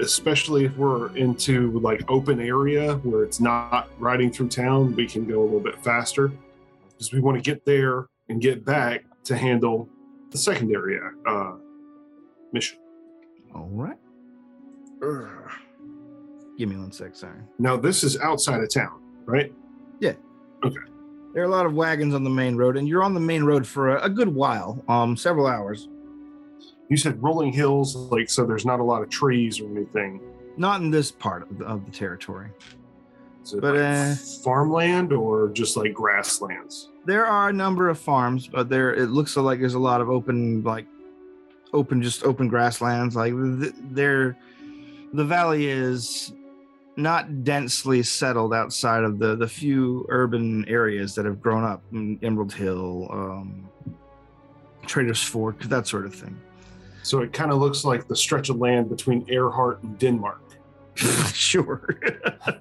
especially 0.00 0.64
if 0.64 0.76
we're 0.76 1.14
into 1.16 1.78
like 1.80 2.02
open 2.10 2.40
area 2.40 2.94
where 2.96 3.24
it's 3.24 3.40
not 3.40 3.88
riding 3.98 4.30
through 4.30 4.48
town, 4.48 4.94
we 4.94 5.06
can 5.06 5.26
go 5.26 5.42
a 5.42 5.44
little 5.44 5.60
bit 5.60 5.82
faster 5.82 6.32
because 6.90 7.12
we 7.12 7.20
want 7.20 7.36
to 7.36 7.42
get 7.42 7.64
there 7.64 8.06
and 8.28 8.40
get 8.40 8.64
back 8.64 9.04
to 9.24 9.36
handle 9.36 9.88
the 10.30 10.38
secondary 10.38 10.98
uh, 11.26 11.52
mission. 12.52 12.78
All 13.54 13.68
right. 13.68 13.98
Give 16.58 16.68
me 16.68 16.76
one 16.76 16.92
sec. 16.92 17.16
Sorry. 17.16 17.40
Now 17.58 17.76
this 17.76 18.04
is 18.04 18.18
outside 18.20 18.62
of 18.62 18.72
town, 18.72 19.00
right? 19.24 19.52
Yeah. 20.00 20.14
Okay. 20.64 20.76
There 21.34 21.42
are 21.42 21.46
a 21.46 21.50
lot 21.50 21.66
of 21.66 21.74
wagons 21.74 22.14
on 22.14 22.24
the 22.24 22.30
main 22.30 22.56
road, 22.56 22.76
and 22.76 22.86
you're 22.86 23.02
on 23.02 23.14
the 23.14 23.20
main 23.20 23.42
road 23.42 23.66
for 23.66 23.96
a, 23.96 24.04
a 24.04 24.08
good 24.08 24.28
while, 24.28 24.84
um, 24.88 25.16
several 25.16 25.46
hours. 25.46 25.88
You 26.90 26.96
said 26.96 27.22
rolling 27.22 27.52
hills, 27.52 27.96
like 27.96 28.28
so. 28.28 28.44
There's 28.44 28.66
not 28.66 28.80
a 28.80 28.84
lot 28.84 29.02
of 29.02 29.08
trees 29.08 29.58
or 29.60 29.66
anything. 29.66 30.20
Not 30.58 30.82
in 30.82 30.90
this 30.90 31.10
part 31.10 31.50
of 31.50 31.58
the, 31.58 31.64
of 31.64 31.86
the 31.86 31.90
territory. 31.90 32.48
Is 33.42 33.54
it 33.54 33.60
But, 33.60 33.74
like 33.74 33.84
uh, 33.84 34.14
farmland 34.42 35.12
or 35.12 35.48
just 35.48 35.76
like 35.76 35.92
grasslands? 35.94 36.90
There 37.04 37.26
are 37.26 37.48
a 37.48 37.52
number 37.52 37.88
of 37.88 37.98
farms, 37.98 38.46
but 38.46 38.68
there 38.68 38.94
it 38.94 39.08
looks 39.08 39.36
like 39.36 39.58
there's 39.60 39.74
a 39.74 39.78
lot 39.78 40.00
of 40.00 40.08
open, 40.08 40.62
like 40.62 40.86
open, 41.72 42.02
just 42.02 42.24
open 42.24 42.48
grasslands. 42.48 43.16
Like 43.16 43.32
th- 43.32 43.74
there, 43.90 44.36
the 45.12 45.24
valley 45.24 45.66
is 45.68 46.32
not 46.96 47.42
densely 47.42 48.02
settled 48.02 48.54
outside 48.54 49.02
of 49.02 49.18
the 49.18 49.34
the 49.34 49.48
few 49.48 50.06
urban 50.10 50.64
areas 50.68 51.14
that 51.16 51.24
have 51.24 51.40
grown 51.40 51.64
up, 51.64 51.82
in 51.92 52.18
Emerald 52.22 52.52
Hill, 52.52 53.08
um, 53.10 53.68
Traders 54.86 55.22
Fork, 55.22 55.60
that 55.64 55.88
sort 55.88 56.06
of 56.06 56.14
thing. 56.14 56.40
So 57.02 57.20
it 57.20 57.32
kind 57.32 57.50
of 57.50 57.58
looks 57.58 57.84
like 57.84 58.06
the 58.06 58.14
stretch 58.14 58.48
of 58.48 58.56
land 58.58 58.88
between 58.88 59.24
Earhart 59.28 59.82
and 59.82 59.98
Denmark. 59.98 60.40
sure. 61.32 61.98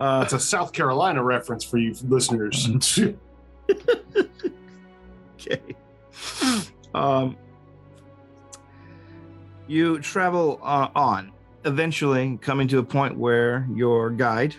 uh, 0.00 0.20
That's 0.20 0.32
a 0.32 0.40
South 0.40 0.72
Carolina 0.72 1.22
reference 1.22 1.64
for 1.64 1.78
you 1.78 1.94
listeners. 2.04 2.68
okay. 5.40 5.60
Um, 6.94 7.36
you 9.66 9.98
travel 10.00 10.60
uh, 10.62 10.88
on, 10.94 11.32
eventually 11.64 12.38
coming 12.40 12.68
to 12.68 12.78
a 12.78 12.84
point 12.84 13.16
where 13.16 13.66
your 13.74 14.10
guide, 14.10 14.54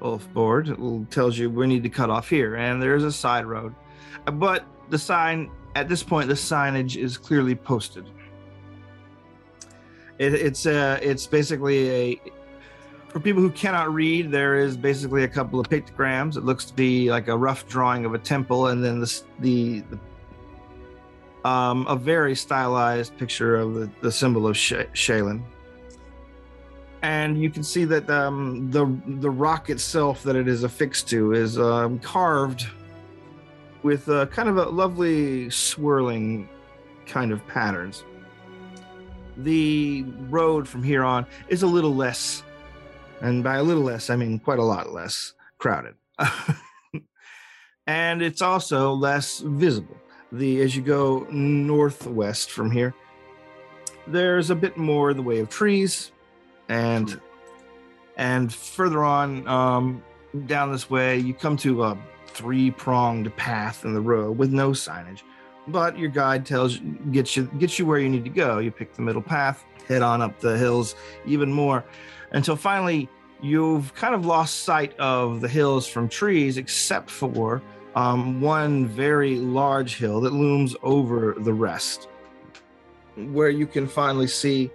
Wolf 0.00 0.30
Board, 0.32 0.76
tells 1.10 1.38
you 1.38 1.50
we 1.50 1.66
need 1.66 1.82
to 1.82 1.88
cut 1.88 2.10
off 2.10 2.28
here, 2.28 2.56
and 2.56 2.82
there's 2.82 3.04
a 3.04 3.12
side 3.12 3.46
road. 3.46 3.74
But 4.24 4.64
the 4.90 4.98
sign, 4.98 5.50
at 5.74 5.88
this 5.88 6.02
point, 6.02 6.28
the 6.28 6.34
signage 6.34 6.96
is 6.96 7.16
clearly 7.16 7.54
posted. 7.54 8.06
It, 10.18 10.34
it's 10.34 10.66
uh, 10.66 10.98
it's 11.02 11.26
basically 11.26 11.90
a 11.90 12.20
for 13.14 13.20
people 13.20 13.40
who 13.40 13.50
cannot 13.50 13.94
read, 13.94 14.32
there 14.32 14.56
is 14.56 14.76
basically 14.76 15.22
a 15.22 15.28
couple 15.28 15.60
of 15.60 15.68
pictograms. 15.68 16.36
It 16.36 16.44
looks 16.44 16.64
to 16.64 16.74
be 16.74 17.12
like 17.12 17.28
a 17.28 17.36
rough 17.36 17.64
drawing 17.68 18.04
of 18.04 18.12
a 18.12 18.18
temple, 18.18 18.66
and 18.66 18.82
then 18.82 18.98
this, 18.98 19.22
the, 19.38 19.84
the 21.42 21.48
um, 21.48 21.86
a 21.86 21.94
very 21.94 22.34
stylized 22.34 23.16
picture 23.16 23.54
of 23.54 23.74
the, 23.74 23.90
the 24.00 24.10
symbol 24.10 24.48
of 24.48 24.56
Sh-. 24.56 24.72
And 27.02 27.40
you 27.40 27.50
can 27.50 27.62
see 27.62 27.84
that 27.84 28.10
um, 28.10 28.68
the 28.72 28.84
the 29.20 29.30
rock 29.30 29.70
itself 29.70 30.24
that 30.24 30.34
it 30.34 30.48
is 30.48 30.64
affixed 30.64 31.08
to 31.10 31.34
is 31.34 31.56
um, 31.56 32.00
carved 32.00 32.66
with 33.84 34.08
uh, 34.08 34.26
kind 34.26 34.48
of 34.48 34.56
a 34.56 34.64
lovely 34.64 35.50
swirling 35.50 36.48
kind 37.06 37.30
of 37.30 37.46
patterns. 37.46 38.02
The 39.36 40.04
road 40.30 40.66
from 40.66 40.82
here 40.82 41.04
on 41.04 41.26
is 41.46 41.62
a 41.62 41.66
little 41.68 41.94
less 41.94 42.42
and 43.20 43.44
by 43.44 43.56
a 43.56 43.62
little 43.62 43.82
less 43.82 44.10
i 44.10 44.16
mean 44.16 44.38
quite 44.38 44.58
a 44.58 44.64
lot 44.64 44.92
less 44.92 45.34
crowded. 45.58 45.94
And 47.86 48.22
it's 48.22 48.42
also 48.42 48.92
less 48.94 49.40
visible. 49.40 49.96
The 50.32 50.62
as 50.62 50.74
you 50.74 50.82
go 50.82 51.26
northwest 51.30 52.50
from 52.50 52.70
here 52.70 52.94
there's 54.06 54.50
a 54.50 54.54
bit 54.54 54.76
more 54.76 55.14
the 55.14 55.22
way 55.22 55.38
of 55.38 55.48
trees 55.48 56.12
and 56.68 57.20
and 58.16 58.52
further 58.52 59.04
on 59.04 59.46
um, 59.48 60.02
down 60.46 60.72
this 60.72 60.90
way 60.90 61.18
you 61.18 61.34
come 61.34 61.56
to 61.58 61.84
a 61.84 61.98
three-pronged 62.26 63.34
path 63.36 63.84
in 63.84 63.94
the 63.94 64.00
road 64.00 64.36
with 64.36 64.52
no 64.52 64.70
signage. 64.70 65.22
But 65.68 65.96
your 65.98 66.10
guide 66.10 66.44
tells 66.44 66.78
you 66.80 66.98
gets 67.12 67.36
you 67.36 67.44
gets 67.58 67.78
you 67.78 67.86
where 67.86 67.98
you 67.98 68.08
need 68.08 68.24
to 68.24 68.30
go. 68.30 68.58
You 68.58 68.72
pick 68.72 68.94
the 68.94 69.02
middle 69.02 69.22
path 69.22 69.64
head 69.86 70.02
on 70.02 70.20
up 70.22 70.40
the 70.40 70.56
hills 70.58 70.96
even 71.26 71.52
more 71.52 71.84
until 72.34 72.56
finally 72.56 73.08
you've 73.40 73.94
kind 73.94 74.14
of 74.14 74.26
lost 74.26 74.64
sight 74.64 74.98
of 74.98 75.40
the 75.40 75.48
hills 75.48 75.86
from 75.86 76.08
trees, 76.08 76.58
except 76.58 77.08
for 77.08 77.62
um, 77.94 78.40
one 78.40 78.86
very 78.86 79.36
large 79.36 79.96
hill 79.96 80.20
that 80.20 80.32
looms 80.32 80.74
over 80.82 81.36
the 81.38 81.52
rest, 81.52 82.08
where 83.16 83.50
you 83.50 83.66
can 83.66 83.86
finally 83.86 84.26
see, 84.26 84.70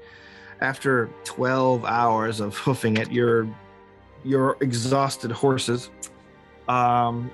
after 0.62 1.10
12 1.26 1.86
hours 1.86 2.40
of 2.40 2.58
hoofing 2.58 2.98
it, 2.98 3.12
your 3.12 3.48
your 4.24 4.58
exhausted 4.60 5.32
horses, 5.32 5.90
um, 6.68 7.32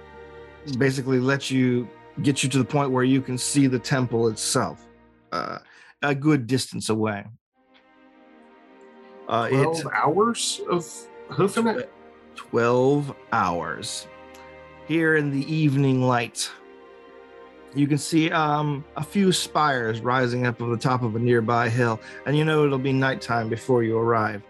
basically 0.78 1.20
let 1.20 1.50
you 1.50 1.88
get 2.22 2.44
you 2.44 2.50
to 2.50 2.60
the 2.60 2.66
point 2.66 2.92
where 2.92 3.04
you 3.04 3.22
can 3.22 3.38
see 3.38 3.68
the 3.68 3.80
temple 3.80 4.28
itself, 4.28 4.88
uh, 5.32 5.58
a 6.02 6.16
good 6.16 6.48
distance 6.48 6.90
away. 6.90 7.26
Uh, 9.28 9.50
it's 9.52 9.82
Twelve 9.82 9.94
hours 9.94 10.62
of 10.70 10.88
hoofing 11.30 11.68
it. 11.68 11.92
12 12.36 13.16
hours. 13.32 14.08
Here 14.88 15.16
in 15.16 15.32
the 15.32 15.52
evening 15.52 16.04
light, 16.04 16.52
you 17.74 17.88
can 17.88 17.98
see 17.98 18.30
um, 18.32 18.86
a 18.96 19.04
few 19.04 19.32
spires 19.32 20.00
rising 20.02 20.46
up 20.46 20.62
on 20.62 20.72
the 20.72 20.78
top 20.78 21.02
of 21.02 21.16
a 21.16 21.20
nearby 21.20 21.70
hill, 21.70 22.00
and 22.26 22.38
you 22.38 22.46
know 22.46 22.66
it'll 22.66 22.78
be 22.78 22.94
nighttime 22.94 23.50
before 23.50 23.84
you 23.84 23.98
arrive. 23.98 24.44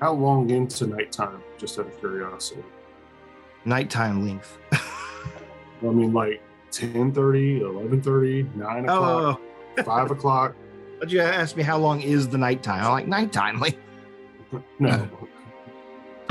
How 0.00 0.12
long 0.12 0.50
into 0.50 0.86
nighttime? 0.86 1.42
Just 1.56 1.78
out 1.78 1.86
of 1.86 1.98
curiosity. 2.00 2.64
Nighttime 3.64 4.26
length. 4.26 4.58
I 4.72 5.86
mean, 5.86 6.12
like 6.12 6.42
10 6.72 7.12
30, 7.12 7.60
11 7.60 8.02
30, 8.02 8.42
9 8.54 8.84
o'clock, 8.84 9.40
oh, 9.78 9.82
5 9.82 10.10
o'clock. 10.10 10.56
But 10.98 11.10
you 11.10 11.20
asked 11.20 11.56
me 11.56 11.62
how 11.62 11.78
long 11.78 12.00
is 12.00 12.28
the 12.28 12.38
nighttime? 12.38 12.84
I'm 12.84 12.90
like, 12.90 13.08
nighttime. 13.08 13.60
Like, 13.60 13.78
No. 14.78 15.08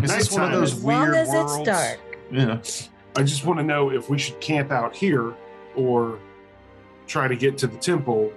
Is 0.04 0.14
this 0.14 0.32
one 0.32 0.44
of 0.44 0.52
those 0.52 0.74
As 0.74 0.84
long 0.84 1.02
weird 1.04 1.16
as 1.16 1.28
worlds? 1.30 1.56
it's 1.58 1.66
dark. 1.66 2.00
Yeah. 2.32 2.60
I 3.16 3.24
just 3.24 3.46
want 3.46 3.60
to 3.60 3.64
know 3.64 3.92
if 3.92 4.10
we 4.10 4.18
should 4.18 4.40
camp 4.42 4.72
out 4.72 4.96
here 4.96 5.34
or 5.76 6.20
try 7.08 7.28
to 7.28 7.36
get 7.36 7.58
to 7.60 7.68
the 7.68 7.78
temple 7.78 8.32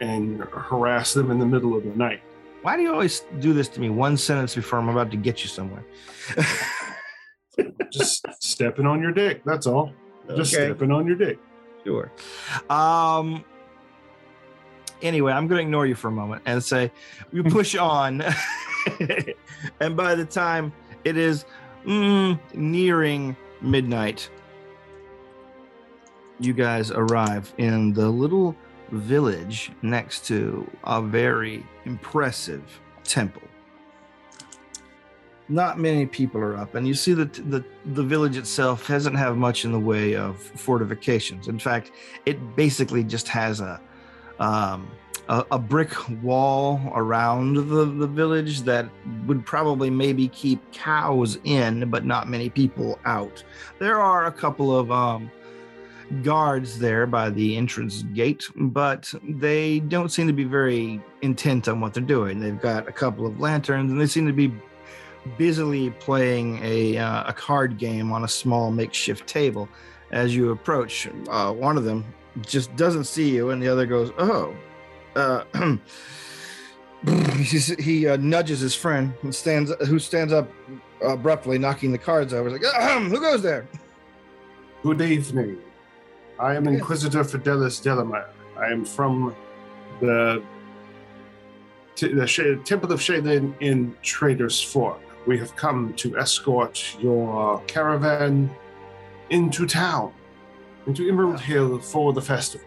and 0.00 0.40
harass 0.52 1.12
them 1.14 1.30
in 1.30 1.38
the 1.38 1.46
middle 1.46 1.76
of 1.76 1.84
the 1.84 1.90
night. 1.90 2.20
why 2.62 2.76
do 2.76 2.82
you 2.82 2.92
always 2.92 3.20
do 3.40 3.52
this 3.52 3.68
to 3.68 3.80
me 3.80 3.88
one 3.90 4.16
sentence 4.16 4.54
before 4.54 4.78
I'm 4.78 4.88
about 4.88 5.10
to 5.12 5.16
get 5.16 5.42
you 5.42 5.48
somewhere? 5.48 5.84
Just 7.90 8.26
stepping 8.40 8.86
on 8.86 9.00
your 9.02 9.12
dick. 9.12 9.42
That's 9.44 9.66
all. 9.66 9.92
Just 10.36 10.54
Okay. 10.54 10.66
stepping 10.66 10.92
on 10.92 11.06
your 11.06 11.16
dick. 11.16 11.38
Sure. 11.84 12.10
Um. 12.70 13.44
Anyway, 15.02 15.32
I'm 15.32 15.46
going 15.46 15.58
to 15.58 15.62
ignore 15.62 15.86
you 15.86 15.94
for 15.94 16.08
a 16.08 16.12
moment 16.12 16.42
and 16.46 16.62
say 16.62 16.90
we 17.32 17.42
push 17.50 17.76
on, 17.76 18.22
and 19.80 19.96
by 19.96 20.14
the 20.14 20.24
time 20.24 20.72
it 21.04 21.16
is 21.16 21.44
mm, 21.84 22.38
nearing 22.54 23.36
midnight, 23.60 24.30
you 26.40 26.52
guys 26.52 26.90
arrive 26.90 27.52
in 27.58 27.92
the 27.92 28.08
little 28.08 28.56
village 28.90 29.70
next 29.82 30.26
to 30.26 30.68
a 30.84 31.02
very 31.02 31.64
impressive 31.84 32.80
temple. 33.04 33.42
Not 35.50 35.78
many 35.78 36.04
people 36.04 36.40
are 36.42 36.56
up, 36.56 36.74
and 36.74 36.86
you 36.86 36.92
see 36.92 37.14
that 37.14 37.32
the 37.32 37.64
the 37.94 38.02
village 38.02 38.36
itself 38.36 38.86
doesn't 38.86 39.14
have 39.14 39.38
much 39.38 39.64
in 39.64 39.72
the 39.72 39.78
way 39.78 40.14
of 40.14 40.38
fortifications. 40.38 41.48
In 41.48 41.58
fact, 41.58 41.90
it 42.26 42.54
basically 42.54 43.02
just 43.02 43.28
has 43.28 43.60
a 43.60 43.80
um, 44.38 44.90
a, 45.28 45.44
a 45.52 45.58
brick 45.58 45.92
wall 46.22 46.80
around 46.94 47.54
the, 47.54 47.84
the 47.84 48.06
village 48.06 48.62
that 48.62 48.88
would 49.26 49.44
probably 49.44 49.90
maybe 49.90 50.28
keep 50.28 50.72
cows 50.72 51.38
in, 51.44 51.90
but 51.90 52.04
not 52.04 52.28
many 52.28 52.48
people 52.48 52.98
out. 53.04 53.42
There 53.78 54.00
are 54.00 54.26
a 54.26 54.32
couple 54.32 54.76
of 54.76 54.90
um, 54.90 55.30
guards 56.22 56.78
there 56.78 57.06
by 57.06 57.30
the 57.30 57.56
entrance 57.56 58.02
gate, 58.14 58.48
but 58.56 59.12
they 59.22 59.80
don't 59.80 60.08
seem 60.08 60.26
to 60.26 60.32
be 60.32 60.44
very 60.44 61.00
intent 61.22 61.68
on 61.68 61.80
what 61.80 61.94
they're 61.94 62.02
doing. 62.02 62.40
They've 62.40 62.60
got 62.60 62.88
a 62.88 62.92
couple 62.92 63.26
of 63.26 63.38
lanterns, 63.40 63.92
and 63.92 64.00
they 64.00 64.06
seem 64.06 64.26
to 64.26 64.32
be 64.32 64.52
busily 65.36 65.90
playing 65.90 66.60
a, 66.62 66.96
uh, 66.96 67.24
a 67.28 67.32
card 67.32 67.76
game 67.76 68.12
on 68.12 68.24
a 68.24 68.28
small 68.28 68.70
makeshift 68.70 69.26
table. 69.26 69.68
As 70.10 70.34
you 70.34 70.52
approach, 70.52 71.06
uh, 71.28 71.52
one 71.52 71.76
of 71.76 71.84
them 71.84 72.02
just 72.42 72.74
doesn't 72.76 73.04
see 73.04 73.30
you, 73.30 73.50
and 73.50 73.62
the 73.62 73.68
other 73.68 73.86
goes, 73.86 74.12
"Oh." 74.18 74.54
Uh, 75.16 75.44
he 77.38 77.58
he 77.82 78.06
uh, 78.06 78.16
nudges 78.16 78.60
his 78.60 78.74
friend 78.74 79.12
and 79.22 79.34
stands, 79.34 79.72
who 79.86 79.98
stands 79.98 80.32
up 80.32 80.50
abruptly, 81.02 81.58
knocking 81.58 81.92
the 81.92 81.98
cards 81.98 82.32
over. 82.32 82.50
He's 82.50 82.60
like, 82.62 82.74
"Ahem, 82.74 83.08
"Who 83.10 83.20
goes 83.20 83.42
there?" 83.42 83.66
Good 84.82 85.00
evening. 85.00 85.58
I 86.38 86.54
am 86.54 86.68
Inquisitor 86.68 87.24
Fidelis 87.24 87.82
Delamere. 87.82 88.30
I 88.56 88.66
am 88.70 88.84
from 88.84 89.34
the, 90.00 90.40
t- 91.96 92.12
the 92.12 92.26
Sh- 92.28 92.62
Temple 92.64 92.92
of 92.92 93.00
Shaylin 93.00 93.54
in 93.60 93.96
Trader's 94.02 94.62
Fork. 94.62 95.00
we 95.26 95.36
have 95.38 95.54
come 95.56 95.92
to 95.94 96.16
escort 96.16 96.96
your 97.00 97.60
caravan 97.66 98.48
into 99.30 99.66
town, 99.66 100.12
into 100.88 101.06
Emerald 101.06 101.38
Hill 101.38 101.78
for 101.78 102.12
the 102.12 102.22
festival. 102.22 102.66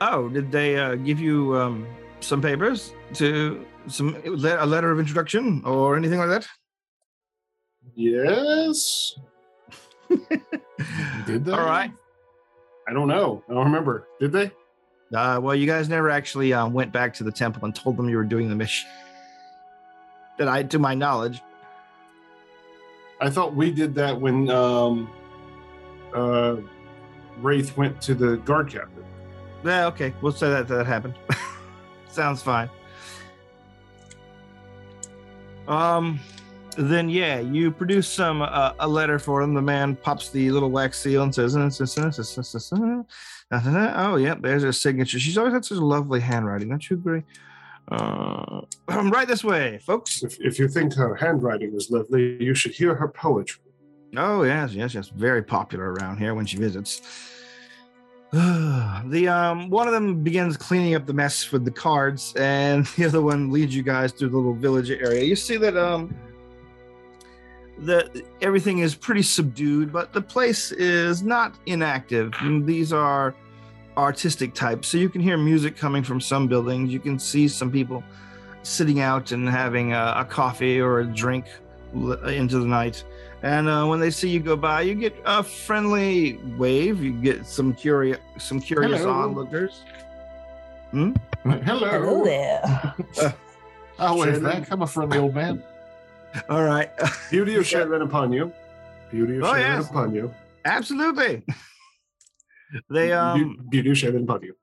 Oh, 0.00 0.28
did 0.28 0.50
they 0.50 0.76
uh, 0.76 0.94
give 0.94 1.20
you 1.20 1.56
um, 1.56 1.86
some 2.20 2.40
papers 2.40 2.92
to 3.14 3.66
some 3.88 4.16
a 4.24 4.30
letter 4.66 4.90
of 4.90 4.98
introduction 4.98 5.62
or 5.64 5.96
anything 5.96 6.18
like 6.18 6.28
that? 6.28 6.46
Yes. 7.94 9.18
Did 11.26 11.44
they? 11.44 11.52
All 11.52 11.66
right. 11.66 11.92
I 12.88 12.92
don't 12.92 13.08
know. 13.08 13.42
I 13.48 13.54
don't 13.54 13.64
remember. 13.64 14.06
Did 14.20 14.32
they? 14.32 14.50
Uh, 15.14 15.40
well, 15.42 15.54
you 15.54 15.66
guys 15.66 15.88
never 15.88 16.10
actually 16.10 16.52
uh, 16.52 16.66
went 16.68 16.92
back 16.92 17.12
to 17.14 17.24
the 17.24 17.32
temple 17.32 17.64
and 17.64 17.74
told 17.74 17.96
them 17.96 18.08
you 18.08 18.16
were 18.16 18.24
doing 18.24 18.48
the 18.48 18.54
mission. 18.54 18.88
That 20.38 20.48
I, 20.48 20.62
to 20.62 20.78
my 20.78 20.94
knowledge. 20.94 21.40
I 23.20 23.30
thought 23.30 23.54
we 23.54 23.70
did 23.70 23.94
that 23.96 24.20
when 24.20 24.48
um, 24.50 25.10
uh, 26.14 26.56
Wraith 27.38 27.76
went 27.76 28.00
to 28.02 28.14
the 28.14 28.36
guard 28.38 28.70
captain. 28.70 29.04
Yeah, 29.64 29.86
okay. 29.86 30.12
We'll 30.20 30.32
say 30.32 30.50
that 30.50 30.68
that 30.68 30.86
happened. 30.86 31.14
Sounds 32.08 32.42
fine. 32.42 32.68
Um, 35.68 36.18
then 36.76 37.08
yeah, 37.08 37.40
you 37.40 37.70
produce 37.70 38.08
some 38.08 38.42
uh, 38.42 38.72
a 38.80 38.88
letter 38.88 39.18
for 39.18 39.42
him. 39.42 39.54
The 39.54 39.62
man 39.62 39.96
pops 39.96 40.30
the 40.30 40.50
little 40.50 40.70
wax 40.70 40.98
seal 40.98 41.22
and 41.22 41.34
says, 41.34 41.56
"Oh 41.56 44.16
yeah, 44.16 44.34
there's 44.40 44.62
her 44.62 44.72
signature." 44.72 45.18
She's 45.18 45.38
always 45.38 45.52
had 45.52 45.64
such 45.64 45.78
lovely 45.78 46.20
handwriting. 46.20 46.70
Don't 46.70 46.90
you 46.90 46.96
agree? 46.96 47.22
Uh, 47.90 48.62
right 48.88 49.28
this 49.28 49.44
way, 49.44 49.78
folks. 49.78 50.22
If, 50.22 50.40
if 50.40 50.58
you 50.58 50.68
think 50.68 50.94
her 50.94 51.14
handwriting 51.14 51.74
is 51.74 51.90
lovely, 51.90 52.42
you 52.42 52.54
should 52.54 52.72
hear 52.72 52.94
her 52.94 53.08
poetry. 53.08 53.62
Oh 54.16 54.42
yes, 54.42 54.72
yes, 54.72 54.94
yes. 54.94 55.08
Very 55.08 55.42
popular 55.42 55.92
around 55.94 56.18
here 56.18 56.34
when 56.34 56.46
she 56.46 56.56
visits. 56.58 57.00
the 58.32 59.28
um 59.28 59.68
one 59.70 59.86
of 59.86 59.92
them 59.92 60.22
begins 60.22 60.56
cleaning 60.56 60.94
up 60.94 61.06
the 61.06 61.12
mess 61.12 61.50
with 61.52 61.64
the 61.64 61.70
cards, 61.70 62.34
and 62.36 62.86
the 62.96 63.06
other 63.06 63.22
one 63.22 63.50
leads 63.50 63.74
you 63.74 63.82
guys 63.82 64.12
through 64.12 64.28
the 64.28 64.36
little 64.36 64.54
village 64.54 64.90
area. 64.90 65.22
You 65.24 65.36
see 65.36 65.56
that 65.58 65.76
um 65.76 66.14
the 67.78 68.24
everything 68.42 68.78
is 68.78 68.94
pretty 68.94 69.22
subdued, 69.22 69.92
but 69.92 70.12
the 70.12 70.22
place 70.22 70.72
is 70.72 71.22
not 71.22 71.54
inactive. 71.66 72.32
These 72.64 72.92
are 72.92 73.34
artistic 73.96 74.54
types, 74.54 74.88
so 74.88 74.98
you 74.98 75.08
can 75.08 75.20
hear 75.20 75.36
music 75.36 75.76
coming 75.76 76.02
from 76.02 76.20
some 76.20 76.48
buildings. 76.48 76.92
You 76.92 77.00
can 77.00 77.18
see 77.18 77.48
some 77.48 77.70
people 77.70 78.04
sitting 78.62 79.00
out 79.00 79.32
and 79.32 79.48
having 79.48 79.92
a, 79.92 80.14
a 80.18 80.24
coffee 80.24 80.80
or 80.80 81.00
a 81.00 81.04
drink 81.04 81.46
into 81.94 82.58
the 82.58 82.66
night. 82.66 83.04
And 83.42 83.68
uh, 83.68 83.86
when 83.86 83.98
they 83.98 84.10
see 84.10 84.28
you 84.28 84.38
go 84.40 84.54
by, 84.56 84.82
you 84.82 84.94
get 84.94 85.20
a 85.26 85.42
friendly 85.42 86.38
wave. 86.56 87.02
You 87.02 87.12
get 87.12 87.44
some 87.44 87.74
curious, 87.74 88.18
some 88.38 88.60
curious 88.60 89.00
Hello. 89.00 89.12
onlookers. 89.12 89.82
Hello. 90.92 91.12
Hello 91.44 92.24
there. 92.24 92.94
I'll 93.98 94.18
wave 94.18 94.34
Shannon. 94.34 94.42
back. 94.60 94.70
I'm 94.70 94.82
a 94.82 94.86
friendly 94.86 95.18
old 95.18 95.34
man. 95.34 95.62
All 96.48 96.62
right, 96.64 96.88
Beauty 97.30 97.56
of 97.56 97.66
Shannon 97.72 98.02
upon 98.02 98.32
you. 98.32 98.52
Beauty 99.10 99.36
of 99.38 99.42
Oh, 99.44 99.52
Shannon 99.54 99.80
yes. 99.80 99.90
upon 99.90 100.14
you. 100.14 100.32
absolutely. 100.64 101.42
They 102.88 103.12
um 103.12 103.66
Beauty 103.68 103.90
of 103.90 103.98
Shannon 103.98 104.22
upon 104.22 104.42
you. 104.42 104.56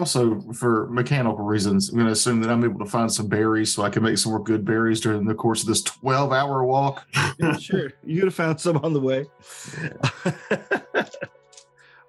Also, 0.00 0.40
for 0.52 0.88
mechanical 0.88 1.44
reasons, 1.44 1.90
I'm 1.90 1.96
going 1.96 2.06
to 2.06 2.12
assume 2.12 2.40
that 2.40 2.50
I'm 2.50 2.64
able 2.64 2.78
to 2.78 2.90
find 2.90 3.12
some 3.12 3.26
berries 3.26 3.74
so 3.74 3.82
I 3.82 3.90
can 3.90 4.02
make 4.02 4.16
some 4.16 4.32
more 4.32 4.42
good 4.42 4.64
berries 4.64 5.00
during 5.00 5.26
the 5.26 5.34
course 5.34 5.62
of 5.62 5.68
this 5.68 5.82
12 5.82 6.32
hour 6.32 6.64
walk. 6.64 7.06
Yeah, 7.38 7.56
sure. 7.58 7.92
You'd 8.04 8.24
have 8.24 8.34
found 8.34 8.60
some 8.60 8.78
on 8.78 8.92
the 8.94 9.00
way. 9.00 9.26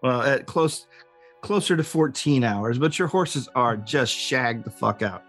well, 0.01 0.21
at 0.21 0.45
close 0.45 0.87
closer 1.41 1.77
to 1.77 1.83
14 1.83 2.43
hours, 2.43 2.77
but 2.77 2.97
your 2.97 3.07
horses 3.07 3.49
are 3.55 3.77
just 3.77 4.13
shagged 4.13 4.63
the 4.63 4.71
fuck 4.71 5.01
out. 5.01 5.23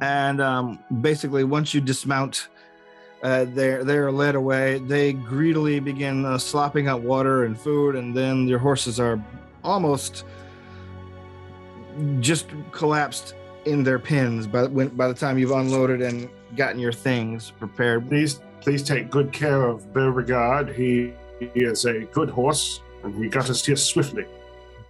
And 0.00 0.40
um, 0.40 0.78
basically, 1.00 1.44
once 1.44 1.72
you 1.72 1.80
dismount, 1.80 2.48
uh, 3.22 3.46
they're 3.48 3.84
they're 3.84 4.12
led 4.12 4.34
away. 4.34 4.78
They 4.78 5.12
greedily 5.12 5.80
begin 5.80 6.24
uh, 6.24 6.38
slopping 6.38 6.88
out 6.88 7.02
water 7.02 7.44
and 7.44 7.58
food, 7.58 7.96
and 7.96 8.14
then 8.14 8.46
your 8.46 8.58
horses 8.58 9.00
are 9.00 9.22
almost 9.68 10.24
just 12.20 12.46
collapsed 12.72 13.34
in 13.64 13.84
their 13.84 13.98
pens 13.98 14.46
by 14.46 14.64
when 14.64 14.88
by 14.88 15.06
the 15.08 15.14
time 15.14 15.38
you've 15.38 15.50
unloaded 15.50 16.00
and 16.00 16.28
gotten 16.56 16.80
your 16.80 16.92
things 16.92 17.52
prepared. 17.58 18.08
Please, 18.08 18.40
please 18.60 18.82
take 18.82 19.10
good 19.10 19.32
care 19.32 19.62
of 19.62 19.92
Beauregard. 19.92 20.70
He, 20.70 21.12
he 21.38 21.50
is 21.54 21.84
a 21.84 22.00
good 22.06 22.30
horse, 22.30 22.80
and 23.04 23.14
he 23.22 23.28
got 23.28 23.50
us 23.50 23.64
here 23.64 23.76
swiftly. 23.76 24.24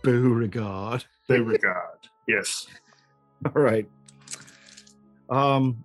Beauregard. 0.03 1.05
Beauregard. 1.27 1.99
yes. 2.29 2.67
All 3.45 3.63
right. 3.63 3.89
Um, 5.29 5.85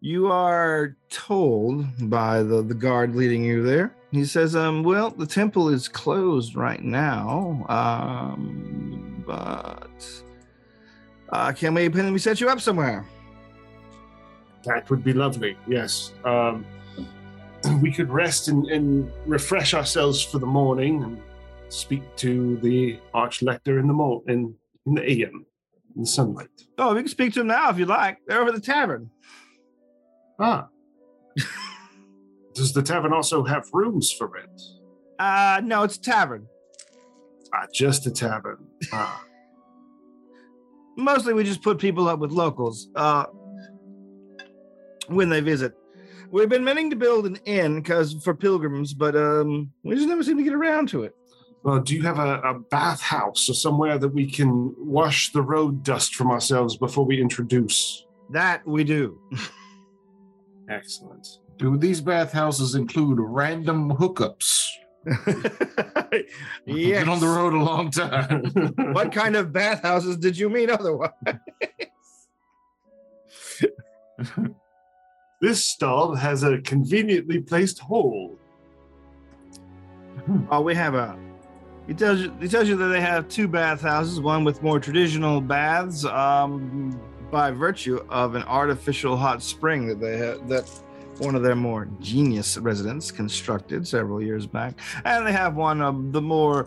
you 0.00 0.30
are 0.30 0.96
told 1.08 1.86
by 2.10 2.42
the 2.42 2.62
the 2.62 2.74
guard 2.74 3.16
leading 3.16 3.44
you 3.44 3.62
there. 3.62 3.94
He 4.10 4.24
says, 4.24 4.56
"Um, 4.56 4.82
well, 4.82 5.10
the 5.10 5.26
temple 5.26 5.68
is 5.68 5.86
closed 5.86 6.56
right 6.56 6.82
now. 6.82 7.66
Um, 7.68 9.22
but 9.26 9.90
uh, 11.30 11.52
can 11.52 11.74
we 11.74 11.90
can 11.90 12.12
we 12.12 12.18
set 12.18 12.40
you 12.40 12.48
up 12.48 12.60
somewhere? 12.60 13.04
That 14.64 14.88
would 14.90 15.04
be 15.04 15.12
lovely. 15.12 15.56
Yes. 15.66 16.12
Um, 16.24 16.64
we 17.82 17.92
could 17.92 18.10
rest 18.10 18.48
and, 18.48 18.66
and 18.66 19.10
refresh 19.26 19.74
ourselves 19.74 20.22
for 20.22 20.38
the 20.38 20.46
morning 20.46 21.02
and 21.02 21.20
speak 21.68 22.02
to 22.16 22.56
the 22.58 22.98
archlector 23.14 23.78
in 23.78 23.86
the 23.86 23.92
mor- 23.92 24.22
in, 24.26 24.54
in 24.86 24.94
the 24.94 25.02
AM 25.02 25.44
in 25.96 26.02
the 26.02 26.06
sunlight. 26.06 26.48
Oh, 26.78 26.94
we 26.94 27.02
can 27.02 27.08
speak 27.08 27.34
to 27.34 27.40
him 27.40 27.48
now 27.48 27.70
if 27.70 27.78
you 27.78 27.84
like. 27.86 28.18
They're 28.26 28.40
over 28.40 28.48
at 28.50 28.54
the 28.54 28.60
tavern. 28.60 29.10
Ah. 30.38 30.68
Does 32.58 32.72
the 32.72 32.82
tavern 32.82 33.12
also 33.12 33.44
have 33.44 33.68
rooms 33.72 34.10
for 34.12 34.26
rent? 34.26 34.60
Uh, 35.18 35.60
no, 35.64 35.84
it's 35.84 35.96
a 35.96 36.00
tavern. 36.00 36.46
Ah, 37.54 37.66
just 37.72 38.06
a 38.06 38.10
tavern. 38.10 38.58
Ah. 38.92 39.24
mostly 40.96 41.32
we 41.32 41.44
just 41.44 41.62
put 41.62 41.78
people 41.78 42.08
up 42.08 42.18
with 42.18 42.32
locals 42.32 42.88
uh 42.96 43.24
when 45.06 45.28
they 45.28 45.40
visit 45.40 45.72
we've 46.32 46.48
been 46.48 46.64
meaning 46.64 46.90
to 46.90 46.96
build 46.96 47.24
an 47.24 47.36
inn 47.44 47.76
because 47.76 48.14
for 48.24 48.34
pilgrims 48.34 48.92
but 48.94 49.14
um 49.14 49.70
we 49.84 49.94
just 49.94 50.08
never 50.08 50.24
seem 50.24 50.36
to 50.36 50.42
get 50.42 50.52
around 50.52 50.88
to 50.88 51.04
it 51.04 51.14
Well, 51.62 51.78
do 51.78 51.94
you 51.94 52.02
have 52.02 52.18
a, 52.18 52.40
a 52.40 52.58
bathhouse 52.58 53.48
or 53.48 53.54
somewhere 53.54 53.96
that 53.96 54.08
we 54.08 54.28
can 54.28 54.74
wash 54.76 55.30
the 55.30 55.40
road 55.40 55.84
dust 55.84 56.16
from 56.16 56.32
ourselves 56.32 56.76
before 56.76 57.04
we 57.06 57.20
introduce? 57.20 58.04
that 58.30 58.66
we 58.66 58.82
do 58.82 59.20
Excellent. 60.68 61.26
Do 61.58 61.76
these 61.76 62.00
bathhouses 62.00 62.74
include 62.76 63.18
random 63.20 63.90
hookups? 63.90 64.68
yes. 66.64 67.00
Been 67.00 67.08
on 67.08 67.18
the 67.20 67.26
road 67.26 67.52
a 67.52 67.58
long 67.58 67.90
time. 67.90 68.44
what 68.92 69.12
kind 69.12 69.34
of 69.36 69.52
bathhouses 69.52 70.16
did 70.16 70.38
you 70.38 70.48
mean 70.48 70.70
otherwise 70.70 71.10
This 75.40 75.64
stall 75.64 76.16
has 76.16 76.42
a 76.42 76.58
conveniently 76.58 77.40
placed 77.40 77.78
hole. 77.78 78.36
oh 80.50 80.60
we 80.60 80.74
have 80.74 80.94
a 80.94 81.16
he 81.86 81.94
tells 81.94 82.20
you 82.20 82.34
he 82.40 82.48
tells 82.48 82.68
you 82.68 82.76
that 82.76 82.88
they 82.88 83.00
have 83.00 83.28
two 83.28 83.46
bathhouses 83.48 84.20
one 84.20 84.44
with 84.44 84.62
more 84.62 84.80
traditional 84.80 85.40
baths 85.40 86.04
um 86.04 87.00
by 87.30 87.50
virtue 87.50 88.04
of 88.08 88.34
an 88.34 88.42
artificial 88.42 89.16
hot 89.16 89.42
spring 89.42 89.86
that 89.86 90.00
they 90.00 90.16
have 90.18 90.48
that 90.48 90.68
one 91.20 91.34
of 91.34 91.42
their 91.42 91.56
more 91.56 91.88
genius 92.00 92.58
residents 92.58 93.10
constructed 93.10 93.86
several 93.86 94.22
years 94.22 94.46
back 94.46 94.74
and 95.04 95.26
they 95.26 95.32
have 95.32 95.54
one 95.54 95.80
of 95.82 96.12
the 96.12 96.20
more 96.20 96.66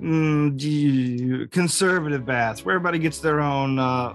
mm, 0.00 1.50
conservative 1.50 2.24
baths 2.24 2.64
where 2.64 2.74
everybody 2.74 2.98
gets 2.98 3.18
their 3.18 3.40
own 3.40 3.78
uh, 3.78 4.14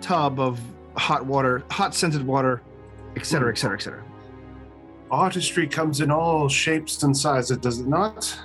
tub 0.00 0.40
of 0.40 0.60
hot 0.96 1.24
water 1.24 1.62
hot 1.70 1.94
scented 1.94 2.26
water 2.26 2.62
et 3.16 3.24
cetera 3.24 3.50
et 3.50 3.58
cetera 3.58 3.76
et 3.76 3.82
cetera 3.82 4.04
Artistry 5.10 5.68
comes 5.68 6.00
in 6.00 6.10
all 6.10 6.48
shapes 6.48 7.02
and 7.04 7.16
sizes, 7.16 7.58
does 7.58 7.78
it 7.78 7.86
not? 7.86 8.36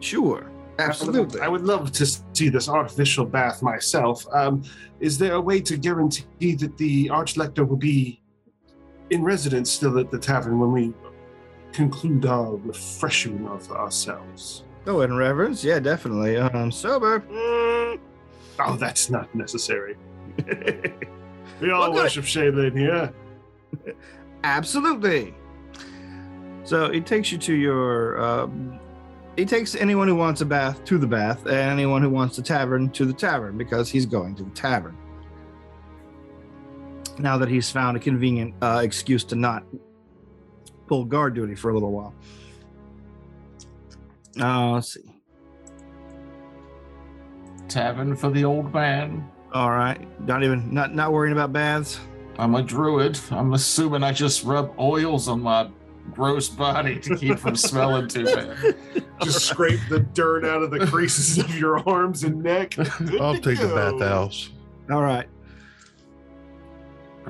sure 0.00 0.50
absolutely 0.78 1.40
I 1.40 1.48
would 1.48 1.62
love 1.62 1.92
to 1.92 2.06
see 2.06 2.48
this 2.48 2.68
artificial 2.68 3.24
bath 3.24 3.62
myself. 3.62 4.26
Um, 4.32 4.64
is 5.00 5.18
there 5.18 5.34
a 5.34 5.40
way 5.40 5.60
to 5.60 5.76
guarantee 5.76 6.54
that 6.56 6.76
the 6.76 7.06
archlector 7.08 7.66
will 7.66 7.76
be 7.76 8.21
in 9.10 9.22
residence 9.22 9.70
still 9.70 9.98
at 9.98 10.10
the 10.10 10.18
tavern 10.18 10.58
when 10.58 10.72
we 10.72 10.94
conclude 11.72 12.26
our 12.26 12.56
refreshing 12.56 13.46
of 13.48 13.70
ourselves? 13.72 14.64
oh 14.86 15.00
in 15.02 15.16
reverence 15.16 15.62
yeah 15.62 15.78
definitely 15.78 16.36
um 16.36 16.70
sober 16.72 17.20
mm, 17.20 17.98
Oh, 18.58 18.76
that's 18.76 19.10
not 19.10 19.32
necessary. 19.34 19.96
We 21.60 21.70
all 21.70 21.92
Well, 21.92 22.02
worship 22.02 22.24
Shaylin 22.24 22.76
here. 22.76 23.12
Absolutely. 24.44 25.32
So 26.64 26.86
it 26.86 27.06
takes 27.06 27.30
you 27.30 27.38
to 27.38 27.54
your. 27.54 28.20
Um, 28.20 28.80
he 29.36 29.44
takes 29.44 29.76
anyone 29.76 30.08
who 30.08 30.16
wants 30.16 30.40
a 30.40 30.44
bath 30.44 30.84
to 30.86 30.98
the 30.98 31.06
bath, 31.06 31.46
and 31.46 31.54
anyone 31.70 32.02
who 32.02 32.10
wants 32.10 32.34
the 32.36 32.42
tavern 32.42 32.90
to 32.90 33.04
the 33.04 33.12
tavern 33.12 33.56
because 33.56 33.88
he's 33.88 34.06
going 34.06 34.34
to 34.36 34.42
the 34.42 34.50
tavern. 34.50 34.96
Now 37.18 37.36
that 37.38 37.48
he's 37.48 37.70
found 37.70 37.96
a 37.96 38.00
convenient 38.00 38.54
uh, 38.62 38.80
excuse 38.82 39.24
to 39.24 39.36
not 39.36 39.64
pull 40.86 41.04
guard 41.04 41.34
duty 41.34 41.54
for 41.54 41.70
a 41.70 41.74
little 41.74 41.92
while. 41.92 42.14
Uh, 44.40 44.72
let's 44.72 44.94
see. 44.94 45.00
Tavern 47.68 48.16
for 48.16 48.30
the 48.30 48.44
old 48.44 48.72
man. 48.72 49.28
All 49.52 49.70
right, 49.70 50.00
not 50.26 50.42
even 50.42 50.72
not 50.72 50.94
not 50.94 51.12
worrying 51.12 51.32
about 51.32 51.52
baths. 51.52 52.00
I'm 52.38 52.54
a 52.54 52.62
druid. 52.62 53.18
I'm 53.30 53.52
assuming 53.52 54.02
I 54.02 54.12
just 54.12 54.44
rub 54.44 54.74
oils 54.78 55.28
on 55.28 55.42
my 55.42 55.68
gross 56.12 56.48
body 56.48 56.98
to 56.98 57.16
keep 57.16 57.38
from 57.38 57.54
smelling 57.56 58.08
too 58.08 58.24
bad. 58.24 58.76
Just 59.22 59.46
scrape 59.46 59.78
the 59.88 60.00
dirt 60.00 60.44
out 60.44 60.62
of 60.62 60.72
the 60.72 60.84
creases 60.86 61.38
of 61.38 61.56
your 61.56 61.88
arms 61.88 62.24
and 62.24 62.42
neck. 62.42 62.70
Good 62.74 63.20
I'll 63.20 63.34
to 63.34 63.40
take 63.40 63.58
the 63.60 63.68
go. 63.68 63.98
bathhouse. 63.98 64.50
All 64.90 65.02
right. 65.02 65.28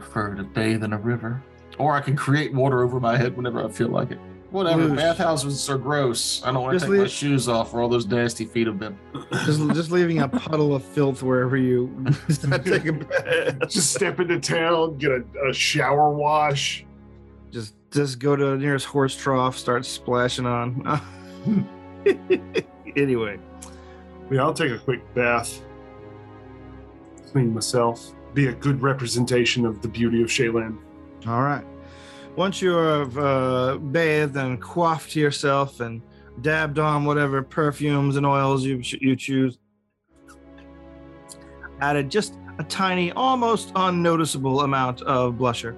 Prefer 0.03 0.35
to 0.35 0.43
bathe 0.45 0.83
in 0.85 0.93
a 0.93 0.99
river. 0.99 1.43
Or 1.79 1.95
I 1.95 2.01
can 2.01 2.17
create 2.17 2.53
water 2.53 2.83
over 2.83 2.99
my 3.01 3.17
head 3.17 3.37
whenever 3.37 3.65
I 3.65 3.69
feel 3.71 3.89
like 3.89 4.11
it. 4.11 4.19
Whatever. 4.51 4.89
Whoosh. 4.89 4.99
Bathhouses 4.99 5.71
are 5.71 5.79
gross. 5.79 6.43
I 6.45 6.53
don't 6.53 6.63
want 6.63 6.73
to 6.73 6.77
Just 6.77 6.85
take 6.87 6.97
my 6.97 7.03
leave- 7.05 7.11
shoes 7.11 7.49
off 7.49 7.73
where 7.73 7.83
all 7.83 7.89
those 7.89 8.07
nasty 8.07 8.45
feet 8.45 8.67
have 8.67 8.79
been. 8.79 8.99
Just 9.47 9.61
just 9.75 9.91
leaving 9.91 10.19
a 10.19 10.29
puddle 10.29 10.75
of 10.75 10.85
filth 10.85 11.23
wherever 11.23 11.57
you 11.57 11.91
start 12.29 12.65
taking 12.67 12.89
a 13.01 13.05
bath. 13.05 13.69
Just 13.71 13.95
step 13.95 14.21
into 14.21 14.39
town, 14.41 14.99
get 14.99 15.13
a, 15.13 15.25
a 15.49 15.53
shower 15.55 16.11
wash. 16.11 16.85
just 17.51 17.75
just 17.91 18.19
go 18.19 18.35
to 18.37 18.45
the 18.45 18.57
nearest 18.59 18.85
horse 18.87 19.17
trough, 19.17 19.57
start 19.57 19.87
splashing 19.87 20.45
on. 20.47 21.01
anyway, 22.97 23.39
Yeah, 24.31 24.43
I'll 24.43 24.53
take 24.55 24.73
a 24.73 24.79
quick 24.79 25.01
bath. 25.15 25.63
Clean 27.31 27.55
myself. 27.55 28.13
Be 28.35 28.47
a 28.47 28.53
good 28.53 28.81
representation 28.81 29.67
of 29.67 29.83
the 29.83 29.89
beauty 29.89 30.23
of 30.23 30.29
Shaylin. 30.29 30.79
all 31.27 31.43
right. 31.43 31.65
Once 32.35 32.63
you 32.63 32.71
have 32.73 33.19
uh, 33.19 33.77
bathed 33.77 34.37
and 34.37 34.61
coiffed 34.61 35.15
yourself 35.15 35.81
and 35.81 36.01
dabbed 36.41 36.79
on 36.79 37.05
whatever 37.05 37.43
perfumes 37.43 38.17
and 38.17 38.25
oils 38.25 38.65
you 38.65 38.81
you 38.83 39.15
choose, 39.15 39.59
added 41.83 42.11
just 42.11 42.39
a 42.59 42.65
tiny, 42.65 43.13
almost 43.13 43.73
unnoticeable 43.77 44.63
amount 44.63 45.03
of 45.03 45.35
blusher. 45.35 45.77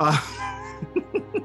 Uh, 0.00 0.20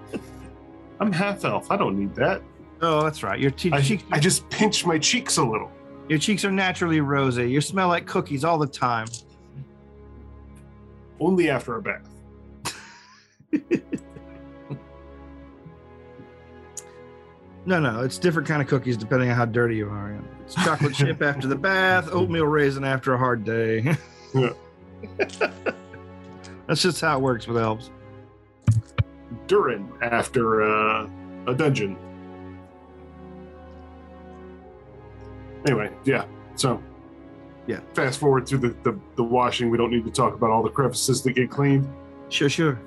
I'm 0.99 1.11
half 1.11 1.45
elf. 1.45 1.69
I 1.69 1.77
don't 1.77 1.97
need 1.99 2.15
that. 2.15 2.41
oh, 2.81 3.03
that's 3.03 3.21
right. 3.21 3.39
Your, 3.39 3.51
te- 3.51 3.71
I, 3.71 3.81
cheeks, 3.81 4.03
I 4.11 4.19
just 4.19 4.49
pinch 4.49 4.83
my 4.85 4.97
cheeks 4.97 5.37
a 5.37 5.43
little. 5.43 5.71
your 6.07 6.17
cheeks 6.19 6.43
are 6.43 6.51
naturally 6.51 7.01
rosy. 7.01 7.49
You 7.51 7.61
smell 7.61 7.87
like 7.87 8.07
cookies 8.07 8.43
all 8.43 8.57
the 8.57 8.67
time. 8.67 9.07
Only 11.19 11.49
after 11.49 11.75
a 11.75 11.81
bath. 11.81 12.09
No, 17.65 17.79
no, 17.79 18.01
it's 18.01 18.17
different 18.17 18.47
kind 18.47 18.61
of 18.61 18.67
cookies 18.67 18.97
depending 18.97 19.29
on 19.29 19.35
how 19.35 19.45
dirty 19.45 19.75
you 19.75 19.89
are. 19.89 20.19
It's 20.43 20.55
chocolate 20.55 20.93
chip 20.95 21.21
after 21.21 21.47
the 21.47 21.55
bath, 21.55 22.09
oatmeal 22.11 22.45
raisin 22.45 22.83
after 22.83 23.13
a 23.13 23.17
hard 23.17 23.43
day. 23.43 23.95
Yeah. 24.31 24.51
That's 26.67 26.83
just 26.83 27.01
how 27.01 27.17
it 27.17 27.21
works 27.21 27.47
with 27.47 27.57
elves. 27.57 27.89
Durin 29.47 29.91
after 30.03 30.61
uh, 30.61 31.09
a 31.47 31.55
dungeon. 31.55 31.97
Anyway, 35.65 35.89
yeah. 36.03 36.25
So, 36.53 36.83
Yeah. 37.69 37.81
Fast 37.93 38.19
forward 38.19 38.47
through 38.47 38.57
the, 38.57 38.69
the, 38.81 38.99
the 39.15 39.23
washing. 39.23 39.69
We 39.69 39.77
don't 39.77 39.91
need 39.91 40.03
to 40.03 40.09
talk 40.09 40.33
about 40.33 40.49
all 40.49 40.63
the 40.63 40.71
crevices 40.71 41.21
that 41.21 41.33
get 41.33 41.51
cleaned. 41.51 41.87
Sure, 42.29 42.49
sure. 42.49 42.79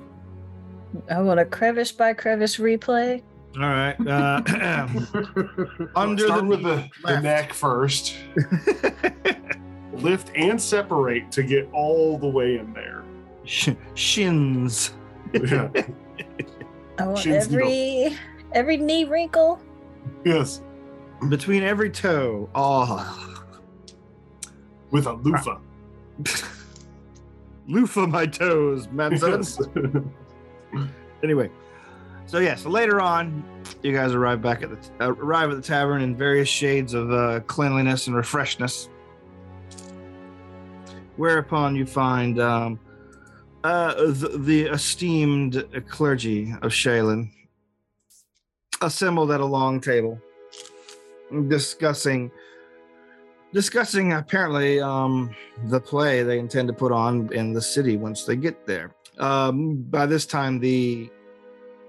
I 1.09 1.21
want 1.21 1.39
a 1.39 1.45
crevice 1.45 1.93
by 1.93 2.11
crevice 2.13 2.57
replay. 2.57 3.21
All 3.55 3.61
right. 3.61 3.95
Uh, 4.05 4.41
Under 5.95 6.25
Start 6.25 6.41
the 6.41 6.47
with 6.47 6.63
the, 6.63 6.89
the 7.05 7.21
neck 7.21 7.53
first. 7.53 8.17
Lift 9.93 10.31
and 10.35 10.61
separate 10.61 11.31
to 11.31 11.43
get 11.43 11.69
all 11.71 12.17
the 12.17 12.27
way 12.27 12.57
in 12.57 12.73
there. 12.73 13.03
sh- 13.45 13.69
shins. 13.93 14.95
Yeah. 15.33 15.69
I 16.99 17.07
want 17.07 17.19
Shins 17.19 17.45
every 17.45 18.17
every 18.51 18.75
knee 18.75 19.05
wrinkle. 19.05 19.61
yes. 20.25 20.61
Between 21.29 21.63
every 21.63 21.89
toe. 21.89 22.49
Oh. 22.53 23.29
With 24.93 25.07
a 25.07 25.13
loofah. 25.13 25.59
Loofah 27.67 28.07
my 28.07 28.25
toes, 28.25 28.87
man. 28.87 29.19
Anyway 31.23 31.49
so 32.25 32.39
yeah 32.39 32.55
so 32.55 32.69
later 32.69 33.01
on 33.01 33.43
you 33.81 33.93
guys 33.93 34.13
arrive 34.13 34.41
back 34.41 34.63
at 34.63 34.69
the 34.69 35.05
uh, 35.05 35.09
arrive 35.09 35.49
at 35.49 35.55
the 35.55 35.61
tavern 35.61 36.01
in 36.01 36.15
various 36.15 36.49
shades 36.49 36.93
of 36.93 37.11
uh, 37.11 37.39
cleanliness 37.41 38.07
and 38.07 38.15
refreshness 38.15 38.89
whereupon 41.17 41.75
you 41.75 41.85
find 41.85 42.39
um, 42.39 42.79
uh, 43.63 43.93
the, 43.93 44.37
the 44.39 44.63
esteemed 44.63 45.63
clergy 45.87 46.51
of 46.61 46.71
Shaylin 46.71 47.29
assembled 48.81 49.31
at 49.31 49.39
a 49.39 49.45
long 49.45 49.79
table 49.79 50.19
discussing 51.47 52.31
discussing 53.53 54.13
apparently 54.13 54.81
um, 54.81 55.33
the 55.65 55.79
play 55.79 56.23
they 56.23 56.39
intend 56.39 56.67
to 56.67 56.73
put 56.73 56.91
on 56.91 57.31
in 57.33 57.53
the 57.53 57.61
city 57.61 57.97
once 57.97 58.25
they 58.25 58.35
get 58.35 58.65
there 58.65 58.95
um, 59.19 59.75
by 59.75 60.05
this 60.05 60.25
time 60.25 60.59
the 60.59 61.09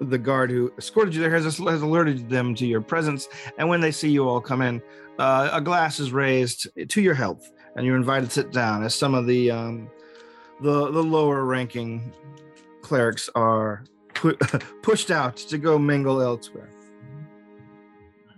the 0.01 0.19
guard 0.19 0.51
who 0.51 0.73
escorted 0.77 1.15
you 1.15 1.21
there 1.21 1.31
has, 1.31 1.45
has 1.45 1.83
alerted 1.83 2.29
them 2.29 2.55
to 2.55 2.67
your 2.67 2.81
presence 2.81 3.29
and 3.59 3.69
when 3.69 3.81
they 3.81 3.91
see 3.91 4.11
you 4.11 4.29
all 4.29 4.41
come 4.41 4.61
in 4.61 4.83
uh, 5.19 5.49
a 5.53 5.61
glass 5.61 5.99
is 5.99 6.13
raised 6.13 6.69
to 6.89 7.01
your 7.01 7.15
health 7.15 7.51
and 7.77 7.87
you're 7.87 7.97
invited 7.97 8.27
to 8.27 8.35
sit 8.35 8.53
down 8.53 8.85
as 8.85 8.95
some 8.95 9.15
of 9.15 9.27
the 9.27 9.51
um, 9.51 9.89
the 10.61 10.91
the 10.91 11.03
lower 11.03 11.45
ranking 11.45 12.13
clerics 12.83 13.31
are 13.35 13.85
pu- 14.13 14.37
pushed 14.83 15.11
out 15.11 15.37
to 15.37 15.57
go 15.59 15.79
mingle 15.79 16.21
elsewhere 16.21 16.69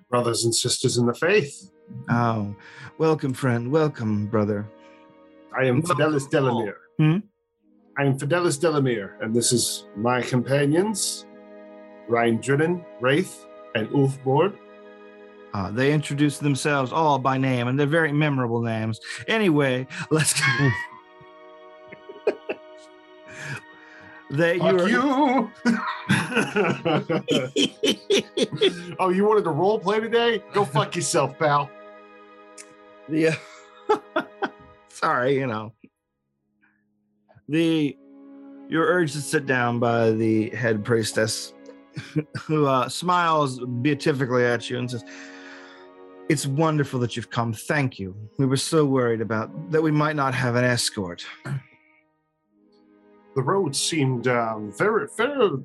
Brothers 0.08 0.44
and 0.44 0.54
sisters 0.54 0.98
in 0.98 1.06
the 1.06 1.14
faith. 1.14 1.70
Oh 2.10 2.54
welcome 2.98 3.32
friend 3.32 3.70
welcome 3.70 4.26
brother 4.26 4.66
I 5.56 5.64
am 5.64 5.80
Welcome 5.80 5.96
Fidelis 5.96 6.28
Delamere. 6.28 6.76
Hmm? 6.98 7.16
I 7.98 8.04
am 8.04 8.18
Fidelis 8.18 8.60
Delamere, 8.60 9.16
and 9.22 9.34
this 9.34 9.54
is 9.54 9.86
my 9.96 10.20
companions, 10.20 11.24
Ryan 12.08 12.38
Drinnen, 12.40 12.84
Wraith, 13.00 13.46
and 13.74 13.88
Ulf 13.94 14.22
Bord. 14.22 14.52
Uh, 15.54 15.70
they 15.70 15.94
introduce 15.94 16.36
themselves 16.36 16.92
all 16.92 17.18
by 17.18 17.38
name, 17.38 17.68
and 17.68 17.80
they're 17.80 17.86
very 17.86 18.12
memorable 18.12 18.60
names. 18.60 19.00
Anyway, 19.28 19.86
let's. 20.10 20.34
they 24.30 24.58
Fuck 24.58 24.74
are- 24.74 24.88
you! 24.90 25.50
oh, 28.98 29.08
you 29.08 29.24
wanted 29.24 29.44
to 29.44 29.50
role 29.50 29.78
play 29.78 30.00
today? 30.00 30.42
Go 30.52 30.66
fuck 30.66 30.94
yourself, 30.94 31.38
pal. 31.38 31.70
The 33.08 33.28
uh, 33.88 34.22
sorry, 34.88 35.36
you 35.36 35.46
know 35.46 35.72
the 37.48 37.96
you're 38.68 38.86
urged 38.86 39.14
to 39.14 39.20
sit 39.20 39.46
down 39.46 39.78
by 39.78 40.10
the 40.10 40.50
head 40.50 40.84
priestess, 40.84 41.54
who 42.42 42.66
uh, 42.66 42.88
smiles 42.88 43.60
beatifically 43.80 44.44
at 44.44 44.68
you 44.68 44.78
and 44.78 44.90
says. 44.90 45.04
It's 46.28 46.44
wonderful 46.44 46.98
that 47.00 47.14
you've 47.14 47.30
come. 47.30 47.52
Thank 47.52 48.00
you. 48.00 48.16
We 48.36 48.46
were 48.46 48.56
so 48.56 48.84
worried 48.84 49.20
about 49.20 49.70
that 49.70 49.80
we 49.80 49.92
might 49.92 50.16
not 50.16 50.34
have 50.34 50.56
an 50.56 50.64
escort. 50.64 51.24
The 51.44 53.42
road 53.42 53.76
seemed 53.76 54.26
um, 54.26 54.72
very, 54.76 55.06
very, 55.16 55.58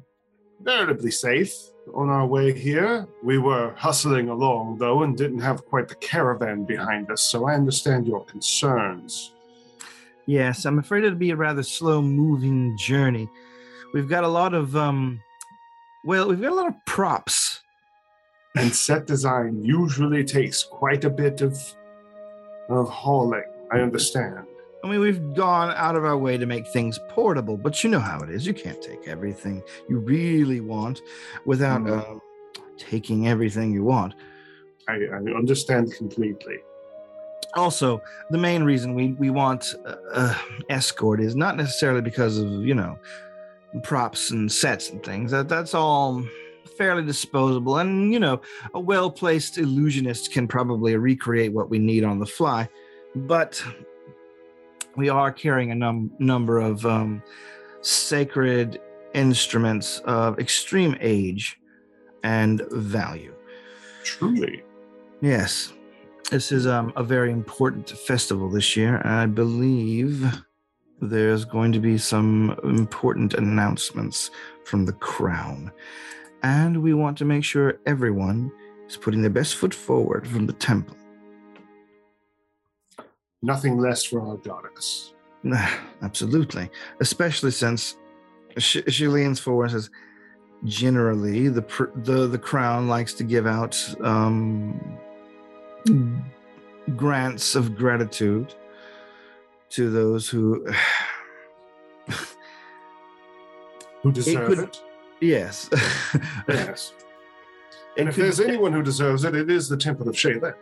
veritably 0.61 1.09
safe 1.09 1.51
on 1.93 2.09
our 2.09 2.25
way 2.25 2.57
here. 2.57 3.07
We 3.23 3.37
were 3.37 3.73
hustling 3.75 4.29
along, 4.29 4.77
though, 4.77 5.03
and 5.03 5.17
didn't 5.17 5.39
have 5.39 5.65
quite 5.65 5.87
the 5.87 5.95
caravan 5.95 6.65
behind 6.65 7.11
us, 7.11 7.21
so 7.21 7.47
I 7.47 7.55
understand 7.55 8.07
your 8.07 8.25
concerns. 8.25 9.33
Yes, 10.25 10.65
I'm 10.65 10.79
afraid 10.79 11.03
it'll 11.03 11.17
be 11.17 11.31
a 11.31 11.35
rather 11.35 11.63
slow 11.63 12.01
moving 12.01 12.77
journey. 12.77 13.29
We've 13.93 14.07
got 14.07 14.23
a 14.23 14.27
lot 14.27 14.53
of 14.53 14.75
um 14.75 15.21
well, 16.03 16.29
we've 16.29 16.41
got 16.41 16.51
a 16.51 16.55
lot 16.55 16.67
of 16.67 16.85
props. 16.85 17.61
And 18.57 18.73
set 18.73 19.05
design 19.05 19.63
usually 19.63 20.23
takes 20.23 20.63
quite 20.63 21.05
a 21.05 21.09
bit 21.09 21.41
of, 21.41 21.57
of 22.69 22.89
hauling, 22.89 23.43
I 23.71 23.79
understand. 23.79 24.45
I 24.83 24.87
mean, 24.87 24.99
we've 24.99 25.33
gone 25.35 25.73
out 25.75 25.95
of 25.95 26.03
our 26.05 26.17
way 26.17 26.37
to 26.37 26.45
make 26.45 26.67
things 26.67 26.99
portable, 27.09 27.55
but 27.57 27.83
you 27.83 27.89
know 27.89 27.99
how 27.99 28.19
it 28.21 28.29
is. 28.29 28.47
You 28.47 28.53
can't 28.53 28.81
take 28.81 29.07
everything 29.07 29.61
you 29.87 29.99
really 29.99 30.59
want 30.59 31.01
without 31.45 31.81
Mm. 31.81 31.99
uh, 31.99 32.19
taking 32.77 33.27
everything 33.27 33.71
you 33.71 33.83
want. 33.83 34.15
I, 34.87 34.93
I 34.93 35.17
understand 35.37 35.93
completely. 35.93 36.57
Also, 37.53 38.01
the 38.31 38.37
main 38.37 38.63
reason 38.63 38.95
we, 38.95 39.13
we 39.13 39.29
want 39.29 39.75
uh, 39.85 39.95
uh, 40.13 40.37
escort 40.69 41.19
is 41.19 41.35
not 41.35 41.57
necessarily 41.57 42.01
because 42.01 42.37
of, 42.37 42.49
you 42.65 42.73
know, 42.73 42.97
props 43.83 44.31
and 44.31 44.51
sets 44.51 44.89
and 44.89 45.03
things. 45.03 45.31
That 45.31 45.47
That's 45.47 45.73
all 45.73 46.23
fairly 46.77 47.03
disposable. 47.03 47.77
And, 47.77 48.11
you 48.11 48.19
know, 48.19 48.41
a 48.73 48.79
well 48.79 49.11
placed 49.11 49.57
illusionist 49.57 50.31
can 50.31 50.47
probably 50.47 50.95
recreate 50.95 51.53
what 51.53 51.69
we 51.69 51.77
need 51.77 52.03
on 52.03 52.19
the 52.19 52.25
fly. 52.25 52.67
But 53.15 53.61
we 54.95 55.09
are 55.09 55.31
carrying 55.31 55.71
a 55.71 55.75
num- 55.75 56.11
number 56.19 56.59
of 56.59 56.85
um, 56.85 57.23
sacred 57.81 58.79
instruments 59.13 59.99
of 60.05 60.39
extreme 60.39 60.95
age 60.99 61.59
and 62.23 62.61
value. 62.71 63.33
Truly. 64.03 64.63
Yes, 65.21 65.73
this 66.29 66.51
is 66.51 66.65
um, 66.65 66.93
a 66.95 67.03
very 67.03 67.31
important 67.31 67.89
festival 67.89 68.49
this 68.49 68.75
year. 68.75 69.01
I 69.05 69.25
believe 69.25 70.25
there's 71.01 71.45
going 71.45 71.71
to 71.73 71.79
be 71.79 71.97
some 71.97 72.57
important 72.63 73.33
announcements 73.33 74.31
from 74.65 74.85
the 74.85 74.93
crown. 74.93 75.71
And 76.43 76.81
we 76.81 76.93
want 76.93 77.17
to 77.19 77.25
make 77.25 77.43
sure 77.43 77.79
everyone 77.85 78.51
is 78.87 78.97
putting 78.97 79.21
their 79.21 79.31
best 79.31 79.55
foot 79.55 79.73
forward 79.73 80.27
from 80.27 80.47
the 80.47 80.53
temple. 80.53 80.95
Nothing 83.41 83.77
less 83.79 84.03
for 84.03 84.21
our 84.21 84.37
goddess. 84.37 85.13
Absolutely. 86.01 86.69
Especially 86.99 87.51
since 87.51 87.97
she, 88.57 88.81
she 88.83 89.07
leans 89.07 89.39
forward 89.39 89.71
and 89.71 89.81
says, 89.81 89.89
generally, 90.65 91.47
the, 91.47 91.61
pr- 91.63 91.85
the, 91.95 92.27
the 92.27 92.37
crown 92.37 92.87
likes 92.87 93.13
to 93.15 93.23
give 93.23 93.47
out 93.47 93.75
um, 94.01 94.79
grants 96.95 97.55
of 97.55 97.75
gratitude 97.75 98.53
to 99.69 99.89
those 99.89 100.29
who. 100.29 100.67
Who 104.03 104.11
deserve 104.11 104.47
could- 104.49 104.59
it? 104.59 104.81
yes. 105.21 105.69
Yes. 106.47 106.93
It 107.95 107.99
And 108.01 108.09
if 108.09 108.15
could- 108.15 108.23
there's 108.25 108.39
anyone 108.39 108.73
who 108.73 108.81
deserves 108.81 109.23
it, 109.25 109.35
it 109.35 109.49
is 109.51 109.69
the 109.69 109.77
Temple 109.77 110.09
of 110.09 110.15
Shaylin. 110.15 110.55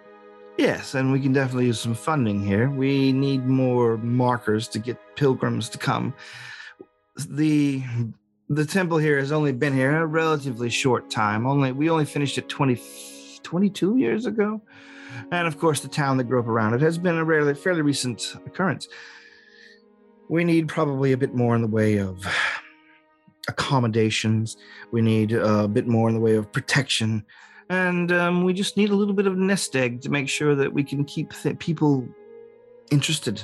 Yes, 0.59 0.93
and 0.93 1.13
we 1.13 1.21
can 1.21 1.31
definitely 1.31 1.67
use 1.67 1.79
some 1.79 1.93
funding 1.93 2.43
here. 2.43 2.69
We 2.69 3.13
need 3.13 3.45
more 3.45 3.95
markers 3.95 4.67
to 4.67 4.79
get 4.79 4.97
pilgrims 5.15 5.69
to 5.69 5.77
come. 5.77 6.13
The 7.29 7.81
the 8.49 8.65
temple 8.65 8.97
here 8.97 9.17
has 9.19 9.31
only 9.31 9.53
been 9.53 9.73
here 9.73 9.95
a 9.95 10.05
relatively 10.05 10.69
short 10.69 11.09
time. 11.09 11.47
Only 11.47 11.71
we 11.71 11.89
only 11.89 12.03
finished 12.03 12.37
it 12.37 12.49
20, 12.49 12.77
22 13.41 13.95
years 13.99 14.25
ago. 14.25 14.61
And 15.31 15.47
of 15.47 15.57
course 15.57 15.79
the 15.79 15.87
town 15.87 16.17
that 16.17 16.25
grew 16.25 16.41
up 16.41 16.47
around 16.47 16.73
it 16.73 16.81
has 16.81 16.97
been 16.97 17.15
a 17.15 17.23
rarely 17.23 17.53
fairly 17.53 17.81
recent 17.81 18.35
occurrence. 18.45 18.89
We 20.27 20.43
need 20.43 20.67
probably 20.67 21.13
a 21.13 21.17
bit 21.17 21.33
more 21.33 21.55
in 21.55 21.61
the 21.61 21.69
way 21.69 21.99
of 21.99 22.27
accommodations. 23.47 24.57
We 24.91 25.01
need 25.01 25.31
a 25.31 25.69
bit 25.69 25.87
more 25.87 26.09
in 26.09 26.15
the 26.15 26.21
way 26.21 26.35
of 26.35 26.51
protection 26.51 27.25
and 27.69 28.11
um, 28.11 28.43
we 28.43 28.53
just 28.53 28.77
need 28.77 28.89
a 28.89 28.95
little 28.95 29.13
bit 29.13 29.27
of 29.27 29.37
nest 29.37 29.75
egg 29.75 30.01
to 30.01 30.09
make 30.09 30.27
sure 30.29 30.55
that 30.55 30.71
we 30.73 30.83
can 30.83 31.03
keep 31.05 31.33
th- 31.33 31.57
people 31.59 32.07
interested. 32.91 33.41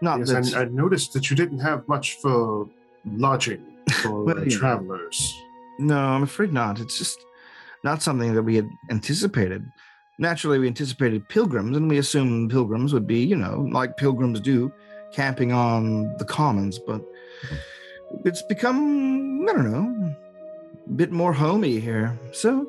Not 0.00 0.20
Yes, 0.20 0.28
that 0.30 0.46
and 0.46 0.56
I 0.56 0.64
noticed 0.64 1.12
that 1.14 1.28
you 1.30 1.36
didn't 1.36 1.58
have 1.58 1.86
much 1.88 2.16
for 2.22 2.68
lodging 3.04 3.64
for 4.02 4.24
Well, 4.24 4.46
yeah. 4.48 4.56
travelers. 4.58 5.34
no, 5.78 5.98
I'm 5.98 6.22
afraid 6.22 6.52
not. 6.52 6.80
It's 6.80 6.98
just 6.98 7.18
not 7.84 8.02
something 8.02 8.34
that 8.34 8.42
we 8.42 8.56
had 8.56 8.68
anticipated. 8.90 9.64
Naturally, 10.20 10.58
we 10.58 10.66
anticipated 10.66 11.28
pilgrims, 11.28 11.76
and 11.76 11.88
we 11.88 11.98
assumed 11.98 12.50
pilgrims 12.50 12.92
would 12.92 13.06
be, 13.06 13.20
you 13.24 13.36
know, 13.36 13.68
like 13.72 13.96
pilgrims 13.96 14.40
do, 14.40 14.72
camping 15.12 15.52
on 15.52 16.16
the 16.18 16.24
commons. 16.24 16.78
But 16.78 17.02
it's 18.24 18.42
become, 18.42 19.46
I 19.48 19.52
don't 19.52 19.70
know, 19.70 20.14
a 20.86 20.90
bit 20.90 21.12
more 21.12 21.32
homey 21.32 21.78
here. 21.78 22.18
So 22.32 22.68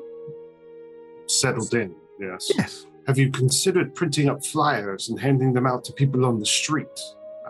Settled 1.30 1.74
in, 1.74 1.94
yes. 2.18 2.50
yes, 2.56 2.86
Have 3.06 3.18
you 3.18 3.30
considered 3.30 3.94
printing 3.94 4.28
up 4.28 4.44
flyers 4.44 5.08
and 5.08 5.20
handing 5.20 5.52
them 5.52 5.66
out 5.66 5.84
to 5.84 5.92
people 5.92 6.24
on 6.26 6.40
the 6.40 6.46
street? 6.46 6.88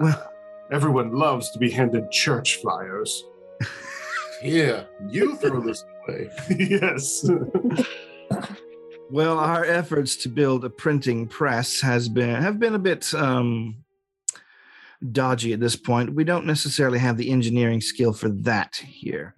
Well- 0.00 0.30
everyone 0.70 1.12
loves 1.12 1.50
to 1.50 1.58
be 1.58 1.70
handed 1.70 2.10
church 2.10 2.56
flyers. 2.56 3.24
Yeah, 4.42 4.84
you 5.10 5.36
throw 5.36 5.60
this 5.60 5.84
away. 6.08 6.30
yes. 6.58 7.28
Well, 9.10 9.40
our 9.40 9.64
efforts 9.64 10.14
to 10.18 10.28
build 10.28 10.64
a 10.64 10.70
printing 10.70 11.26
press 11.26 11.80
has 11.80 12.08
been 12.08 12.40
have 12.40 12.60
been 12.60 12.76
a 12.76 12.78
bit 12.78 13.12
um, 13.12 13.82
dodgy 15.10 15.52
at 15.52 15.58
this 15.58 15.74
point. 15.74 16.14
We 16.14 16.22
don't 16.22 16.46
necessarily 16.46 17.00
have 17.00 17.16
the 17.16 17.32
engineering 17.32 17.80
skill 17.80 18.12
for 18.12 18.28
that 18.28 18.76
here. 18.76 19.34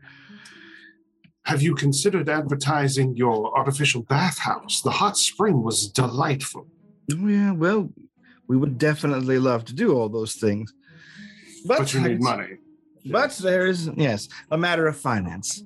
Have 1.45 1.61
you 1.63 1.75
considered 1.75 2.29
advertising 2.29 3.17
your 3.17 3.57
artificial 3.59 4.03
bathhouse? 4.03 4.81
The 4.83 4.91
hot 4.91 5.17
spring 5.17 5.63
was 5.63 5.89
delightful. 5.89 6.67
Oh, 7.13 7.27
Yeah, 7.27 7.53
well, 7.53 7.91
we 8.49 8.57
would 8.57 8.79
definitely 8.79 9.39
love 9.39 9.65
to 9.67 9.75
do 9.75 9.93
all 9.97 10.09
those 10.09 10.35
things, 10.35 10.73
but, 11.67 11.79
But 11.79 11.95
you 11.95 12.01
need 12.01 12.21
money. 12.21 12.59
But 13.05 13.33
there 13.39 13.67
is 13.67 13.91
yes 13.97 14.29
a 14.51 14.59
matter 14.59 14.87
of 14.87 14.97
finance. 14.97 15.65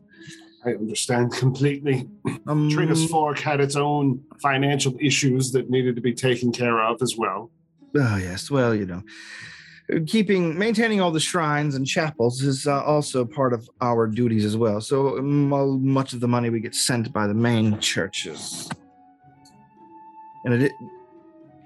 I 0.64 0.70
understand 0.70 1.32
completely. 1.32 2.08
Um, 2.46 2.70
Trader's 2.70 3.08
Fork 3.08 3.38
had 3.38 3.60
its 3.60 3.76
own 3.76 4.22
financial 4.42 4.96
issues 5.00 5.52
that 5.52 5.68
needed 5.70 5.94
to 5.96 6.02
be 6.02 6.14
taken 6.14 6.50
care 6.52 6.82
of 6.82 7.02
as 7.02 7.14
well. 7.16 7.50
Oh 7.94 8.16
yes, 8.16 8.50
well 8.50 8.74
you 8.74 8.86
know, 8.86 9.02
keeping 10.06 10.58
maintaining 10.58 11.00
all 11.00 11.10
the 11.10 11.20
shrines 11.20 11.74
and 11.74 11.86
chapels 11.86 12.42
is 12.42 12.66
uh, 12.66 12.82
also 12.82 13.24
part 13.24 13.52
of 13.52 13.68
our 13.80 14.06
duties 14.06 14.44
as 14.44 14.56
well. 14.56 14.80
So 14.80 15.18
um, 15.18 15.88
much 15.88 16.12
of 16.12 16.20
the 16.20 16.28
money 16.28 16.50
we 16.50 16.60
get 16.60 16.74
sent 16.74 17.12
by 17.12 17.26
the 17.26 17.34
main 17.34 17.78
churches, 17.78 18.68
and 20.44 20.54
it 20.54 20.72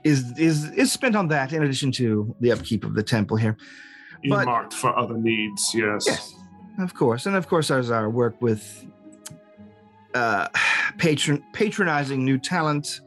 is 0.04 0.32
is 0.38 0.70
is 0.72 0.92
spent 0.92 1.16
on 1.16 1.28
that 1.28 1.52
in 1.52 1.62
addition 1.62 1.92
to 1.92 2.34
the 2.40 2.52
upkeep 2.52 2.84
of 2.84 2.94
the 2.94 3.02
temple 3.02 3.36
here. 3.36 3.56
But- 4.28 4.40
Earmarked 4.40 4.74
for 4.74 4.96
other 4.98 5.16
needs, 5.16 5.72
yes. 5.74 6.04
Yes, 6.06 6.34
of 6.78 6.94
course, 6.94 7.24
and 7.24 7.34
of 7.36 7.48
course, 7.48 7.68
there's 7.68 7.90
our 7.90 8.10
work 8.10 8.40
with 8.42 8.84
uh, 10.14 10.48
patron 10.98 11.42
patronizing 11.54 12.22
new 12.22 12.36
talent, 12.36 13.00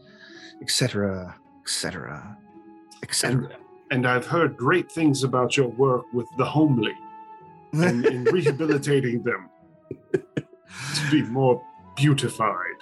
etc., 0.61 1.36
etc., 1.61 2.36
etc. 3.03 3.49
And, 3.93 4.07
I've 4.07 4.25
heard 4.25 4.57
great 4.57 4.91
things 4.91 5.23
about 5.23 5.55
your 5.55 5.67
work 5.67 6.05
with 6.13 6.27
the 6.37 6.45
homely 6.45 6.93
and 7.73 8.03
in 8.05 8.23
rehabilitating 8.37 9.21
them 9.21 9.49
to 10.13 11.11
be 11.11 11.21
more 11.21 11.61
beautified. 11.95 12.79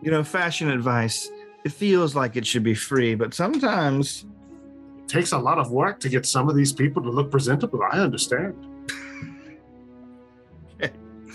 you 0.00 0.10
know, 0.10 0.24
fashion 0.24 0.70
advice. 0.70 1.30
It 1.64 1.72
feels 1.72 2.14
like 2.14 2.36
it 2.36 2.46
should 2.46 2.62
be 2.62 2.74
free, 2.74 3.14
but 3.14 3.34
sometimes 3.34 4.24
It 5.02 5.08
takes 5.08 5.32
a 5.32 5.38
lot 5.38 5.58
of 5.58 5.70
work 5.70 6.00
to 6.00 6.08
get 6.08 6.24
some 6.24 6.48
of 6.48 6.56
these 6.56 6.72
people 6.72 7.02
to 7.02 7.10
look 7.10 7.30
presentable. 7.30 7.80
I 7.82 7.98
understand. 7.98 8.54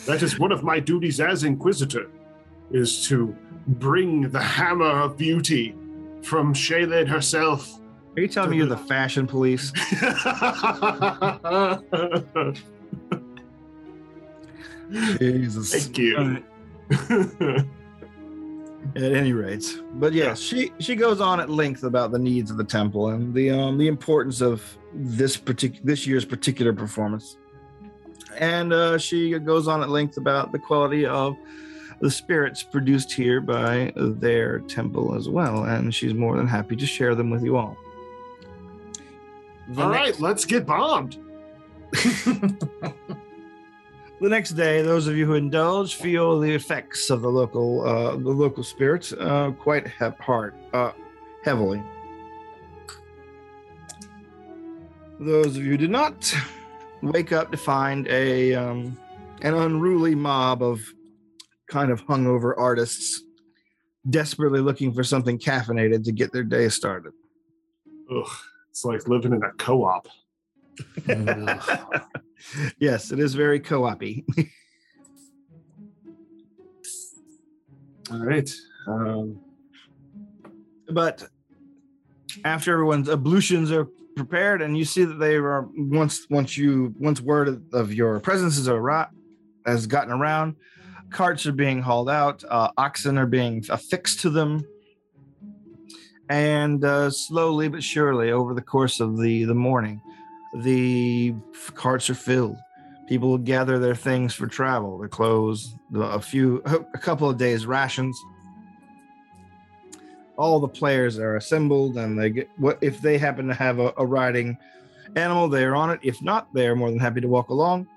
that 0.07 0.23
is 0.23 0.39
one 0.39 0.51
of 0.51 0.63
my 0.63 0.79
duties 0.79 1.19
as 1.19 1.43
Inquisitor, 1.43 2.09
is 2.71 3.07
to 3.07 3.35
bring 3.67 4.29
the 4.29 4.41
hammer 4.41 5.01
of 5.03 5.17
beauty 5.17 5.75
from 6.23 6.53
Shayled 6.53 7.07
herself. 7.07 7.78
Are 8.15 8.21
you 8.21 8.27
telling 8.27 8.51
me 8.51 8.57
you're 8.57 8.65
the 8.65 8.77
fashion 8.77 9.27
police? 9.27 9.71
Jesus. 15.19 15.71
Thank 15.71 15.97
you. 15.97 16.43
At 18.95 19.11
any 19.11 19.33
rate, 19.33 19.79
but 19.93 20.13
yes, 20.13 20.39
she 20.39 20.71
she 20.79 20.95
goes 20.95 21.21
on 21.21 21.39
at 21.39 21.49
length 21.49 21.83
about 21.83 22.11
the 22.11 22.17
needs 22.17 22.49
of 22.49 22.57
the 22.57 22.63
temple 22.63 23.09
and 23.09 23.33
the 23.33 23.51
um 23.51 23.77
the 23.77 23.87
importance 23.87 24.41
of 24.41 24.63
this 24.93 25.37
particular 25.37 25.85
this 25.85 26.07
year's 26.07 26.25
particular 26.25 26.73
performance, 26.73 27.37
and 28.37 28.73
uh, 28.73 28.97
she 28.97 29.37
goes 29.37 29.67
on 29.67 29.83
at 29.83 29.89
length 29.89 30.17
about 30.17 30.51
the 30.51 30.57
quality 30.57 31.05
of 31.05 31.35
the 32.01 32.09
spirits 32.09 32.63
produced 32.63 33.11
here 33.11 33.41
by 33.41 33.91
their 33.95 34.59
temple 34.61 35.13
as 35.13 35.29
well, 35.29 35.65
and 35.65 35.93
she's 35.93 36.13
more 36.15 36.37
than 36.37 36.47
happy 36.47 36.75
to 36.75 36.87
share 36.87 37.13
them 37.13 37.29
with 37.29 37.43
you 37.43 37.57
all. 37.57 37.77
The 39.69 39.83
All 39.83 39.89
next- 39.89 39.99
right, 40.01 40.19
let's 40.19 40.45
get 40.45 40.65
bombed. 40.65 41.17
The 44.21 44.27
next 44.27 44.49
day, 44.51 44.81
those 44.81 45.07
of 45.07 45.15
you 45.15 45.25
who 45.25 45.35
indulge 45.35 45.95
feel 45.95 46.41
the 46.41 46.53
effects 46.53 47.09
of 47.09 47.21
the 47.21 47.29
local 47.29 47.87
uh, 47.87 48.11
the 48.17 48.29
local 48.31 48.63
spirits 48.63 49.13
uh, 49.13 49.51
quite 49.57 49.87
he- 49.87 50.05
hard, 50.19 50.55
uh, 50.73 50.91
heavily. 51.45 51.81
Those 55.21 55.55
of 55.55 55.63
you 55.63 55.71
who 55.71 55.77
did 55.77 55.89
not 55.89 56.33
wake 57.01 57.31
up 57.31 57.49
to 57.51 57.57
find 57.57 58.09
a 58.09 58.53
um, 58.55 58.97
an 59.41 59.53
unruly 59.53 60.15
mob 60.15 60.61
of 60.63 60.81
kind 61.69 61.89
of 61.89 62.05
hungover 62.05 62.53
artists 62.57 63.21
desperately 64.09 64.59
looking 64.59 64.93
for 64.93 65.03
something 65.05 65.39
caffeinated 65.39 66.03
to 66.03 66.11
get 66.11 66.33
their 66.33 66.43
day 66.43 66.67
started. 66.67 67.13
Ugh, 68.13 68.29
it's 68.69 68.85
like 68.85 69.07
living 69.07 69.33
in 69.33 69.43
a 69.43 69.51
co-op. 69.53 70.07
yes, 72.79 73.11
it 73.11 73.19
is 73.19 73.33
very 73.33 73.59
co-opy. 73.59 74.23
All 78.11 78.25
right. 78.25 78.49
Um, 78.87 79.39
but 80.89 81.27
after 82.45 82.73
everyone's 82.73 83.09
ablutions 83.09 83.71
are 83.71 83.87
prepared 84.15 84.61
and 84.61 84.77
you 84.77 84.85
see 84.85 85.05
that 85.05 85.19
they 85.19 85.35
are 85.35 85.67
once 85.75 86.27
once 86.29 86.57
you 86.57 86.93
once 86.99 87.21
word 87.21 87.63
of 87.73 87.93
your 87.93 88.19
presence 88.19 88.57
is 88.57 88.67
has 89.65 89.87
gotten 89.87 90.11
around 90.11 90.55
carts 91.09 91.45
are 91.45 91.53
being 91.53 91.81
hauled 91.81 92.09
out 92.09 92.43
uh, 92.49 92.69
oxen 92.77 93.17
are 93.17 93.25
being 93.25 93.63
affixed 93.69 94.19
to 94.19 94.29
them 94.29 94.65
and 96.29 96.85
uh, 96.85 97.09
slowly 97.09 97.67
but 97.67 97.83
surely 97.83 98.31
over 98.31 98.53
the 98.53 98.61
course 98.61 98.99
of 98.99 99.17
the 99.17 99.43
the 99.45 99.55
morning 99.55 100.01
the 100.53 101.35
carts 101.75 102.09
are 102.09 102.15
filled. 102.15 102.57
People 103.07 103.37
gather 103.37 103.77
their 103.79 103.95
things 103.95 104.33
for 104.33 104.47
travel 104.47 104.97
their 104.97 105.07
clothes 105.07 105.75
a 105.95 106.21
few 106.21 106.61
a 106.65 106.97
couple 106.97 107.29
of 107.29 107.37
days 107.37 107.65
rations. 107.65 108.19
All 110.37 110.59
the 110.59 110.67
players 110.67 111.19
are 111.19 111.35
assembled 111.35 111.97
and 111.97 112.17
they 112.17 112.29
get 112.29 112.49
what 112.57 112.77
if 112.81 113.01
they 113.01 113.17
happen 113.17 113.47
to 113.47 113.53
have 113.53 113.79
a, 113.79 113.93
a 113.97 114.05
riding 114.05 114.57
animal 115.15 115.49
they're 115.49 115.75
on 115.75 115.89
it. 115.89 115.99
If 116.03 116.21
not 116.21 116.53
they're 116.53 116.75
more 116.75 116.89
than 116.89 116.99
happy 116.99 117.21
to 117.21 117.27
walk 117.27 117.49
along. 117.49 117.87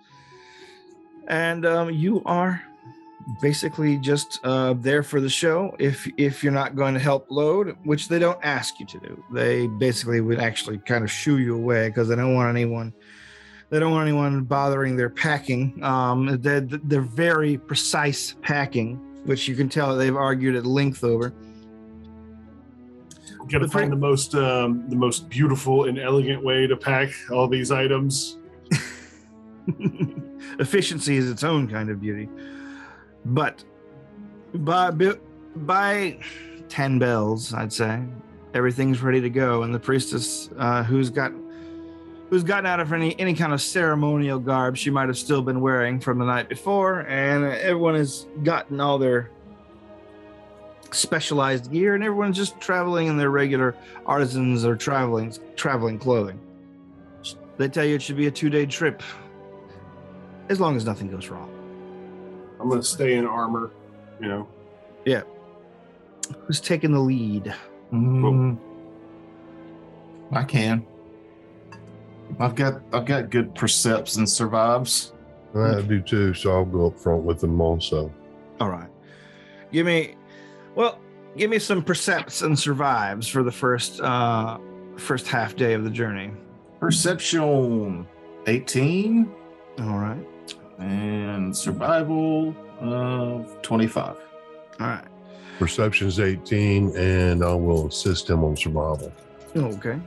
And 1.28 1.64
um, 1.64 1.90
you 1.90 2.22
are 2.24 2.62
basically 3.40 3.98
just 3.98 4.40
uh, 4.44 4.74
there 4.74 5.02
for 5.02 5.20
the 5.20 5.28
show. 5.28 5.74
If 5.78 6.08
if 6.16 6.42
you're 6.42 6.52
not 6.52 6.76
going 6.76 6.94
to 6.94 7.00
help 7.00 7.30
load 7.30 7.76
which 7.84 8.08
they 8.08 8.18
don't 8.18 8.38
ask 8.42 8.78
you 8.80 8.86
to 8.86 8.98
do 8.98 9.24
they 9.32 9.66
basically 9.66 10.20
would 10.20 10.38
actually 10.38 10.78
kind 10.78 11.04
of 11.04 11.10
shoo 11.10 11.38
you 11.38 11.54
away 11.54 11.88
because 11.88 12.08
they 12.08 12.16
don't 12.16 12.34
want 12.34 12.56
anyone 12.56 12.92
they 13.70 13.78
don't 13.78 13.92
want 13.92 14.06
anyone 14.06 14.44
bothering 14.44 14.96
their 14.96 15.08
packing. 15.08 15.82
Um, 15.82 16.38
they're, 16.42 16.60
they're 16.60 17.00
very 17.00 17.56
precise 17.56 18.36
packing 18.42 19.00
which 19.24 19.48
you 19.48 19.54
can 19.54 19.68
tell 19.68 19.96
they've 19.96 20.16
argued 20.16 20.56
at 20.56 20.66
length 20.66 21.04
over. 21.04 21.32
Got 23.48 23.58
to 23.58 23.68
find 23.68 23.90
the 23.90 23.96
most 23.96 24.34
um, 24.34 24.88
the 24.88 24.96
most 24.96 25.28
beautiful 25.28 25.84
and 25.86 25.98
elegant 25.98 26.42
way 26.42 26.66
to 26.66 26.76
pack 26.76 27.10
all 27.30 27.48
these 27.48 27.70
items. 27.70 28.38
efficiency 30.58 31.16
is 31.16 31.30
its 31.30 31.44
own 31.44 31.68
kind 31.68 31.88
of 31.88 32.00
beauty 32.00 32.28
but 33.24 33.64
by 34.54 34.90
by 34.90 36.18
10 36.68 36.98
bells 36.98 37.52
i'd 37.54 37.72
say 37.72 38.02
everything's 38.54 39.02
ready 39.02 39.20
to 39.20 39.30
go. 39.30 39.62
And 39.62 39.74
the 39.74 39.78
priestess 39.78 40.50
uh, 40.58 40.82
who's 40.82 41.10
got 41.10 41.32
who's 42.30 42.44
gotten 42.44 42.66
out 42.66 42.80
of 42.80 42.92
any 42.92 43.18
any 43.18 43.34
kind 43.34 43.52
of 43.52 43.60
ceremonial 43.60 44.38
garb 44.38 44.76
she 44.76 44.90
might 44.90 45.08
have 45.08 45.18
still 45.18 45.42
been 45.42 45.60
wearing 45.60 46.00
from 46.00 46.18
the 46.18 46.24
night 46.24 46.48
before. 46.48 47.00
And 47.00 47.44
everyone 47.44 47.94
has 47.94 48.26
gotten 48.42 48.80
all 48.80 48.98
their 48.98 49.30
specialized 50.90 51.72
gear 51.72 51.94
and 51.94 52.04
everyone's 52.04 52.36
just 52.36 52.60
traveling 52.60 53.06
in 53.06 53.16
their 53.16 53.30
regular 53.30 53.74
artisans 54.04 54.64
or 54.64 54.76
traveling 54.76 55.34
traveling 55.56 55.98
clothing. 55.98 56.38
They 57.56 57.68
tell 57.68 57.84
you 57.84 57.94
it 57.94 58.02
should 58.02 58.16
be 58.16 58.26
a 58.26 58.30
two-day 58.30 58.66
trip 58.66 59.02
as 60.48 60.60
long 60.60 60.76
as 60.76 60.84
nothing 60.84 61.10
goes 61.10 61.28
wrong. 61.28 61.61
I'm 62.62 62.68
gonna 62.68 62.82
stay 62.82 63.14
in 63.16 63.26
armor. 63.26 63.72
You 64.20 64.28
know, 64.28 64.48
Yeah. 65.04 65.22
Who's 66.46 66.60
taking 66.60 66.92
the 66.92 67.00
lead? 67.00 67.52
Mm, 67.92 68.56
I 70.30 70.44
can. 70.44 70.86
I've 72.38 72.54
got 72.54 72.80
I've 72.92 73.04
got 73.04 73.30
good 73.30 73.52
percepts 73.54 74.16
and 74.16 74.28
survives. 74.28 75.12
I 75.54 75.82
do 75.82 76.00
too, 76.00 76.32
so 76.34 76.52
I'll 76.52 76.64
go 76.64 76.86
up 76.86 76.98
front 76.98 77.24
with 77.24 77.40
them 77.40 77.60
also. 77.60 78.10
All 78.60 78.70
right. 78.70 78.88
Give 79.72 79.84
me 79.84 80.14
well, 80.76 81.00
give 81.36 81.50
me 81.50 81.58
some 81.58 81.82
percepts 81.82 82.42
and 82.42 82.56
survives 82.56 83.26
for 83.26 83.42
the 83.42 83.52
first 83.52 84.00
uh 84.00 84.58
first 84.96 85.26
half 85.26 85.56
day 85.56 85.74
of 85.74 85.82
the 85.82 85.90
journey. 85.90 86.30
Perception 86.78 88.06
18 88.46 89.30
All 89.80 89.98
right. 89.98 90.24
And 90.78 91.56
survival 91.56 92.54
of 92.80 93.60
25. 93.62 94.16
All 94.80 94.86
right. 94.86 95.04
Perception's 95.58 96.18
18, 96.18 96.96
and 96.96 97.44
I 97.44 97.54
will 97.54 97.86
assist 97.88 98.28
him 98.28 98.42
on 98.42 98.56
survival. 98.56 99.12
Okay. 99.54 99.98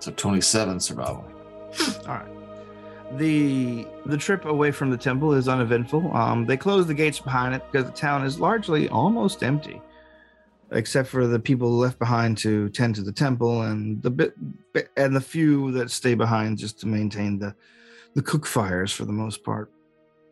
So 0.00 0.12
27 0.12 0.80
survival. 0.80 1.24
All 2.06 2.14
right. 2.14 2.28
The 3.16 3.86
the 4.04 4.18
trip 4.18 4.44
away 4.44 4.70
from 4.70 4.90
the 4.90 4.98
temple 4.98 5.32
is 5.32 5.48
uneventful. 5.48 6.14
Um, 6.14 6.44
they 6.44 6.58
close 6.58 6.86
the 6.86 6.94
gates 6.94 7.18
behind 7.18 7.54
it 7.54 7.62
because 7.70 7.86
the 7.88 7.96
town 7.96 8.22
is 8.24 8.38
largely 8.38 8.86
almost 8.90 9.42
empty, 9.42 9.80
except 10.72 11.08
for 11.08 11.26
the 11.26 11.38
people 11.38 11.70
left 11.70 11.98
behind 11.98 12.36
to 12.38 12.68
tend 12.68 12.96
to 12.96 13.02
the 13.02 13.12
temple 13.12 13.62
and 13.62 14.02
the 14.02 14.10
bit 14.10 14.34
bit- 14.74 14.90
and 14.98 15.16
the 15.16 15.22
few 15.22 15.72
that 15.72 15.90
stay 15.90 16.14
behind 16.14 16.58
just 16.58 16.78
to 16.80 16.86
maintain 16.86 17.38
the 17.38 17.54
the 18.18 18.22
cook 18.24 18.44
fires 18.46 18.90
for 18.90 19.04
the 19.04 19.12
most 19.12 19.44
part. 19.44 19.70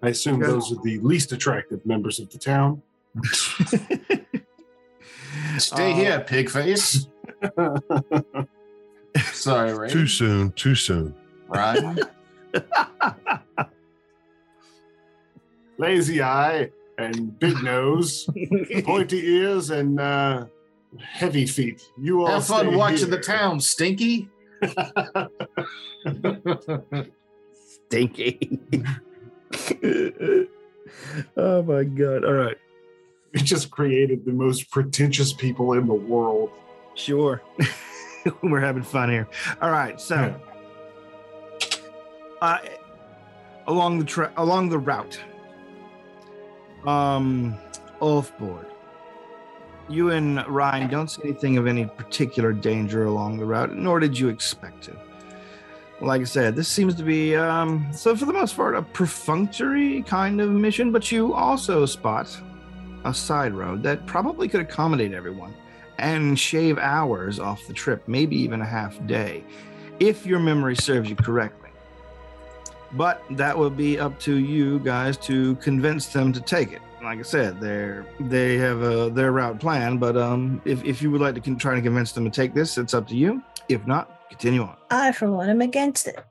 I 0.03 0.09
assume 0.09 0.43
Okay. 0.43 0.51
those 0.51 0.73
are 0.73 0.83
the 0.83 0.99
least 0.99 1.31
attractive 1.31 1.87
members 1.87 2.19
of 2.19 2.29
the 2.31 2.39
town. 2.39 2.83
Stay 5.59 5.93
Uh, 5.93 5.95
here, 5.95 6.19
pig 6.27 6.51
face. 6.51 7.07
Sorry, 9.33 9.73
Ray. 9.73 9.89
Too 9.89 10.09
soon, 10.09 10.51
too 10.53 10.75
soon. 10.75 11.15
Right? 11.47 11.79
Lazy 15.79 16.21
eye 16.23 16.73
and 16.99 17.39
big 17.39 17.63
nose, 17.63 18.29
pointy 18.85 19.25
ears, 19.29 19.71
and 19.71 20.01
uh, 20.01 20.47
heavy 21.01 21.47
feet. 21.47 21.89
You 21.97 22.23
all 22.23 22.33
Have 22.33 22.47
fun 22.49 22.75
watching 22.77 22.99
here. 23.11 23.17
the 23.17 23.21
town, 23.23 23.61
Stinky. 23.61 24.29
Stinky. 27.89 28.59
oh 31.37 31.63
my 31.63 31.85
god! 31.85 32.25
All 32.25 32.33
right. 32.33 32.57
We 33.33 33.41
just 33.41 33.71
created 33.71 34.25
the 34.25 34.33
most 34.33 34.71
pretentious 34.71 35.33
people 35.33 35.75
in 35.75 35.87
the 35.87 35.95
world. 35.95 36.51
Sure. 36.95 37.43
We're 38.43 38.61
having 38.61 38.83
fun 38.83 39.11
here. 39.11 39.29
All 39.61 39.71
right. 39.71 40.01
So, 40.01 40.35
uh, 42.41 42.59
along 43.67 43.99
the 43.99 44.05
tra- 44.05 44.33
along 44.37 44.71
the 44.71 44.79
route, 44.79 45.21
um, 46.87 47.57
Ulf 48.01 48.37
Bord. 48.39 48.67
You 49.89 50.11
and 50.11 50.45
Ryan 50.49 50.91
don't 50.91 51.09
see 51.09 51.23
anything 51.23 51.59
of 51.59 51.69
any 51.69 51.87
particular 51.87 52.53
danger 52.53 53.05
along 53.05 53.39
the 53.39 53.45
route, 53.45 53.77
nor 53.77 54.01
did 54.01 54.19
you 54.19 54.29
expect 54.29 54.83
to. 54.85 54.97
Like 56.01 56.21
I 56.21 56.25
said, 56.25 56.55
this 56.55 56.69
seems 56.69 56.95
to 56.97 57.03
be, 57.03 57.35
um, 57.37 57.89
so 57.91 58.15
for 58.15 58.27
the 58.27 58.33
most 58.33 58.55
part, 58.55 58.75
a 58.75 58.83
perfunctory 58.83 60.03
kind 60.03 60.41
of 60.43 60.51
mission, 60.51 60.93
but 60.93 61.11
you 61.11 61.33
also 61.33 61.87
spot 61.87 62.39
a 63.05 63.15
side 63.15 63.55
road 63.55 63.83
that 63.85 64.05
probably 64.07 64.47
could 64.47 64.61
accommodate 64.61 65.15
everyone 65.15 65.55
and 65.99 66.39
shave 66.39 66.77
hours 66.79 67.41
off 67.41 67.67
the 67.67 67.73
trip, 67.73 68.07
maybe 68.07 68.37
even 68.37 68.61
a 68.61 68.67
half 68.67 69.05
day, 69.07 69.43
if 69.99 70.27
your 70.27 70.39
memory 70.39 70.77
serves 70.77 71.09
you 71.09 71.17
correctly. 71.17 71.71
But 72.93 73.23
that 73.31 73.57
will 73.57 73.71
be 73.71 73.99
up 73.99 74.19
to 74.21 74.37
you 74.37 74.79
guys 74.81 75.17
to 75.19 75.57
convince 75.57 76.09
them 76.09 76.33
to 76.33 76.41
take 76.41 76.73
it. 76.73 76.83
Like 77.03 77.19
I 77.19 77.23
said, 77.23 77.61
they're 77.61 78.07
they 78.21 78.57
have 78.59 78.83
a 78.83 79.11
their 79.11 79.33
route 79.33 79.61
plan, 79.61 79.97
but 79.99 80.17
um, 80.17 80.61
if 80.65 80.85
if 80.85 81.01
you 81.01 81.11
would 81.11 81.21
like 81.21 81.35
to 81.37 81.41
con- 81.41 81.57
try 81.57 81.75
to 81.75 81.83
convince 81.83 82.13
them 82.13 82.25
to 82.25 82.31
take 82.31 82.53
this, 82.53 82.79
it's 82.79 82.95
up 82.95 83.07
to 83.09 83.17
you. 83.17 83.43
If 83.69 83.87
not, 83.87 84.16
continue 84.31 84.63
on. 84.63 84.77
I, 84.91 85.13
for 85.13 85.31
one, 85.31 85.49
am 85.49 85.61
against 85.61 86.07
it. 86.07 86.25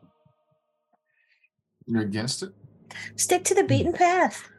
You're 1.85 2.01
against 2.01 2.43
it? 2.43 2.51
Stick 3.15 3.43
to 3.45 3.55
the 3.55 3.63
beaten 3.63 3.91
hmm. 3.91 3.97
path. 3.97 4.49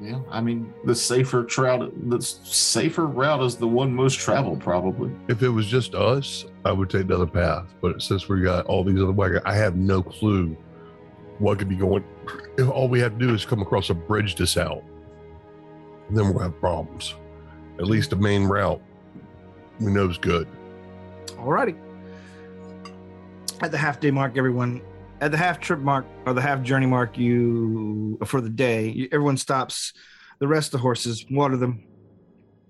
Yeah. 0.00 0.20
I 0.30 0.40
mean, 0.40 0.74
the 0.84 0.96
safer 0.96 1.44
trout, 1.44 1.92
the 2.10 2.20
safer 2.20 3.06
route 3.06 3.40
is 3.42 3.56
the 3.56 3.68
one 3.68 3.94
most 3.94 4.18
traveled, 4.18 4.60
probably. 4.60 5.12
If 5.28 5.44
it 5.44 5.48
was 5.48 5.68
just 5.68 5.94
us, 5.94 6.44
I 6.64 6.72
would 6.72 6.90
take 6.90 7.06
the 7.06 7.14
other 7.14 7.26
path. 7.26 7.72
But 7.80 8.02
since 8.02 8.28
we 8.28 8.42
got 8.42 8.66
all 8.66 8.82
these 8.82 9.00
other 9.00 9.12
wagons, 9.12 9.42
I 9.44 9.54
have 9.54 9.76
no 9.76 10.02
clue 10.02 10.56
what 11.38 11.58
could 11.58 11.68
be 11.68 11.76
going. 11.76 12.04
If 12.58 12.68
all 12.68 12.88
we 12.88 12.98
have 12.98 13.12
to 13.12 13.26
do 13.26 13.32
is 13.32 13.44
come 13.44 13.62
across 13.62 13.90
a 13.90 13.94
bridge 13.94 14.34
to 14.36 14.46
sell, 14.46 14.82
then 16.10 16.34
we'll 16.34 16.42
have 16.42 16.58
problems. 16.58 17.14
At 17.78 17.86
least 17.86 18.10
the 18.10 18.16
main 18.16 18.44
route. 18.44 18.82
We 19.80 19.90
know 19.92 20.06
it's 20.08 20.18
good. 20.18 20.46
Alrighty. 21.36 21.76
At 23.62 23.70
the 23.70 23.78
half 23.78 24.00
day 24.00 24.10
mark, 24.10 24.36
everyone 24.36 24.82
at 25.20 25.30
the 25.30 25.36
half 25.38 25.60
trip 25.60 25.78
mark 25.80 26.04
or 26.26 26.32
the 26.34 26.40
half 26.42 26.62
journey 26.62 26.86
mark, 26.86 27.16
you 27.16 28.18
for 28.24 28.40
the 28.40 28.48
day, 28.50 28.88
you, 28.88 29.08
everyone 29.12 29.36
stops 29.36 29.92
the 30.40 30.48
rest 30.48 30.68
of 30.68 30.72
the 30.72 30.78
horses, 30.78 31.24
water 31.30 31.56
them, 31.56 31.84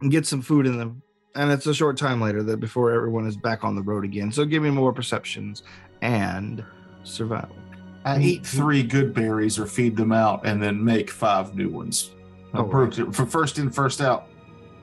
and 0.03 0.11
get 0.11 0.26
some 0.26 0.42
food 0.42 0.66
in 0.66 0.76
them. 0.78 1.03
And 1.34 1.50
it's 1.50 1.66
a 1.66 1.72
short 1.72 1.96
time 1.96 2.20
later 2.20 2.42
that 2.42 2.59
before 2.61 2.92
everyone 2.92 3.26
is 3.26 3.38
back 3.38 3.64
on 3.64 3.74
the 3.74 3.80
road 3.82 4.05
again. 4.05 4.30
So 4.32 4.44
give 4.44 4.62
me 4.62 4.68
more 4.68 4.92
perceptions 4.92 5.62
and 6.03 6.62
survival. 7.05 7.57
I 8.05 8.18
eat 8.20 8.44
three 8.44 8.82
good 8.82 9.14
berries 9.14 9.59
or 9.59 9.64
feed 9.64 9.96
them 9.96 10.12
out 10.12 10.44
and 10.44 10.62
then 10.62 10.84
make 10.84 11.09
five 11.09 11.55
new 11.55 11.70
ones. 11.70 12.11
I 12.53 12.59
Oh, 12.59 12.64
broke 12.64 12.98
it 12.98 13.14
for 13.14 13.24
first 13.24 13.59
in, 13.59 13.70
first 13.70 14.03
out. 14.03 14.26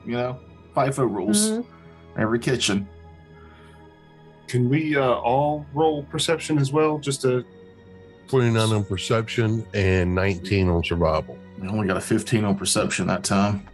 You 0.04 0.12
know, 0.14 0.40
FIFO 0.74 1.08
rules. 1.08 1.50
Mhm. 1.52 1.66
Every 2.18 2.38
kitchen. 2.38 2.88
Can 4.48 4.68
we 4.68 4.96
uh, 4.96 5.02
all 5.02 5.64
roll 5.74 6.02
perception 6.04 6.58
as 6.58 6.72
well? 6.72 6.98
Just 6.98 7.22
to 7.22 7.44
29 8.28 8.72
on 8.72 8.84
perception 8.84 9.66
and 9.74 10.14
19 10.14 10.68
on 10.68 10.84
survival. 10.84 11.38
I 11.62 11.66
only 11.66 11.86
got 11.86 11.96
a 11.96 12.00
15 12.00 12.44
on 12.44 12.56
perception 12.56 13.06
that 13.08 13.24
time. 13.24 13.66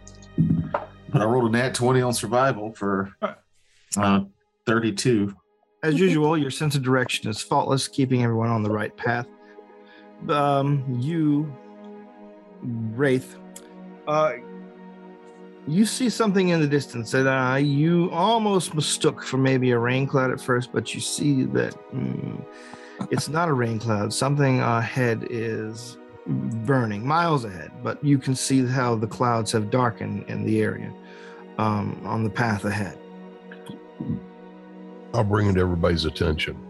But 1.09 1.21
I 1.21 1.25
rolled 1.25 1.49
a 1.49 1.57
nat 1.57 1.73
20 1.73 2.01
on 2.01 2.13
survival 2.13 2.73
for 2.73 3.15
uh, 3.97 4.21
32. 4.65 5.35
As 5.83 5.99
usual, 5.99 6.37
your 6.37 6.51
sense 6.51 6.75
of 6.75 6.81
direction 6.81 7.29
is 7.29 7.41
faultless, 7.41 7.87
keeping 7.87 8.23
everyone 8.23 8.49
on 8.49 8.63
the 8.63 8.69
right 8.69 8.95
path. 8.97 9.27
Um, 10.27 10.83
you, 10.99 11.51
Wraith, 12.61 13.37
uh, 14.07 14.33
you 15.67 15.85
see 15.85 16.09
something 16.09 16.49
in 16.49 16.61
the 16.61 16.67
distance 16.67 17.11
that 17.11 17.27
uh, 17.27 17.55
you 17.55 18.09
almost 18.11 18.73
mistook 18.73 19.23
for 19.23 19.37
maybe 19.37 19.71
a 19.71 19.79
rain 19.79 20.07
cloud 20.07 20.31
at 20.31 20.39
first, 20.39 20.71
but 20.71 20.95
you 20.95 21.01
see 21.01 21.43
that 21.43 21.75
mm, 21.93 22.43
it's 23.11 23.27
not 23.27 23.49
a 23.49 23.53
rain 23.53 23.77
cloud. 23.77 24.13
Something 24.13 24.61
ahead 24.61 25.27
is 25.29 25.97
burning, 26.25 27.05
miles 27.05 27.43
ahead, 27.43 27.71
but 27.83 28.03
you 28.03 28.17
can 28.17 28.33
see 28.33 28.65
how 28.65 28.95
the 28.95 29.07
clouds 29.07 29.51
have 29.51 29.69
darkened 29.69 30.23
in 30.29 30.45
the 30.45 30.61
area 30.61 30.93
um, 31.57 31.99
on 32.05 32.23
the 32.23 32.29
path 32.29 32.63
ahead. 32.63 32.97
I'll 35.13 35.23
bring 35.23 35.47
it 35.47 35.53
to 35.53 35.59
everybody's 35.59 36.05
attention. 36.05 36.66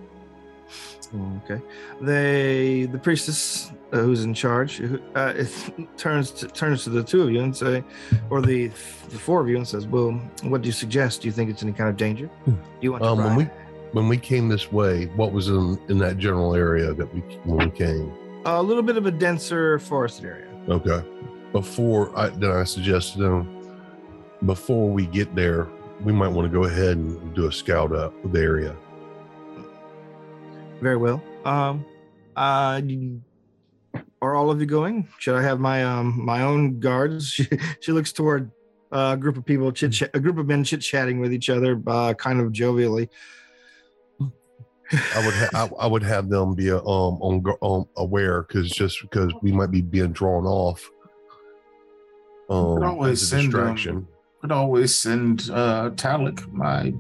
Okay. 1.44 1.62
They, 2.02 2.86
the 2.86 2.98
priestess 3.00 3.72
uh, 3.94 4.00
who's 4.00 4.24
in 4.24 4.34
charge, 4.34 4.82
uh, 5.16 5.34
it 5.36 5.50
turns 5.98 6.32
to, 6.32 6.48
turns 6.48 6.84
to 6.84 6.90
the 6.90 7.04
two 7.04 7.22
of 7.22 7.32
you 7.32 7.42
and 7.42 7.56
say, 7.56 7.84
or 8.30 8.42
the 8.42 8.68
the 8.68 9.20
four 9.20 9.42
of 9.42 9.48
you 9.48 9.58
and 9.58 9.68
says, 9.68 9.88
"Well, 9.88 10.12
what 10.44 10.62
do 10.62 10.68
you 10.68 10.74
suggest? 10.74 11.22
Do 11.22 11.28
you 11.28 11.32
think 11.32 11.50
it's 11.50 11.64
any 11.64 11.72
kind 11.74 11.90
of 11.90 11.96
danger? 11.98 12.30
Do 12.46 12.54
you 12.82 12.92
want 12.92 13.04
to 13.04 13.10
Um, 13.10 13.24
when 13.24 13.36
we 13.36 13.44
when 13.94 14.08
we 14.10 14.18
came 14.18 14.50
this 14.50 14.72
way, 14.72 15.06
what 15.16 15.32
was 15.32 15.48
in 15.48 15.80
in 15.88 15.98
that 16.00 16.18
general 16.18 16.56
area 16.56 16.94
that 16.94 17.14
we 17.14 17.22
when 17.46 17.70
we 17.70 17.72
came? 17.72 18.12
a 18.46 18.64
little 18.64 18.84
bit 18.84 18.96
of 18.96 19.06
a 19.06 19.12
denser 19.12 19.78
forested 19.80 20.26
area. 20.26 20.48
Okay. 20.70 21.06
Before 21.52 22.18
I 22.18 22.30
then 22.30 22.52
I 22.52 22.64
suggested 22.64 23.20
them 23.20 23.54
before 24.46 24.90
we 24.90 25.06
get 25.08 25.34
there, 25.36 25.68
we 26.04 26.14
might 26.14 26.30
want 26.30 26.52
to 26.52 26.54
go 26.54 26.66
ahead 26.66 26.98
and 26.98 27.34
do 27.34 27.48
a 27.48 27.52
scout 27.52 27.94
up 27.94 28.14
of 28.24 28.32
the 28.32 28.40
area. 28.40 28.76
Very 30.82 30.98
well. 30.98 31.22
Um, 31.46 31.86
uh, 32.36 32.82
are 34.22 34.36
all 34.36 34.52
of 34.52 34.60
you 34.60 34.66
going? 34.68 35.08
Should 35.20 35.36
I 35.36 35.42
have 35.42 35.60
my 35.60 35.84
um 35.84 36.24
my 36.24 36.42
own 36.44 36.80
guards? 36.80 37.32
She, 37.34 37.48
she 37.82 37.92
looks 37.92 38.12
toward 38.12 38.52
uh, 38.92 39.12
a 39.14 39.18
group 39.18 39.38
of 39.38 39.46
people 39.46 39.72
chit 39.72 39.94
chat, 39.94 40.12
a 40.14 40.20
group 40.20 40.38
of 40.38 40.48
men 40.48 40.64
chit 40.64 40.82
chatting 40.82 41.20
with 41.20 41.34
each 41.34 41.50
other, 41.50 41.82
uh, 41.88 42.14
kind 42.14 42.40
of 42.40 42.52
jovially. 42.52 43.10
I 44.92 45.26
would 45.26 45.34
ha- 45.34 45.50
I, 45.54 45.84
I 45.84 45.88
would 45.88 46.04
have 46.04 46.30
them 46.30 46.56
be 46.56 46.72
um 46.72 46.82
on 46.84 47.42
gu- 47.42 47.58
um, 47.62 47.86
aware 47.98 48.44
because 48.44 48.70
just 48.70 49.02
because 49.02 49.34
we 49.42 49.52
might 49.52 49.72
be 49.72 49.82
being 49.82 50.12
drawn 50.14 50.46
off. 50.46 50.90
Um, 52.50 52.82
always 52.84 53.22
as 53.22 53.24
a 53.24 53.26
send 53.26 53.42
them- 53.42 53.52
distraction. 53.52 54.08
Could 54.42 54.52
always 54.52 54.96
send 54.96 55.50
uh, 55.52 55.90
Talik, 55.96 56.48
my 56.54 56.94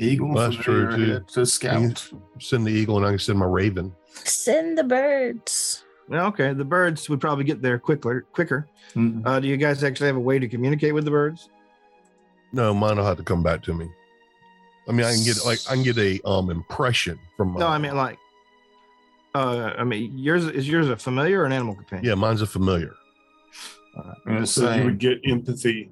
eagle, 0.00 0.34
That's 0.34 0.54
from 0.56 0.64
true, 0.64 0.96
too. 0.96 1.02
ahead 1.04 1.28
to 1.28 1.46
scout. 1.46 2.10
Send 2.40 2.66
the 2.66 2.70
eagle 2.70 2.96
and 2.96 3.06
I 3.06 3.10
can 3.10 3.18
send 3.18 3.38
my 3.38 3.46
raven. 3.46 3.92
Send 4.24 4.76
the 4.78 4.84
birds. 4.84 5.84
Yeah, 6.10 6.26
Okay, 6.26 6.52
the 6.52 6.64
birds 6.64 7.08
would 7.08 7.20
probably 7.20 7.44
get 7.44 7.62
there 7.62 7.78
quicker. 7.78 8.26
Quicker. 8.32 8.68
Mm. 8.94 9.22
Uh, 9.24 9.38
do 9.40 9.46
you 9.48 9.56
guys 9.56 9.84
actually 9.84 10.08
have 10.08 10.16
a 10.16 10.20
way 10.20 10.38
to 10.38 10.48
communicate 10.48 10.92
with 10.94 11.04
the 11.04 11.10
birds? 11.10 11.48
No, 12.52 12.74
mine 12.74 12.96
will 12.96 13.04
have 13.04 13.16
to 13.18 13.22
come 13.22 13.42
back 13.44 13.62
to 13.62 13.74
me. 13.74 13.88
I 14.88 14.92
mean, 14.92 15.06
I 15.06 15.14
can 15.14 15.22
get 15.22 15.44
like 15.46 15.60
I 15.70 15.74
can 15.74 15.84
get 15.84 15.98
a 15.98 16.20
um 16.26 16.50
impression 16.50 17.16
from. 17.36 17.54
No, 17.54 17.66
uh, 17.68 17.70
I 17.70 17.78
mean 17.78 17.94
like. 17.96 18.18
Uh, 19.32 19.72
I 19.78 19.84
mean, 19.84 20.18
yours 20.18 20.46
is 20.46 20.68
yours 20.68 20.88
a 20.88 20.96
familiar 20.96 21.42
or 21.42 21.44
an 21.44 21.52
animal 21.52 21.76
companion? 21.76 22.04
yeah, 22.04 22.14
mine's 22.16 22.42
a 22.42 22.46
familiar. 22.46 22.94
I'm 24.26 24.44
so 24.46 24.72
you 24.74 24.84
would 24.84 24.98
get 24.98 25.20
empathy. 25.24 25.90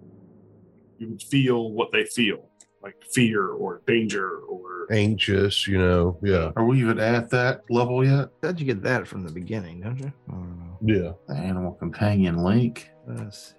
You 0.99 1.11
would 1.11 1.23
feel 1.23 1.71
what 1.71 1.93
they 1.93 2.05
feel, 2.05 2.48
like 2.89 3.05
fear 3.05 3.49
or 3.49 3.83
danger 3.87 4.39
or 4.49 4.87
Anxious, 4.91 5.69
you 5.69 5.77
know. 5.79 6.17
Yeah, 6.23 6.51
are 6.57 6.65
we 6.65 6.81
even 6.81 6.99
at 6.99 7.29
that 7.31 7.63
level 7.69 8.03
yet? 8.07 8.31
How'd 8.43 8.59
you 8.59 8.65
get 8.65 8.83
that 8.85 9.07
from 9.07 9.23
the 9.23 9.31
beginning, 9.31 9.81
don't 9.83 9.99
you? 9.99 10.11
I 10.29 10.33
don't 10.33 10.59
know. 10.59 10.95
yeah. 10.95 11.13
The 11.29 11.35
animal 11.39 11.73
companion 11.73 12.39
link. 12.39 12.91
Let's 13.07 13.49
see. 13.49 13.55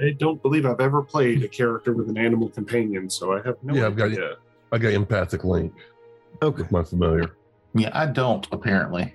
I 0.00 0.10
don't 0.18 0.40
believe 0.40 0.64
I've 0.64 0.80
ever 0.80 1.02
played 1.02 1.42
a 1.44 1.48
character 1.48 1.92
with 1.92 2.08
an 2.08 2.16
animal 2.16 2.48
companion, 2.48 3.10
so 3.10 3.32
I 3.32 3.42
have 3.42 3.56
no 3.62 3.74
Yeah, 3.74 3.86
I've 3.86 3.96
got 3.96 4.06
idea. 4.12 4.36
I 4.72 4.78
got 4.78 4.92
empathic 4.94 5.44
link 5.44 5.72
Okay. 6.40 6.62
with 6.62 6.70
my 6.72 6.82
familiar. 6.82 7.32
Yeah, 7.74 7.90
I 7.92 8.06
don't 8.06 8.46
apparently. 8.52 9.14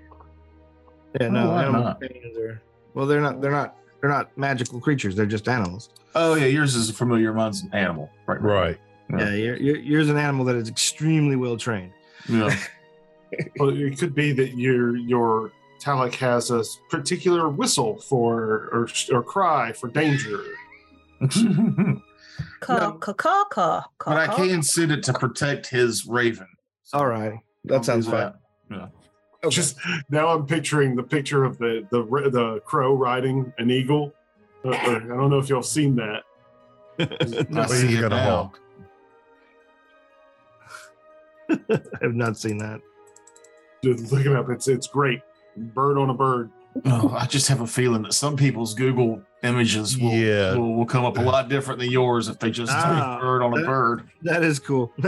Yeah, 1.19 1.27
oh, 1.27 1.31
no, 1.31 1.43
Oh, 1.45 1.49
why 1.51 1.61
animal 1.63 1.83
not? 1.83 1.99
companions 2.01 2.37
are. 2.37 2.61
Well, 2.93 3.07
they're 3.07 3.21
not. 3.21 3.41
They're 3.41 3.49
not. 3.51 3.75
They're 4.01 4.09
not 4.09 4.37
magical 4.37 4.79
creatures. 4.79 5.15
They're 5.15 5.25
just 5.25 5.47
animals. 5.47 5.89
Oh 6.15 6.35
yeah, 6.35 6.45
yours 6.45 6.75
is 6.75 6.89
a 6.89 6.93
familiar. 6.93 7.33
Mine's 7.33 7.63
an 7.63 7.69
animal. 7.73 8.09
Right. 8.27 8.41
Right. 8.41 8.77
Yeah. 9.09 9.17
Yeah, 9.19 9.33
you're, 9.35 9.55
you're, 9.57 9.77
yours 9.77 10.09
an 10.09 10.17
animal 10.17 10.45
that 10.45 10.55
is 10.55 10.69
extremely 10.69 11.35
well 11.35 11.57
trained. 11.57 11.91
Yeah. 12.29 12.55
Well, 13.57 13.69
it 13.69 13.97
could 13.97 14.13
be 14.13 14.31
that 14.33 14.55
your 14.57 14.95
your 14.95 15.51
Talak 15.81 16.13
has 16.15 16.51
a 16.51 16.63
particular 16.91 17.49
whistle 17.49 17.97
for 17.99 18.69
or 18.71 18.87
or 19.11 19.23
cry 19.23 19.71
for 19.73 19.87
danger. 19.89 20.39
Caw, 22.59 22.77
No. 22.77 22.91
caw, 22.93 23.13
caw, 23.13 23.43
caw, 23.45 23.83
but 24.05 24.17
I 24.17 24.27
caw. 24.27 24.35
can 24.35 24.63
send 24.63 24.91
it 24.91 25.03
to 25.03 25.13
protect 25.13 25.67
his 25.67 26.05
raven. 26.05 26.47
All 26.93 27.07
right, 27.07 27.39
that 27.65 27.75
I'll 27.77 27.83
sounds 27.83 28.05
do 28.05 28.11
fine. 28.11 28.33
that. 28.69 28.91
Just 29.49 29.77
now, 30.09 30.27
I'm 30.29 30.45
picturing 30.45 30.95
the 30.95 31.03
picture 31.03 31.43
of 31.43 31.57
the 31.57 31.87
the 31.91 32.03
the 32.29 32.59
crow 32.65 32.93
riding 32.95 33.51
an 33.57 33.69
eagle. 33.71 34.13
Uh, 34.65 34.69
or- 34.69 34.73
I 34.75 34.99
don't 35.17 35.29
know 35.29 35.39
if 35.39 35.49
y'all 35.49 35.61
seen 35.63 35.95
that. 35.97 36.23
I 36.99 37.65
see 37.67 37.87
he's 37.87 37.97
it 37.97 38.01
got 38.01 38.13
a 38.13 38.15
now. 38.15 38.23
hawk. 38.29 38.59
I 41.49 41.79
have 42.01 42.15
not 42.15 42.37
seen 42.37 42.57
that. 42.59 42.81
Just 43.83 44.11
look 44.11 44.25
it 44.25 44.33
up. 44.35 44.49
It's 44.49 44.67
it's 44.67 44.87
great. 44.87 45.21
Bird 45.57 45.97
on 45.97 46.09
a 46.09 46.13
bird. 46.13 46.49
Oh, 46.85 47.13
I 47.15 47.25
just 47.27 47.47
have 47.49 47.61
a 47.61 47.67
feeling 47.67 48.01
that 48.03 48.13
some 48.13 48.35
people's 48.35 48.73
Google 48.73 49.21
images 49.43 49.97
will, 49.97 50.11
Yeah. 50.13 50.55
will, 50.55 50.73
will 50.75 50.85
come 50.85 51.05
up 51.05 51.17
a 51.17 51.21
lot 51.21 51.47
different 51.49 51.79
than 51.79 51.91
yours 51.91 52.29
if 52.29 52.39
they 52.39 52.49
just 52.49 52.71
Ah, 52.71 52.81
type 52.81 53.21
bird 53.21 53.43
on 53.43 53.53
a 53.53 53.61
that- 53.61 53.67
bird. 53.67 54.09
That 54.23 54.43
is 54.43 54.57
cool. 54.59 54.91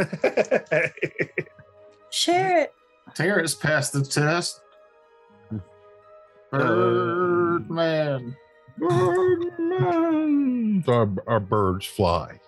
Share 2.11 2.61
it. 2.61 2.73
Terrace 3.15 3.55
passed 3.55 3.93
the 3.93 4.03
test. 4.03 4.61
Bird 6.51 7.69
man. 7.71 8.35
So 10.85 10.93
our, 10.93 11.09
our 11.27 11.39
birds 11.39 11.85
fly. 11.85 12.39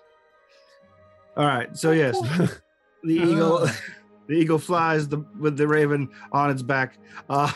All 1.36 1.46
right. 1.46 1.76
So 1.76 1.92
yes, 1.92 2.18
the 3.04 3.14
eagle, 3.14 3.58
the 4.26 4.34
eagle 4.34 4.58
flies 4.58 5.08
the 5.08 5.24
with 5.38 5.56
the 5.56 5.66
raven 5.66 6.08
on 6.32 6.50
its 6.50 6.62
back. 6.62 6.98
Uh, 7.28 7.50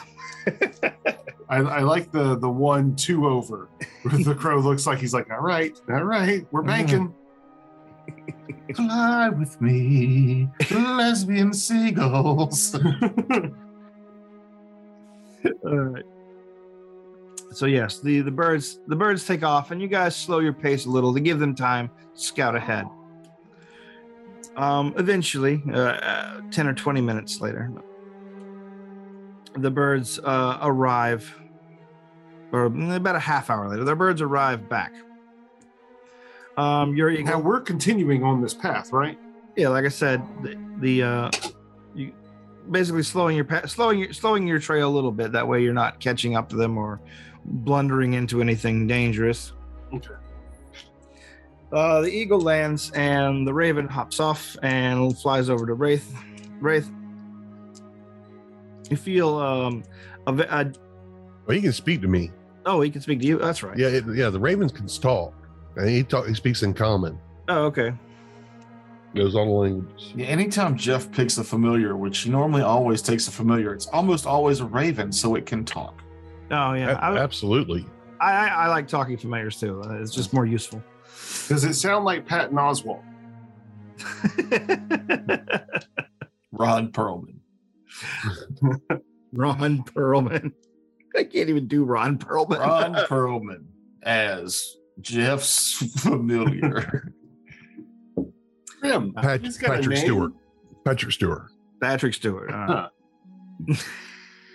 I, 1.49 1.59
I 1.59 1.81
like 1.81 2.13
the 2.13 2.39
the 2.39 2.49
one 2.49 2.97
two 2.97 3.29
over. 3.29 3.69
where 4.03 4.23
the 4.23 4.35
crow 4.35 4.59
looks 4.59 4.87
like 4.87 4.99
he's 4.99 5.15
like, 5.15 5.31
all 5.31 5.41
right, 5.41 5.79
all 5.91 6.05
right, 6.05 6.47
we're 6.51 6.63
banking. 6.63 7.15
Fly 8.75 9.29
with 9.29 9.61
me, 9.61 10.49
lesbian 10.71 11.53
seagulls. 11.53 12.75
All 15.65 15.77
right. 15.77 16.05
So 17.55 17.67
yes, 17.67 18.01
the 18.01 18.21
the 18.21 18.31
birds 18.31 18.81
the 18.87 18.97
birds 18.97 19.27
take 19.27 19.43
off, 19.43 19.71
and 19.71 19.81
you 19.81 19.89
guys 19.89 20.17
slow 20.17 20.39
your 20.41 20.53
pace 20.53 20.87
a 20.87 20.91
little 20.91 21.13
to 21.15 21.21
give 21.21 21.39
them 21.39 21.55
time 21.55 21.91
to 22.15 22.21
scout 22.21 22.55
ahead. 22.55 22.87
Um, 24.57 24.95
eventually, 24.99 25.63
uh, 25.71 25.79
uh, 25.79 26.41
ten 26.51 26.67
or 26.67 26.75
twenty 26.75 27.01
minutes 27.01 27.41
later, 27.41 27.71
the 29.55 29.71
birds 29.71 30.19
uh, 30.19 30.59
arrive, 30.63 31.35
or 32.53 32.65
about 32.65 33.17
a 33.17 33.21
half 33.21 33.51
hour 33.51 33.69
later, 33.69 33.85
the 33.85 33.97
birds 33.97 34.21
arrive 34.21 34.69
back. 34.69 34.93
Um, 36.57 36.95
your 36.95 37.11
now 37.23 37.39
we're 37.39 37.61
continuing 37.61 38.25
on 38.25 38.43
this 38.43 38.53
path, 38.53 38.93
right? 38.93 39.19
Yeah, 39.57 39.69
like 39.69 39.85
I 39.85 39.89
said, 39.89 40.23
the, 40.43 40.59
the 40.81 41.03
uh, 41.03 41.31
you 41.95 42.13
basically 42.71 43.03
slowing 43.03 43.37
your 43.37 43.45
pa- 43.45 43.67
slowing 43.67 43.99
your 43.99 44.13
slowing 44.13 44.47
your 44.47 44.59
trail 44.59 44.89
a 44.89 44.95
little 44.95 45.13
bit. 45.13 45.33
That 45.33 45.49
way, 45.49 45.63
you're 45.63 45.73
not 45.73 45.99
catching 45.99 46.37
up 46.37 46.49
to 46.51 46.57
them 46.57 46.77
or 46.77 47.01
blundering 47.45 48.15
into 48.15 48.41
anything 48.41 48.87
dangerous. 48.87 49.53
Okay. 49.93 50.15
Uh, 51.73 52.03
the 52.03 52.09
eagle 52.09 52.41
lands 52.41 52.91
and 52.95 53.47
the 53.47 53.53
raven 53.55 53.89
hops 53.89 54.21
off 54.21 54.57
and 54.63 55.17
flies 55.19 55.49
over 55.49 55.65
to 55.67 55.75
Wraith. 55.75 56.15
Wraith, 56.61 56.91
you 58.91 58.97
feel 58.97 59.37
um, 59.39 59.83
a, 60.27 60.33
a 60.35 60.73
Well, 61.47 61.57
he 61.57 61.63
can 61.63 61.73
speak 61.73 62.03
to 62.03 62.09
me. 62.09 62.31
oh, 62.67 62.81
he 62.83 62.91
can 62.91 63.01
speak 63.01 63.21
to 63.21 63.27
you. 63.27 63.39
That's 63.39 63.63
right. 63.63 63.77
Yeah, 63.79 63.89
it, 63.89 64.05
yeah. 64.15 64.29
The 64.29 64.39
Ravens 64.41 64.71
can 64.73 64.87
talk. 64.87 65.35
And 65.77 65.89
he 65.89 66.03
talk. 66.03 66.27
He 66.27 66.35
speaks 66.35 66.63
in 66.63 66.75
common. 66.75 67.19
Oh, 67.49 67.65
okay. 67.65 67.93
Knows 69.15 69.35
all 69.35 69.47
the 69.47 69.51
languages. 69.51 70.13
Yeah, 70.15 70.27
anytime 70.27 70.77
Jeff 70.77 71.11
picks 71.11 71.39
a 71.39 71.45
familiar, 71.45 71.97
which 71.97 72.19
he 72.19 72.31
normally 72.31 72.63
always 72.63 73.01
takes 73.01 73.29
a 73.29 73.31
familiar, 73.31 73.73
it's 73.73 73.87
almost 73.87 74.27
always 74.27 74.61
a 74.61 74.67
raven, 74.67 75.11
so 75.11 75.35
it 75.35 75.47
can 75.47 75.65
talk. 75.65 76.02
Oh, 76.53 76.75
yeah. 76.75 76.93
A- 76.93 76.97
I, 76.97 77.19
absolutely. 77.19 77.87
I, 78.21 78.33
I, 78.33 78.47
I 78.49 78.69
like 78.69 78.87
talking 78.87 79.17
familiars 79.17 79.59
too. 79.59 79.83
Uh, 79.85 79.95
It's 80.01 80.15
just 80.15 80.33
more 80.33 80.47
useful. 80.47 80.83
Does 81.49 81.65
it 81.65 81.75
sound 81.75 82.05
like 82.05 82.27
Patton 82.27 82.57
Oswalt? 82.57 83.03
Ron 86.53 86.93
Perlman. 86.93 87.37
Ron 89.33 89.83
Perlman. 89.85 90.53
I 91.17 91.25
can't 91.25 91.49
even 91.49 91.67
do 91.69 91.85
Ron 91.85 92.19
Perlman. 92.19 92.59
Ron 92.61 92.95
Perlman 93.07 93.65
as 94.03 94.77
Jeff's 95.01 95.75
familiar. 96.01 97.13
Him. 98.83 99.13
Pat- 99.15 99.41
He's 99.43 99.59
got 99.59 99.71
a 99.73 99.75
Patrick. 99.77 99.99
Stewart. 99.99 100.33
Patrick 100.85 101.13
Stewart. 101.13 101.47
Patrick 101.81 102.15
Stewart. 102.15 102.51
Uh, 102.53 102.89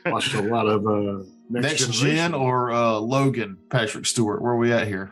Watched 0.05 0.33
a 0.35 0.41
lot 0.41 0.67
of 0.67 0.85
uh, 0.87 1.23
Next, 1.49 1.87
next, 1.87 1.99
gen 1.99 2.33
or 2.33 2.71
uh, 2.71 2.99
Logan 2.99 3.57
Patrick 3.69 4.05
Stewart? 4.05 4.41
Where 4.41 4.53
are 4.53 4.57
we 4.57 4.73
at 4.73 4.87
here? 4.87 5.11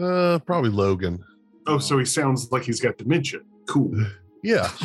Uh, 0.00 0.38
probably 0.40 0.70
Logan. 0.70 1.24
Oh, 1.66 1.78
so 1.78 1.98
he 1.98 2.04
sounds 2.04 2.52
like 2.52 2.62
he's 2.62 2.80
got 2.80 2.98
dementia. 2.98 3.40
Cool. 3.66 3.92
Yeah. 4.42 4.70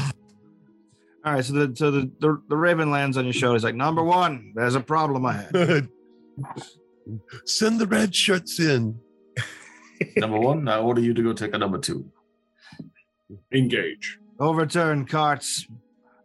all 1.23 1.33
right, 1.33 1.45
so 1.45 1.53
the 1.53 1.75
so 1.75 1.91
the, 1.91 2.09
the 2.19 2.41
the 2.49 2.57
Raven 2.57 2.89
lands 2.89 3.15
on 3.15 3.25
your 3.25 3.33
shoulder. 3.33 3.53
He's 3.53 3.63
like, 3.63 3.75
number 3.75 4.01
one, 4.03 4.53
there's 4.55 4.73
a 4.73 4.79
problem 4.79 5.23
ahead. 5.25 5.87
Send 7.45 7.79
the 7.79 7.85
red 7.85 8.15
shirts 8.15 8.59
in. 8.59 8.99
Number 10.17 10.39
one, 10.39 10.67
I 10.67 10.79
order 10.79 10.99
you 10.99 11.13
to 11.13 11.21
go 11.21 11.33
take 11.33 11.53
a 11.53 11.59
number 11.59 11.77
two. 11.77 12.09
Engage. 13.53 14.17
Overturned 14.39 15.09
carts, 15.09 15.67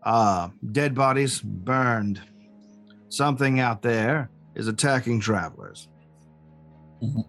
uh, 0.02 0.48
dead 0.72 0.94
bodies 0.94 1.42
burned. 1.42 2.22
Something 3.10 3.60
out 3.60 3.82
there 3.82 4.30
is 4.56 4.68
attacking 4.68 5.20
travelers. 5.20 5.88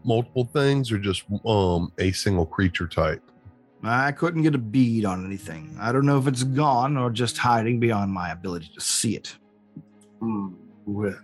Multiple 0.04 0.46
things 0.46 0.92
or 0.92 0.98
just 0.98 1.24
um 1.46 1.92
a 2.00 2.12
single 2.12 2.46
creature 2.46 2.88
type. 2.88 3.22
I 3.84 4.12
couldn't 4.12 4.42
get 4.42 4.56
a 4.56 4.58
bead 4.58 5.06
on 5.06 5.26
anything. 5.26 5.78
I 5.80 5.92
don't 5.92 6.06
know 6.06 6.18
if 6.18 6.28
it's 6.28 6.44
gone 6.44 6.98
or 6.98 7.12
just 7.12 7.38
hiding 7.38 7.80
beyond 7.80 8.12
my 8.12 8.32
ability 8.32 8.72
to 8.74 8.82
see 8.82 9.16
it. 9.16 9.36
Hmm. 10.20 10.54
Well, 10.86 11.20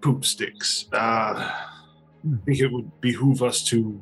poop 0.00 0.24
sticks. 0.24 0.86
Uh, 0.92 0.96
I 0.96 2.44
think 2.44 2.60
it 2.60 2.70
would 2.70 3.00
behoove 3.00 3.42
us 3.42 3.64
to 3.64 4.00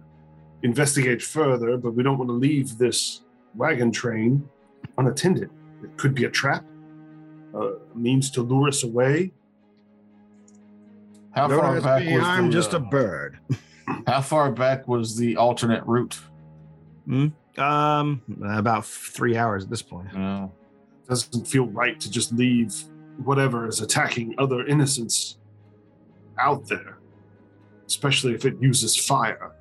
investigate 0.63 1.23
further, 1.23 1.77
but 1.79 1.93
we 1.93 2.03
don't 2.03 2.19
want 2.19 2.29
to 2.29 2.35
leave 2.35 2.77
this 2.77 3.23
wagon 3.55 3.93
train 3.93 4.47
unattended. 4.99 5.51
It 5.83 5.97
could 5.97 6.15
be 6.15 6.25
a 6.25 6.31
trap, 6.31 6.65
a 7.55 7.75
means 7.95 8.31
to 8.33 8.43
lure 8.43 8.69
us 8.69 8.83
away. 8.83 9.33
How 11.37 11.47
Don't 11.49 11.61
far 11.61 11.77
ask 11.77 11.85
back 11.85 12.05
me, 12.05 12.15
was 12.17 12.25
I'm 12.25 12.47
the, 12.47 12.53
just 12.53 12.73
a 12.73 12.79
uh, 12.79 12.81
bird. 12.81 13.39
How 14.07 14.23
far 14.23 14.51
back 14.51 14.89
was 14.89 15.17
the 15.17 15.37
alternate 15.37 15.85
route? 15.87 16.19
Um, 17.59 18.23
about 18.43 18.87
three 18.87 19.37
hours 19.37 19.65
at 19.65 19.71
this 19.71 19.83
point. 19.83 20.13
No. 20.15 20.51
Doesn't 21.07 21.47
feel 21.47 21.67
right 21.67 22.01
to 22.01 22.11
just 22.11 22.33
leave 22.33 22.75
whatever 23.23 23.69
is 23.69 23.83
attacking 23.83 24.35
other 24.39 24.67
innocents 24.67 25.37
out 26.41 26.67
there, 26.67 26.99
especially 27.87 28.35
if 28.35 28.47
it 28.47 28.57
uses 28.61 28.97
fire. 28.97 29.53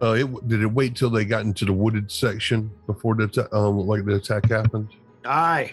Uh, 0.00 0.12
it, 0.12 0.48
did 0.48 0.62
it 0.62 0.66
wait 0.66 0.94
till 0.94 1.10
they 1.10 1.24
got 1.24 1.42
into 1.42 1.64
the 1.64 1.72
wooded 1.72 2.10
section 2.10 2.70
before 2.86 3.14
the 3.16 3.48
um 3.52 3.78
like 3.86 4.04
the 4.04 4.14
attack 4.14 4.48
happened? 4.48 4.88
Aye. 5.24 5.72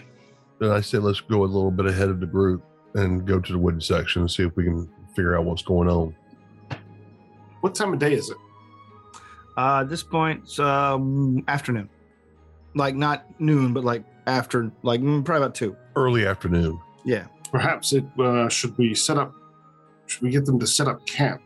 Then 0.58 0.70
I 0.70 0.80
said 0.80 1.02
let's 1.02 1.20
go 1.20 1.44
a 1.44 1.46
little 1.46 1.70
bit 1.70 1.86
ahead 1.86 2.08
of 2.08 2.20
the 2.20 2.26
group 2.26 2.64
and 2.94 3.26
go 3.26 3.40
to 3.40 3.52
the 3.52 3.58
wooded 3.58 3.82
section 3.82 4.22
and 4.22 4.30
see 4.30 4.44
if 4.44 4.54
we 4.56 4.64
can 4.64 4.88
figure 5.14 5.36
out 5.36 5.44
what's 5.44 5.62
going 5.62 5.88
on. 5.88 6.14
What 7.60 7.74
time 7.74 7.92
of 7.92 7.98
day 7.98 8.14
is 8.14 8.30
it? 8.30 8.36
Uh, 9.56 9.80
at 9.80 9.88
this 9.88 10.02
point, 10.02 10.42
it's 10.44 10.58
um, 10.58 11.44
afternoon. 11.48 11.88
Like 12.74 12.94
not 12.94 13.24
noon, 13.40 13.72
but 13.72 13.84
like 13.84 14.04
after, 14.26 14.72
like 14.82 15.00
mm, 15.00 15.24
probably 15.24 15.44
about 15.44 15.54
two. 15.54 15.76
Early 15.94 16.26
afternoon. 16.26 16.80
Yeah. 17.04 17.26
Perhaps 17.50 17.92
it 17.92 18.04
uh, 18.18 18.48
should 18.48 18.76
we 18.78 18.94
set 18.94 19.18
up? 19.18 19.34
Should 20.06 20.22
we 20.22 20.30
get 20.30 20.46
them 20.46 20.58
to 20.58 20.66
set 20.66 20.88
up 20.88 21.06
camp? 21.06 21.42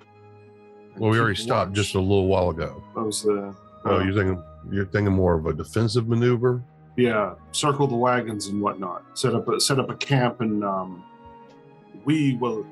Well, 0.96 1.10
we 1.10 1.16
keep 1.16 1.22
already 1.22 1.36
stopped 1.36 1.70
watch? 1.70 1.76
just 1.76 1.94
a 1.94 2.00
little 2.00 2.28
while 2.28 2.50
ago. 2.50 2.82
That 2.94 3.02
was 3.02 3.22
the. 3.22 3.54
Oh, 3.84 3.96
uh, 3.96 4.04
you're 4.04 4.14
thinking 4.14 4.42
you're 4.70 4.86
thinking 4.86 5.12
more 5.12 5.34
of 5.34 5.46
a 5.46 5.52
defensive 5.52 6.08
maneuver? 6.08 6.62
yeah, 6.96 7.34
circle 7.52 7.86
the 7.86 7.96
wagons 7.96 8.46
and 8.46 8.60
whatnot. 8.60 9.04
Set 9.14 9.34
up 9.34 9.48
a 9.48 9.60
set 9.60 9.78
up 9.78 9.90
a 9.90 9.94
camp, 9.96 10.40
and 10.40 10.64
um, 10.64 11.04
we 12.04 12.36
will 12.36 12.66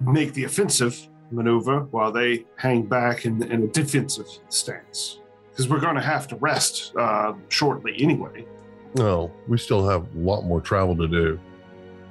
make 0.00 0.32
the 0.34 0.44
offensive 0.44 1.08
maneuver 1.30 1.80
while 1.90 2.10
they 2.12 2.46
hang 2.56 2.82
back 2.82 3.26
in, 3.26 3.42
in 3.42 3.64
a 3.64 3.66
defensive 3.66 4.26
stance. 4.48 5.20
Because 5.50 5.68
we're 5.68 5.80
going 5.80 5.96
to 5.96 6.00
have 6.00 6.28
to 6.28 6.36
rest 6.36 6.94
uh, 6.96 7.34
shortly 7.48 7.94
anyway. 7.98 8.46
No, 8.94 9.30
we 9.46 9.58
still 9.58 9.86
have 9.86 10.02
a 10.14 10.18
lot 10.18 10.42
more 10.42 10.60
travel 10.60 10.96
to 10.96 11.08
do. 11.08 11.38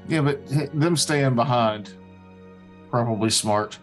Yeah, 0.08 0.22
but 0.22 0.46
them 0.74 0.96
staying 0.96 1.36
behind, 1.36 1.94
probably 2.90 3.30
smart. 3.30 3.78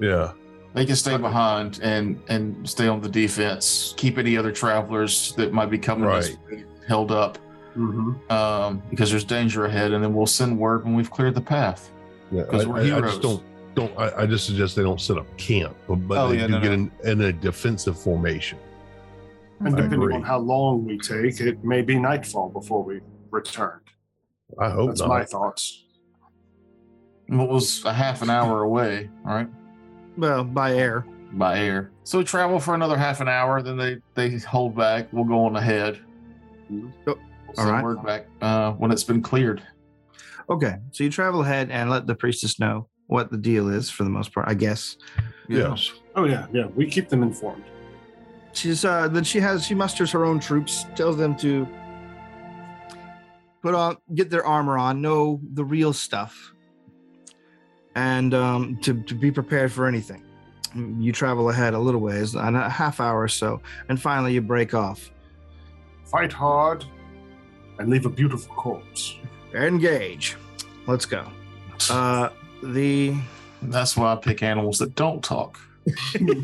Yeah. 0.00 0.32
They 0.74 0.84
can 0.84 0.96
stay 0.96 1.16
behind 1.16 1.80
and 1.82 2.20
and 2.28 2.68
stay 2.68 2.86
on 2.86 3.00
the 3.00 3.08
defense. 3.08 3.94
Keep 3.96 4.18
any 4.18 4.36
other 4.36 4.52
travelers 4.52 5.32
that 5.36 5.52
might 5.52 5.70
be 5.70 5.78
coming 5.78 6.08
this 6.10 6.36
way 6.50 6.64
held 6.86 7.10
up 7.10 7.38
Mm-hmm. 7.76 8.32
um, 8.32 8.82
because 8.88 9.10
there's 9.10 9.24
danger 9.24 9.66
ahead, 9.66 9.92
and 9.92 10.02
then 10.02 10.14
we'll 10.14 10.26
send 10.26 10.58
word 10.58 10.84
when 10.84 10.94
we've 10.94 11.10
cleared 11.10 11.34
the 11.34 11.42
path. 11.42 11.90
Yeah. 12.32 12.42
'Cause 12.44 12.64
I, 12.64 12.68
we're 12.68 12.94
I- 12.94 12.98
I 12.98 13.00
just 13.00 13.22
don't 13.22 13.42
don't 13.74 13.98
I, 13.98 14.22
I 14.22 14.26
just 14.26 14.46
suggest 14.46 14.74
they 14.76 14.82
don't 14.82 15.00
set 15.00 15.18
up 15.18 15.26
camp, 15.36 15.76
but, 15.86 15.96
but 16.08 16.16
Oh, 16.18 16.28
they 16.30 16.38
yeah, 16.38 16.46
do 16.46 16.52
no, 16.54 16.60
get 16.60 16.68
no. 16.68 16.74
in, 16.74 16.90
in 17.04 17.20
a 17.22 17.32
defensive 17.32 17.98
formation. 17.98 18.58
And 19.60 19.68
I 19.68 19.70
depending 19.82 20.00
agree. 20.02 20.14
on 20.14 20.22
how 20.22 20.38
long 20.38 20.84
we 20.84 20.98
take, 20.98 21.40
it 21.40 21.62
may 21.64 21.82
be 21.82 21.98
nightfall 21.98 22.48
before 22.50 22.82
we 22.82 23.00
return. 23.30 23.80
I 24.58 24.70
hope 24.70 24.88
That's 24.88 25.00
not. 25.00 25.08
my 25.08 25.24
thoughts. 25.24 25.84
What 27.28 27.48
was 27.48 27.84
a 27.84 27.92
half 27.92 28.22
an 28.22 28.30
hour 28.30 28.62
away, 28.62 29.10
right? 29.24 29.48
Well, 30.16 30.44
by 30.44 30.74
air. 30.74 31.04
By 31.32 31.58
air. 31.58 31.90
So 32.04 32.18
we 32.18 32.24
travel 32.24 32.60
for 32.60 32.74
another 32.74 32.96
half 32.96 33.20
an 33.20 33.28
hour, 33.28 33.60
then 33.62 33.76
they 33.76 33.98
they 34.14 34.38
hold 34.38 34.76
back. 34.76 35.08
We'll 35.12 35.24
go 35.24 35.44
on 35.44 35.56
ahead. 35.56 35.98
We'll 36.70 37.18
send 37.54 37.68
right. 37.70 37.82
word 37.84 38.02
back 38.04 38.26
uh, 38.40 38.72
when 38.72 38.90
it's 38.92 39.04
been 39.04 39.20
cleared. 39.22 39.62
Okay. 40.48 40.76
So 40.92 41.04
you 41.04 41.10
travel 41.10 41.42
ahead 41.42 41.70
and 41.70 41.90
let 41.90 42.06
the 42.06 42.14
priestess 42.14 42.60
know 42.60 42.88
what 43.08 43.30
the 43.30 43.36
deal 43.36 43.68
is 43.68 43.90
for 43.90 44.04
the 44.04 44.10
most 44.10 44.32
part, 44.32 44.48
I 44.48 44.54
guess. 44.54 44.96
Yes. 45.48 45.92
Oh 46.14 46.24
yeah, 46.24 46.46
yeah. 46.52 46.66
We 46.66 46.86
keep 46.86 47.08
them 47.08 47.22
informed. 47.22 47.64
She's 48.52 48.84
uh 48.84 49.08
then 49.08 49.24
she 49.24 49.38
has 49.40 49.64
she 49.66 49.74
musters 49.74 50.10
her 50.12 50.24
own 50.24 50.40
troops, 50.40 50.86
tells 50.94 51.16
them 51.16 51.36
to 51.36 51.68
put 53.62 53.74
on 53.74 53.96
get 54.14 54.30
their 54.30 54.44
armor 54.44 54.78
on, 54.78 55.00
know 55.00 55.40
the 55.54 55.64
real 55.64 55.92
stuff, 55.92 56.52
and 57.94 58.34
um 58.34 58.78
to, 58.82 59.02
to 59.02 59.14
be 59.14 59.30
prepared 59.30 59.72
for 59.72 59.86
anything. 59.86 60.22
You 60.74 61.12
travel 61.12 61.48
ahead 61.50 61.74
a 61.74 61.78
little 61.78 62.00
ways, 62.00 62.34
a 62.34 62.68
half 62.68 63.00
hour 63.00 63.22
or 63.22 63.28
so, 63.28 63.60
and 63.88 64.00
finally 64.00 64.34
you 64.34 64.42
break 64.42 64.74
off. 64.74 65.10
Fight 66.04 66.32
hard 66.32 66.84
and 67.78 67.88
leave 67.88 68.06
a 68.06 68.10
beautiful 68.10 68.54
corpse. 68.54 69.16
Engage. 69.54 70.36
Let's 70.86 71.06
go. 71.06 71.26
Uh 71.90 72.28
the 72.62 73.14
That's 73.62 73.96
why 73.96 74.12
I 74.12 74.16
pick 74.16 74.42
animals 74.42 74.78
that 74.78 74.94
don't 74.94 75.22
talk. 75.22 75.58
you 76.14 76.34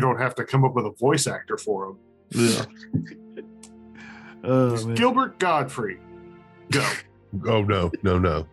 don't 0.00 0.18
have 0.18 0.34
to 0.36 0.44
come 0.44 0.64
up 0.64 0.74
with 0.74 0.86
a 0.86 0.92
voice 0.98 1.26
actor 1.26 1.56
for 1.56 1.86
them. 1.86 1.98
Yeah. 2.30 2.64
oh. 4.44 4.94
Gilbert 4.94 5.38
Gottfried. 5.38 5.98
Go. 6.70 6.86
Oh 7.46 7.62
no, 7.62 7.90
no, 8.02 8.18
no. 8.18 8.46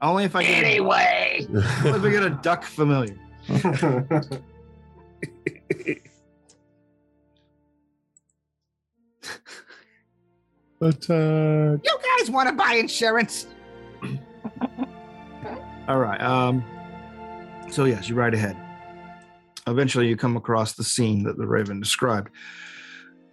only 0.00 0.24
if 0.24 0.34
I 0.34 0.44
get 0.44 0.64
Anyway, 0.64 1.46
only 1.50 1.60
if 1.60 2.04
I 2.04 2.10
get 2.10 2.22
a 2.22 2.30
duck 2.30 2.64
familiar. 2.64 3.18
Attack. 10.80 11.80
You 11.84 11.98
guys 12.18 12.30
want 12.30 12.48
to 12.48 12.54
buy 12.54 12.74
insurance? 12.74 13.46
All 15.88 15.98
right. 15.98 16.20
Um. 16.20 16.64
So 17.70 17.84
yes, 17.84 18.08
you 18.08 18.14
ride 18.14 18.34
ahead. 18.34 18.56
Eventually, 19.66 20.08
you 20.08 20.16
come 20.16 20.36
across 20.36 20.74
the 20.74 20.84
scene 20.84 21.22
that 21.24 21.38
the 21.38 21.46
Raven 21.46 21.80
described. 21.80 22.30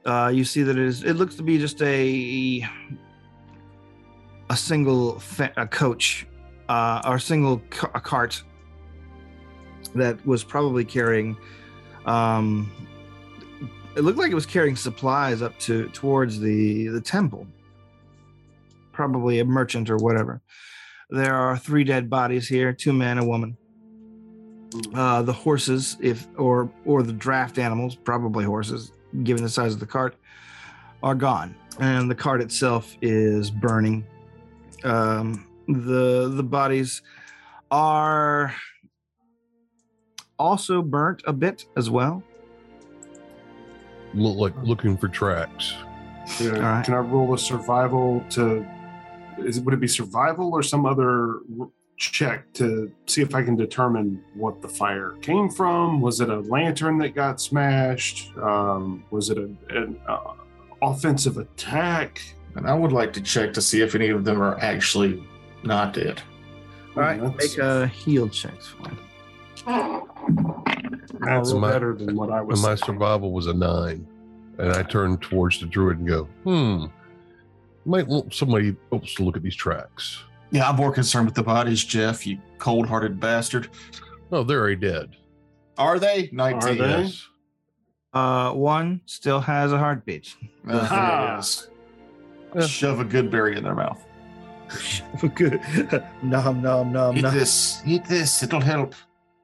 Uh, 0.06 0.32
you 0.34 0.44
see 0.46 0.64
that 0.64 0.78
it 0.78 0.86
is. 0.86 1.04
It 1.04 1.14
looks 1.16 1.36
to 1.36 1.44
be 1.44 1.58
just 1.58 1.82
a 1.82 2.66
a 4.50 4.56
single 4.58 5.20
fa- 5.20 5.54
a 5.58 5.68
coach, 5.68 6.26
uh, 6.70 7.02
or 7.06 7.16
a 7.16 7.20
single 7.20 7.62
ca- 7.70 7.92
a 7.94 8.00
cart 8.02 8.42
that 9.96 10.26
was 10.26 10.44
probably 10.44 10.86
carrying. 10.86 11.36
Um, 12.06 12.72
it 13.96 14.02
looked 14.02 14.18
like 14.18 14.32
it 14.32 14.36
was 14.36 14.46
carrying 14.46 14.76
supplies 14.76 15.42
up 15.42 15.58
to 15.60 15.90
towards 15.90 16.40
the 16.40 16.88
the 16.88 17.02
temple. 17.02 17.48
Probably 18.92 19.40
a 19.40 19.46
merchant 19.46 19.90
or 19.90 19.98
whatever. 19.98 20.42
There 21.10 21.36
are 21.36 21.58
three 21.58 21.84
dead 21.84 22.10
bodies 22.10 22.48
here 22.48 22.74
two 22.74 22.94
men 22.94 23.18
a 23.18 23.26
woman. 23.26 23.58
Uh, 24.94 25.22
the 25.22 25.34
horses 25.34 25.98
if 26.00 26.28
or 26.38 26.72
or 26.86 27.04
the 27.04 27.14
draft 27.14 27.58
animals 27.58 27.96
probably 27.96 28.46
horses 28.46 28.94
given 29.24 29.44
the 29.44 29.50
size 29.50 29.74
of 29.74 29.80
the 29.80 29.86
cart 29.86 30.16
are 31.04 31.16
gone. 31.16 31.56
And 31.80 32.10
the 32.10 32.16
cart 32.16 32.42
itself 32.42 32.96
is 33.02 33.52
burning. 33.52 34.06
Um, 34.84 35.48
the 35.68 36.30
the 36.30 36.44
bodies 36.44 37.02
are 37.70 38.54
also 40.40 40.82
burnt 40.82 41.22
a 41.28 41.34
bit 41.34 41.66
as 41.76 41.90
well 41.90 42.24
Look 44.14 44.38
like 44.38 44.64
looking 44.64 44.98
for 44.98 45.08
tracks. 45.08 45.74
Yeah, 46.40 46.52
All 46.56 46.60
right. 46.62 46.86
Can 46.86 46.94
I 46.94 46.98
roll 47.00 47.34
a 47.34 47.38
survival 47.38 48.24
to? 48.32 48.66
Is 49.40 49.58
it 49.58 49.64
would 49.64 49.74
it 49.74 49.80
be 49.80 49.88
survival 49.88 50.52
or 50.54 50.62
some 50.64 50.86
other 50.86 51.40
check 51.98 52.52
to 52.54 52.92
see 53.06 53.22
if 53.22 53.34
I 53.36 53.44
can 53.44 53.56
determine 53.56 54.24
what 54.36 54.62
the 54.62 54.68
fire 54.68 55.16
came 55.22 55.50
from? 55.50 56.02
Was 56.02 56.20
it 56.20 56.30
a 56.30 56.40
lantern 56.42 56.98
that 57.00 57.16
got 57.16 57.40
smashed? 57.40 58.36
Um, 58.38 59.04
was 59.12 59.30
it 59.30 59.38
a, 59.38 59.44
an 59.70 60.00
uh, 60.08 60.34
offensive 60.82 61.38
attack? 61.38 62.22
And 62.56 62.68
I 62.68 62.74
would 62.74 62.92
like 62.92 63.14
to 63.14 63.22
check 63.22 63.54
to 63.54 63.62
see 63.62 63.82
if 63.82 63.96
any 63.96 64.10
of 64.10 64.26
them 64.26 64.42
are 64.42 64.58
actually 64.60 65.24
not 65.64 65.94
dead. 65.94 66.22
all 66.96 67.04
right 67.04 67.22
That's- 67.22 67.56
make 67.56 67.58
a 67.64 67.88
heal 67.88 68.28
checks 68.30 68.68
for 68.68 68.90
me. 68.90 68.98
That's 71.26 71.54
my- 71.54 71.72
better 71.72 71.94
than 71.96 72.16
what 72.16 72.32
I 72.32 72.42
was. 72.42 72.62
My 72.62 72.70
thinking. 72.76 72.86
survival 72.86 73.32
was 73.32 73.48
a 73.48 73.54
nine. 73.54 74.08
And 74.58 74.74
I 74.74 74.84
turned 74.84 75.22
towards 75.22 75.60
the 75.60 75.66
druid 75.66 76.00
and 76.00 76.08
go, 76.08 76.26
hmm. 76.44 76.86
Might 77.86 78.08
want 78.08 78.34
somebody 78.34 78.76
else 78.94 79.16
to 79.16 79.24
look 79.24 79.36
at 79.36 79.42
these 79.44 79.56
tracks. 79.56 80.24
Yeah, 80.52 80.70
I'm 80.70 80.76
more 80.76 80.92
concerned 80.92 81.26
with 81.26 81.34
the 81.36 81.42
bodies, 81.44 81.84
Jeff, 81.84 82.28
you 82.28 82.38
cold 82.60 82.86
hearted 82.86 83.20
bastard. 83.20 83.70
Oh, 84.32 84.44
they're 84.44 84.60
already 84.60 84.76
dead. 84.76 85.16
Are 85.78 85.98
they? 85.98 86.30
19. 86.32 86.78
they? 86.78 86.88
Yes. 87.04 87.28
Uh, 88.14 88.52
one 88.52 89.02
still 89.06 89.40
has 89.40 89.72
a 89.72 89.78
heartbeat. 89.78 90.36
Uh, 90.68 90.72
there 90.74 90.82
Aha. 90.82 91.42
Yeah. 92.56 92.68
Shove 92.68 93.00
a 93.00 93.06
goodberry 93.06 93.56
in 93.58 93.64
their 93.64 93.76
mouth. 93.76 94.04
For 95.20 95.30
good. 95.30 95.62
nom 96.22 96.62
nom 96.62 96.92
nom 96.92 97.18
Eat 97.18 97.22
nom. 97.24 97.34
this. 97.34 97.82
Eat 97.86 98.06
this. 98.06 98.44
It'll 98.44 98.60
help. 98.62 98.94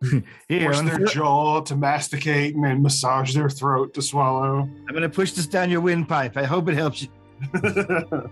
Here, 0.48 0.74
Force 0.74 0.82
their 0.82 1.06
jaw 1.06 1.62
to 1.62 1.76
masticate 1.76 2.56
and 2.56 2.64
then 2.64 2.82
massage 2.82 3.34
their 3.34 3.50
throat 3.50 3.94
to 3.96 4.02
swallow. 4.02 4.60
I'm 4.60 4.94
gonna 4.94 5.10
push 5.10 5.32
this 5.32 5.48
down 5.48 5.70
your 5.70 5.82
windpipe. 5.82 6.38
I 6.38 6.44
hope 6.44 6.70
it 6.70 6.76
helps 6.76 7.04
you. 7.04 7.10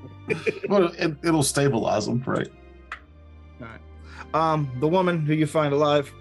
Well, 0.67 0.87
it, 0.97 1.15
it'll 1.23 1.43
stabilize 1.43 2.07
them, 2.07 2.23
right? 2.25 2.49
Um, 4.33 4.69
the 4.79 4.87
woman 4.87 5.25
who 5.25 5.33
you 5.33 5.45
find 5.45 5.73
alive, 5.73 6.11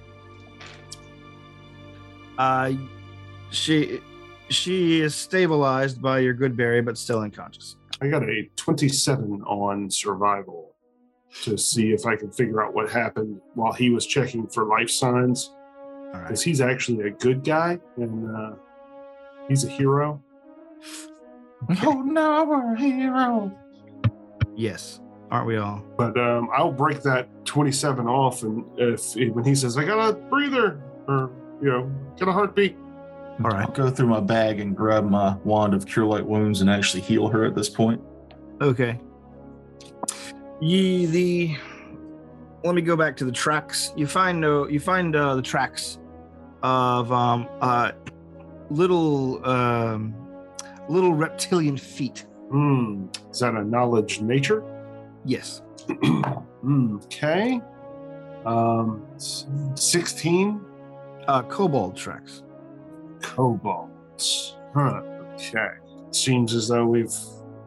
uh, 2.39 2.73
she 3.51 4.01
she 4.51 5.01
is 5.01 5.15
stabilized 5.15 6.01
by 6.01 6.21
your 6.21 6.35
goodberry, 6.35 6.85
but 6.85 6.99
still 6.99 7.21
unconscious. 7.21 7.77
I 8.01 8.09
got 8.09 8.23
a 8.23 8.49
27 8.57 9.43
on 9.43 9.91
survival 9.91 10.74
to 11.43 11.59
see 11.59 11.93
if 11.93 12.07
I 12.07 12.17
can 12.17 12.31
figure 12.31 12.63
out 12.63 12.75
what 12.75 12.91
happened 12.91 13.41
while 13.55 13.73
he 13.73 13.91
was 13.91 14.07
checking 14.07 14.47
for 14.47 14.65
life 14.65 14.91
signs. 14.91 15.51
All 16.15 16.21
Because 16.21 16.43
he's 16.43 16.61
actually 16.61 17.07
a 17.07 17.11
good 17.11 17.45
guy 17.45 17.79
and 17.97 18.37
uh, 18.37 18.53
he's 19.49 19.65
a 19.65 19.69
hero. 19.69 20.23
Oh 21.83 22.03
no, 22.03 22.45
we're 22.45 22.75
a 22.75 22.79
hero. 22.79 23.59
Yes, 24.55 25.01
aren't 25.31 25.47
we 25.47 25.57
all? 25.57 25.83
But 25.97 26.17
um, 26.19 26.51
I'll 26.55 26.73
break 26.73 27.03
that 27.03 27.29
27 27.47 28.07
off. 28.07 28.43
And 28.43 28.65
if 28.77 29.17
when 29.17 29.45
he 29.45 29.55
says, 29.55 29.77
I 29.77 29.85
got 29.85 30.09
a 30.09 30.13
breather 30.13 30.81
or, 31.09 31.31
you 31.63 31.71
know, 31.71 31.91
got 32.19 32.29
a 32.29 32.33
heartbeat, 32.33 32.77
All 33.43 33.51
right. 33.51 33.67
I'll 33.67 33.73
go 33.73 33.91
through 33.91 34.09
my 34.09 34.21
bag 34.21 34.61
and 34.61 34.77
grab 34.77 35.09
my 35.09 35.37
wand 35.45 35.75
of 35.75 35.87
cure 35.87 36.05
light 36.05 36.25
wounds 36.27 36.61
and 36.61 36.71
actually 36.71 37.01
heal 37.01 37.29
her 37.29 37.45
at 37.45 37.55
this 37.55 37.69
point. 37.69 38.01
Okay. 38.61 39.01
Ye 40.61 41.07
the 41.07 41.57
let 42.63 42.75
me 42.75 42.83
go 42.83 42.97
back 42.97 43.17
to 43.19 43.25
the 43.25 43.33
tracks. 43.33 43.93
You 43.97 44.07
find 44.07 44.41
no 44.41 44.67
you 44.69 44.81
find 44.81 45.15
uh, 45.15 45.35
the 45.37 45.43
tracks 45.43 45.99
of 46.63 47.13
um 47.13 47.49
uh 47.61 47.93
little 48.71 49.45
um 49.47 50.15
little 50.89 51.15
reptilian 51.15 51.77
feet. 51.77 52.27
hmm, 52.51 53.07
is 53.31 53.41
that 53.41 53.55
a 53.55 53.65
knowledge 53.65 54.21
nature? 54.21 54.63
Yes. 55.25 55.63
Okay. 56.67 57.61
Um, 58.47 59.05
16 59.19 60.61
Uh 61.29 61.43
kobold 61.43 61.95
tracks. 61.95 62.43
kobolds. 63.21 64.57
Huh. 64.73 65.03
Okay. 65.35 65.69
Seems 66.11 66.55
as 66.55 66.69
though 66.69 66.87
we've 66.87 67.15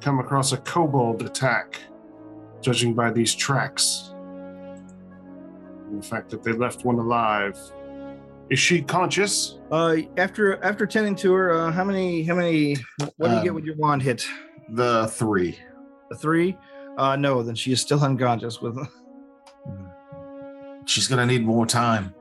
come 0.01 0.18
across 0.19 0.51
a 0.51 0.57
kobold 0.57 1.22
attack, 1.22 1.80
judging 2.61 2.93
by 2.93 3.11
these 3.11 3.34
tracks. 3.35 4.11
And 5.89 6.01
the 6.01 6.05
fact 6.05 6.29
that 6.31 6.43
they 6.43 6.51
left 6.51 6.84
one 6.85 6.99
alive. 6.99 7.57
Is 8.49 8.59
she 8.59 8.81
conscious? 8.81 9.59
Uh 9.71 9.97
after 10.17 10.63
after 10.63 10.85
tending 10.85 11.15
to 11.17 11.34
her, 11.34 11.51
uh 11.53 11.71
how 11.71 11.84
many 11.84 12.23
how 12.23 12.35
many 12.35 12.75
what 13.17 13.29
do 13.29 13.35
you 13.35 13.41
get 13.43 13.49
Um, 13.49 13.55
with 13.55 13.65
your 13.65 13.75
wand 13.75 14.01
hit? 14.01 14.25
The 14.69 15.07
three. 15.07 15.57
The 16.09 16.15
three? 16.17 16.57
Uh 16.97 17.15
no, 17.15 17.43
then 17.43 17.55
she 17.55 17.71
is 17.73 17.81
still 17.81 18.01
unconscious 18.03 18.61
with 18.61 18.77
her. 18.77 18.88
She's 20.85 21.07
gonna 21.07 21.25
need 21.25 21.45
more 21.45 21.65
time. 21.65 22.13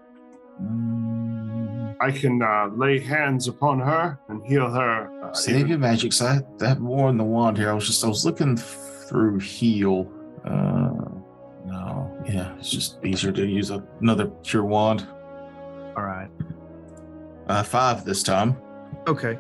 I 2.01 2.11
can 2.11 2.43
uh, 2.43 2.69
lay 2.77 2.99
hands 2.99 3.47
upon 3.49 3.79
her 3.81 4.19
and 4.29 4.45
heal 4.45 4.69
her. 4.71 5.25
Uh, 5.25 5.33
Save 5.33 5.57
even- 5.57 5.69
your 5.69 5.79
magic. 5.79 6.13
So 6.13 6.27
I 6.27 6.35
had 6.35 6.59
that 6.59 6.81
more 6.81 7.09
in 7.09 7.17
the 7.17 7.25
wand 7.25 7.57
here. 7.57 7.71
I 7.71 7.73
was 7.75 7.87
just 7.87 8.05
I 8.05 8.09
was 8.09 8.25
looking 8.27 8.57
through 8.57 9.39
heal. 9.39 10.11
Uh 10.47 10.91
no, 11.65 12.17
yeah, 12.27 12.55
it's 12.59 12.71
just 12.71 13.05
easier 13.05 13.33
to 13.33 13.45
use 13.47 13.71
a, 13.71 13.83
another 14.01 14.31
cure 14.43 14.65
wand. 14.65 15.07
all 15.97 16.05
right. 16.05 16.29
Uh 17.49 17.63
five 17.63 18.05
this 18.05 18.23
time. 18.23 18.57
Okay. 19.09 19.39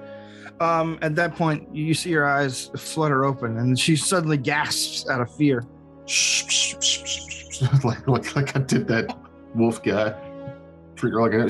Um, 0.60 0.98
at 1.02 1.14
that 1.16 1.36
point, 1.36 1.68
you 1.74 1.92
see 1.92 2.12
her 2.12 2.26
eyes 2.26 2.70
flutter 2.76 3.24
open, 3.26 3.58
and 3.58 3.78
she 3.78 3.94
suddenly 3.94 4.38
gasps 4.38 5.08
out 5.08 5.20
of 5.20 5.34
fear. 5.34 5.62
like, 7.84 8.08
like 8.08 8.36
like 8.36 8.56
I 8.56 8.60
did 8.60 8.88
that 8.88 9.14
wolf 9.54 9.82
guy. 9.82 10.14
Treat 10.94 11.12
her 11.12 11.20
like 11.20 11.34
a 11.34 11.48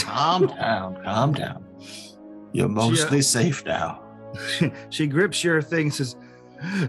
calm 0.00 0.46
down, 0.46 1.02
calm 1.02 1.32
down. 1.32 1.64
You're 2.52 2.68
mostly 2.68 3.20
safe 3.20 3.64
now. 3.64 4.02
she 4.90 5.06
grips 5.06 5.42
your 5.42 5.60
thing, 5.60 5.90
says, 5.90 6.16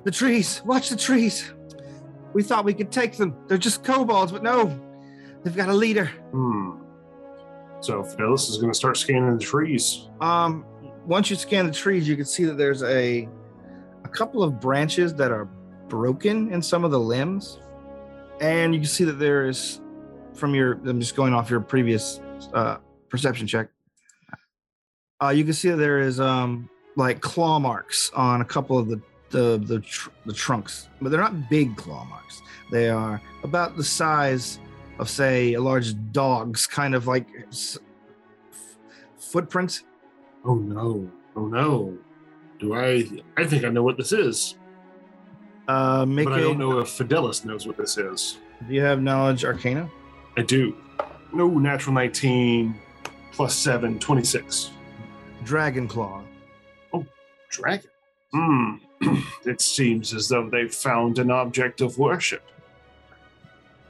"The 0.03 0.11
trees! 0.11 0.61
Watch 0.65 0.89
the 0.89 0.95
trees! 0.95 1.51
We 2.33 2.43
thought 2.43 2.65
we 2.65 2.73
could 2.73 2.91
take 2.91 3.17
them. 3.17 3.35
They're 3.47 3.57
just 3.57 3.83
kobolds, 3.83 4.31
but 4.31 4.43
no, 4.43 4.79
they've 5.43 5.55
got 5.55 5.69
a 5.69 5.73
leader." 5.73 6.05
Hmm. 6.31 6.81
So 7.81 8.03
Phyllis 8.03 8.49
is 8.49 8.57
going 8.57 8.71
to 8.71 8.77
start 8.77 8.97
scanning 8.97 9.37
the 9.37 9.43
trees. 9.43 10.09
Um, 10.19 10.65
once 11.05 11.29
you 11.29 11.35
scan 11.35 11.67
the 11.67 11.71
trees, 11.71 12.07
you 12.07 12.15
can 12.15 12.25
see 12.25 12.43
that 12.45 12.57
there's 12.57 12.83
a 12.83 13.27
a 14.03 14.09
couple 14.09 14.43
of 14.43 14.59
branches 14.59 15.13
that 15.15 15.31
are 15.31 15.45
broken 15.87 16.51
in 16.51 16.61
some 16.61 16.83
of 16.83 16.91
the 16.91 16.99
limbs, 16.99 17.59
and 18.41 18.73
you 18.73 18.81
can 18.81 18.89
see 18.89 19.03
that 19.03 19.19
there 19.19 19.47
is 19.47 19.81
from 20.33 20.55
your. 20.55 20.73
I'm 20.85 20.99
just 20.99 21.15
going 21.15 21.33
off 21.33 21.49
your 21.49 21.61
previous 21.61 22.19
uh, 22.53 22.77
perception 23.09 23.47
check. 23.47 23.69
Uh, 25.21 25.29
you 25.29 25.43
can 25.43 25.53
see 25.53 25.69
that 25.69 25.77
there 25.77 25.99
is 25.99 26.19
um 26.19 26.69
like 26.95 27.21
claw 27.21 27.59
marks 27.59 28.11
on 28.15 28.41
a 28.41 28.45
couple 28.45 28.77
of 28.77 28.87
the 28.87 29.01
the 29.29 29.57
the, 29.63 29.79
tr- 29.79 30.09
the 30.25 30.33
trunks, 30.33 30.89
but 31.01 31.09
they're 31.11 31.19
not 31.21 31.49
big 31.49 31.75
claw 31.75 32.05
marks. 32.05 32.41
They 32.71 32.89
are 32.89 33.21
about 33.43 33.77
the 33.77 33.83
size 33.83 34.59
of 34.99 35.09
say 35.09 35.53
a 35.53 35.61
large 35.61 35.93
dog's 36.11 36.65
kind 36.67 36.95
of 36.95 37.07
like 37.07 37.27
s- 37.49 37.77
footprint 39.17 39.83
Oh 40.45 40.55
no! 40.55 41.09
Oh 41.35 41.45
no! 41.47 41.97
Do 42.59 42.73
I? 42.75 43.05
I 43.35 43.43
think 43.45 43.65
I 43.65 43.69
know 43.69 43.83
what 43.83 43.97
this 43.97 44.13
is, 44.13 44.55
Uh, 45.67 46.05
make 46.07 46.25
but 46.25 46.33
I 46.35 46.41
don't 46.41 46.57
know 46.57 46.79
if 46.79 46.87
Fidelis 46.87 47.43
knows 47.43 47.67
what 47.67 47.75
this 47.75 47.97
is. 47.97 48.37
Do 48.67 48.73
you 48.73 48.81
have 48.81 49.01
knowledge 49.01 49.43
arcana? 49.43 49.89
I 50.37 50.41
do. 50.43 50.75
No, 51.33 51.47
natural 51.49 51.93
19 51.95 52.73
plus 53.33 53.53
7, 53.55 53.99
26. 53.99 54.71
Dragon 55.43 55.87
claw. 55.87 56.23
Oh, 56.93 57.05
dragon. 57.49 57.89
Hmm. 58.33 58.75
it 59.45 59.61
seems 59.61 60.13
as 60.13 60.27
though 60.27 60.49
they've 60.49 60.73
found 60.73 61.19
an 61.19 61.31
object 61.31 61.81
of 61.81 61.97
worship. 61.97 62.43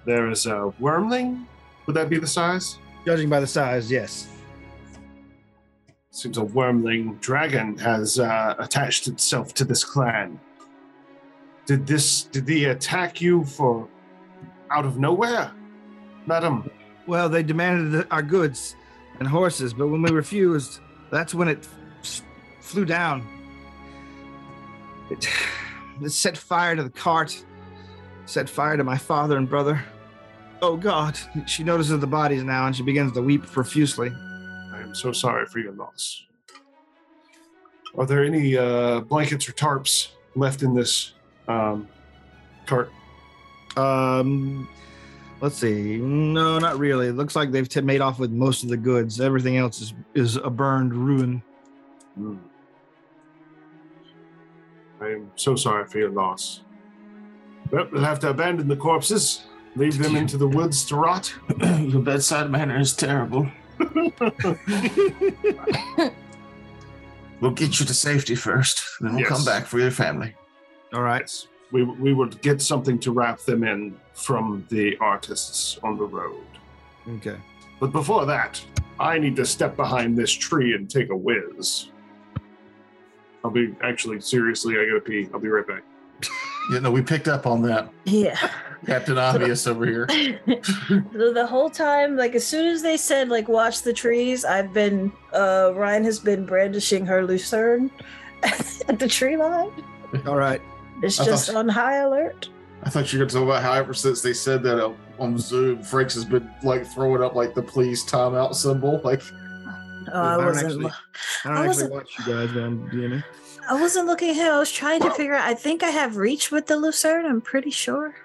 There 0.06 0.30
is 0.30 0.46
a 0.46 0.74
wyrmling. 0.82 1.46
Would 1.86 1.96
that 1.96 2.10
be 2.10 2.18
the 2.18 2.28
size? 2.28 2.78
Judging 3.06 3.30
by 3.30 3.40
the 3.40 3.48
size, 3.48 3.92
yes. 3.92 4.28
Seems 6.12 6.38
a 6.38 6.42
wyrmling 6.42 7.20
dragon 7.20 7.78
has 7.78 8.20
uh, 8.20 8.56
attached 8.58 9.08
itself 9.08 9.54
to 9.56 9.66
this 9.66 9.84
clan. 9.84 10.40
Did 11.66 11.86
this? 11.86 12.24
Did 12.24 12.46
they 12.46 12.66
attack 12.66 13.22
you 13.22 13.44
for 13.44 13.88
out 14.72 14.86
of 14.86 14.98
nowhere, 14.98 15.52
madam? 16.26 16.70
Well, 17.06 17.30
they 17.30 17.44
demanded 17.44 18.08
our 18.10 18.22
goods 18.22 18.76
and 19.20 19.28
horses, 19.28 19.74
but 19.74 19.88
when 19.88 20.02
we 20.02 20.12
refused, 20.12 20.80
that's 21.12 21.34
when 21.34 21.48
it 21.48 21.68
f- 22.02 22.22
flew 22.62 22.86
down. 22.86 23.28
It, 25.10 25.28
it 26.02 26.12
set 26.12 26.38
fire 26.38 26.76
to 26.76 26.84
the 26.84 26.90
cart, 26.90 27.44
set 28.26 28.50
fire 28.50 28.78
to 28.78 28.84
my 28.84 28.98
father 28.98 29.38
and 29.38 29.50
brother. 29.50 29.84
Oh 30.62 30.76
God! 30.76 31.18
She 31.46 31.64
notices 31.64 32.00
the 32.00 32.08
bodies 32.08 32.44
now, 32.44 32.66
and 32.66 32.76
she 32.76 32.84
begins 32.84 33.14
to 33.14 33.22
weep 33.22 33.46
profusely. 33.46 34.10
I 34.10 34.82
am 34.82 34.96
so 34.96 35.12
sorry 35.12 35.46
for 35.46 35.60
your 35.60 35.74
loss. 35.74 36.24
Are 37.98 38.06
there 38.06 38.24
any 38.24 38.58
uh, 38.58 39.02
blankets 39.02 39.48
or 39.48 39.54
tarps 39.54 40.10
left 40.36 40.62
in 40.62 40.74
this 40.74 41.14
um, 41.48 41.88
cart? 42.66 42.92
Um, 43.76 44.68
let's 45.42 45.58
see. 45.58 45.98
No, 45.98 46.60
not 46.60 46.78
really. 46.78 47.08
It 47.08 47.14
looks 47.14 47.36
like 47.36 47.52
they've 47.52 47.70
t- 47.70 47.82
made 47.82 48.02
off 48.02 48.20
with 48.20 48.32
most 48.32 48.64
of 48.64 48.70
the 48.70 48.78
goods. 48.78 49.22
Everything 49.22 49.58
else 49.58 49.82
is 49.82 49.94
is 50.14 50.36
a 50.38 50.50
burned 50.50 50.94
ruin. 50.94 51.42
Hmm. 52.16 52.38
I 55.02 55.07
am 55.10 55.32
so 55.36 55.56
sorry 55.56 55.86
for 55.88 55.99
your 55.99 56.10
loss. 56.11 56.61
Well, 57.72 57.88
we'll 57.91 58.03
have 58.03 58.19
to 58.22 58.30
abandon 58.30 58.68
the 58.68 58.76
corpses, 58.76 59.44
leave 59.76 59.98
them 59.98 60.15
into 60.15 60.38
the 60.38 60.48
woods 60.48 60.86
to 60.86 60.95
rot. 60.95 61.34
Your 61.80 62.02
bedside 62.02 62.49
manner 62.49 62.80
is 62.80 62.94
terrible. 62.95 63.48
We'll 67.40 67.52
get 67.52 67.80
you 67.80 67.86
to 67.86 67.94
safety 67.94 68.34
first, 68.34 68.82
then 68.99 69.11
we'll 69.11 69.19
Yes. 69.22 69.30
come 69.30 69.45
back 69.45 69.68
for 69.68 69.80
your 69.80 69.91
family. 69.91 70.34
All 70.91 71.03
right. 71.03 71.22
Yes, 71.22 71.48
we, 71.72 71.84
we 71.84 72.11
would 72.11 72.41
get 72.41 72.64
something 72.64 72.98
to 73.02 73.11
wrap 73.11 73.41
them 73.41 73.64
in 73.64 73.95
from 74.15 74.65
the 74.69 74.98
artists 74.98 75.78
on 75.84 75.98
the 75.98 76.06
road. 76.06 76.44
Okay. 77.07 77.38
But 77.80 77.91
before 77.91 78.26
that, 78.26 78.60
I 78.99 79.19
need 79.19 79.36
to 79.36 79.45
step 79.45 79.76
behind 79.76 80.18
this 80.18 80.32
tree 80.32 80.74
and 80.74 80.90
take 80.90 81.11
a 81.11 81.15
whiz. 81.15 81.91
I'll 83.48 83.53
be 83.53 83.74
actually 83.82 84.19
seriously. 84.19 84.76
I 84.78 84.86
gotta 84.86 84.99
pee. 84.99 85.30
I'll 85.34 85.40
be 85.40 85.48
right 85.48 85.65
back. 85.68 85.84
You 86.69 86.82
know, 86.82 86.91
we 86.91 87.02
picked 87.02 87.30
up 87.30 87.48
on 87.48 87.61
that. 87.61 87.90
Yeah. 88.03 88.36
Captain 88.86 89.18
Obvious 89.30 89.65
over 89.68 89.86
here. 89.86 90.06
the, 90.45 91.32
the 91.34 91.48
whole 91.48 91.69
time, 91.69 92.18
like 92.18 92.36
as 92.36 92.45
soon 92.45 92.65
as 92.65 92.82
they 92.82 92.98
said 92.98 93.30
like 93.30 93.48
watch 93.48 93.84
the 93.84 93.94
trees, 93.94 94.44
I've 94.44 94.74
been 94.74 95.14
uh 95.32 95.72
Ryan 95.76 96.03
has 96.03 96.19
been 96.19 96.45
brandishing 96.45 97.06
her 97.06 97.26
lucerne 97.26 97.90
at 98.44 98.99
the 98.99 99.07
tree 99.07 99.38
line. 99.38 99.72
All 100.26 100.36
right. 100.36 100.61
It's 101.02 101.22
I 101.22 101.24
just 101.24 101.48
thought- 101.48 101.56
on 101.56 101.69
high 101.69 101.99
alert. 101.99 102.49
I 102.84 102.90
thought 102.90 103.14
you 103.14 103.19
were 103.19 103.24
going 103.24 103.30
to 103.30 103.36
talk 103.36 103.44
about 103.44 103.64
how 103.64 103.72
ever 103.72 103.94
since 103.94 104.22
they 104.22 104.34
said 104.34 104.61
that 104.64 104.84
uh, 104.84 104.91
on 105.19 105.38
Zoom, 105.38 105.80
Frakes 105.80 106.14
has 106.15 106.26
been 106.26 106.52
like 106.64 106.86
throwing 106.86 107.24
up 107.24 107.34
like 107.34 107.56
the 107.56 107.61
please 107.64 108.06
timeout 108.06 108.56
symbol. 108.56 108.99
Like, 109.06 109.22
Oh, 110.14 110.22
I 110.22 110.36
don't 110.38 110.46
wasn't. 110.46 110.66
actually- 110.66 110.86
I 110.86 111.48
don't 111.50 111.58
I 111.58 111.60
actually 111.60 111.68
wasn't- 111.68 111.94
watch 111.94 112.10
you 112.20 112.26
guys, 112.34 112.52
man. 112.56 112.90
Do 112.90 112.98
you? 112.98 113.24
I 113.70 113.80
wasn't 113.82 114.08
looking 114.08 114.30
at 114.30 114.36
him. 114.38 114.54
I 114.54 114.60
was 114.60 114.72
trying 114.72 115.02
to 115.02 115.12
figure 115.12 115.34
out. 115.34 115.44
I 115.48 115.54
think 115.54 115.84
I 115.84 115.90
have 115.90 116.16
reach 116.18 116.52
with 116.52 116.68
the 116.68 116.78
lucerne. 116.78 117.26
I'm 117.26 117.42
pretty 117.42 117.72
sure. 117.72 118.16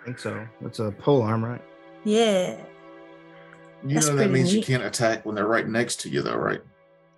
I 0.00 0.04
think 0.04 0.18
so. 0.18 0.46
That's 0.60 0.78
a 0.78 0.90
pole 0.92 1.22
arm, 1.22 1.44
right? 1.44 1.60
Yeah, 2.04 2.56
you 3.86 3.94
That's 3.94 4.06
know 4.06 4.12
that 4.12 4.16
pretty 4.18 4.32
means 4.34 4.54
you 4.54 4.62
can't 4.62 4.82
attack 4.84 5.24
when 5.26 5.34
they're 5.34 5.46
right 5.46 5.66
next 5.66 5.96
to 6.02 6.08
you, 6.10 6.22
though, 6.22 6.36
right? 6.36 6.60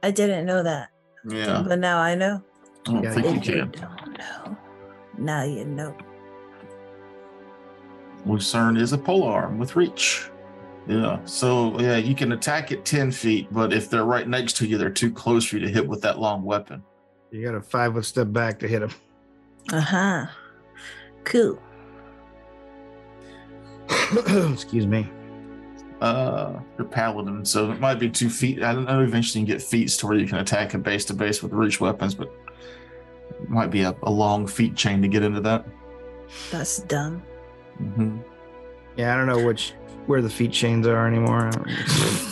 I 0.03 0.11
didn't 0.13 0.47
know 0.47 0.63
that, 0.63 0.91
Yeah, 1.29 1.65
but 1.67 1.79
now 1.81 1.99
I 1.99 2.15
know. 2.15 2.41
I 2.87 2.91
don't 2.93 3.03
Yeah, 3.03 3.13
think 3.15 3.27
you 3.27 3.33
If 3.35 3.43
can. 3.43 3.71
don't 3.73 4.19
know, 4.19 4.57
now 5.19 5.43
you 5.43 5.65
know. 5.65 5.97
Lucerne 8.25 8.77
is 8.77 8.93
a 8.93 8.99
pole 8.99 9.23
arm 9.25 9.59
with 9.59 9.77
reach. 9.77 10.31
Yeah, 10.89 11.19
so 11.25 11.79
yeah, 11.81 11.97
you 11.97 12.15
can 12.15 12.33
attack 12.33 12.71
at 12.71 12.85
10 12.85 13.11
feet, 13.11 13.49
but 13.53 13.73
if 13.73 13.91
they're 13.91 14.05
right 14.05 14.29
next 14.29 14.57
to 14.59 14.67
you, 14.67 14.79
they're 14.79 14.89
too 14.89 15.11
close 15.11 15.45
for 15.45 15.57
you 15.57 15.67
to 15.67 15.69
hit 15.73 15.87
with 15.87 16.01
that 16.03 16.19
long 16.21 16.45
weapon. 16.45 16.83
You 17.33 17.45
got 17.45 17.57
a 17.57 17.61
five 17.61 17.95
foot 17.95 18.05
step 18.05 18.33
back 18.33 18.59
to 18.61 18.69
hit 18.69 18.81
them. 18.81 18.91
Uh 19.73 19.81
huh. 19.81 20.27
Cool. 21.25 21.61
Excuse 24.53 24.87
me. 24.87 25.11
Uh, 26.01 26.61
you're 26.79 26.87
paladin, 26.87 27.45
so 27.45 27.73
it 27.73 27.81
might 27.81 27.99
be 27.99 28.09
two 28.09 28.29
feet. 28.31 28.63
I 28.63 28.73
don't 28.73 28.85
know. 28.85 29.01
Eventually, 29.01 29.41
you 29.41 29.47
can 29.47 29.55
get 29.57 29.63
feats 29.63 29.97
to 29.99 30.07
where 30.07 30.19
you 30.19 30.27
can 30.27 30.39
attack 30.39 30.75
a 30.75 30.79
base 30.79 31.05
to 31.07 31.15
base 31.15 31.43
with 31.43 31.53
reach 31.53 31.81
weapons, 31.81 32.15
but 32.15 32.31
it 33.31 33.49
might 33.49 33.71
be 33.71 33.83
a, 33.83 33.97
a 34.05 34.11
long 34.11 34.47
feat 34.47 34.77
chain 34.77 35.03
to 35.03 35.09
get 35.09 35.23
into 35.23 35.41
that. 35.41 35.67
That's 36.53 36.79
dumb. 36.83 37.23
hmm 37.79 38.19
Yeah, 38.97 39.15
I 39.15 39.17
don't 39.17 39.27
know 39.27 39.45
which 39.45 39.73
where 40.07 40.23
the 40.23 40.31
feet 40.31 40.53
chains 40.53 40.87
are 40.87 41.07
anymore. 41.07 41.51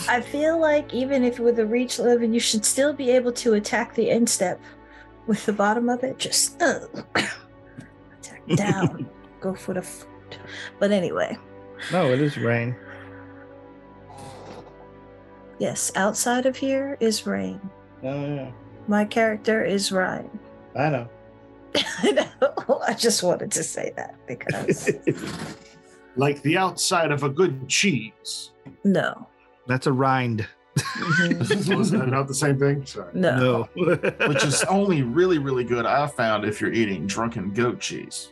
I 0.09 0.21
feel 0.21 0.61
like 0.61 0.93
even 0.95 1.25
if 1.25 1.39
with 1.39 1.59
a 1.59 1.67
reach 1.67 1.99
level, 1.99 2.29
you 2.29 2.41
should 2.41 2.65
still 2.65 2.93
be 2.93 3.11
able 3.11 3.33
to 3.33 3.55
attack 3.55 3.95
the 3.95 4.11
instep 4.11 4.61
with 5.27 5.45
the 5.47 5.53
bottom 5.53 5.89
of 5.89 6.03
it. 6.05 6.19
Just 6.19 6.61
uh, 6.63 6.81
attack 7.15 8.47
down, 8.57 9.09
go 9.41 9.55
for 9.55 9.75
the 9.75 9.83
foot. 9.83 10.09
But 10.79 10.91
anyway, 10.93 11.37
no, 11.93 12.13
it 12.13 12.21
is 12.21 12.37
rain. 12.39 12.75
yes, 15.59 15.93
outside 15.97 16.47
of 16.47 16.57
here 16.57 16.97
is 17.01 17.27
rain. 17.27 17.61
Oh 18.03 18.35
yeah, 18.35 18.51
My 18.89 19.05
character 19.05 19.65
is 19.65 19.91
Ryan. 19.93 20.39
I 20.77 20.91
know. 20.91 21.09
I 22.03 22.11
know. 22.13 22.83
I 22.87 22.95
just 22.95 23.23
wanted 23.23 23.51
to 23.53 23.63
say 23.63 23.93
that 23.97 24.15
because 24.27 24.91
Like 26.17 26.41
the 26.43 26.57
outside 26.57 27.11
of 27.11 27.23
a 27.25 27.29
good 27.29 27.69
cheese. 27.69 28.51
no, 28.85 29.27
That's 29.67 29.87
a 29.87 29.93
rind. 29.93 30.47
Mhm. 30.77 31.65
So 31.65 31.79
is 31.81 31.91
that 31.93 32.09
not 32.09 32.27
the 32.29 32.35
same 32.35 32.59
thing? 32.59 32.85
Sorry. 32.85 33.11
no, 33.15 33.69
No. 33.77 33.95
Which 34.29 34.45
is 34.45 34.63
only 34.65 35.03
really, 35.03 35.39
really 35.39 35.63
good. 35.65 35.87
I 35.87 36.07
found 36.07 36.45
if 36.45 36.61
you're 36.61 36.73
eating 36.73 37.07
drunken 37.07 37.53
goat 37.53 37.79
cheese. 37.81 38.31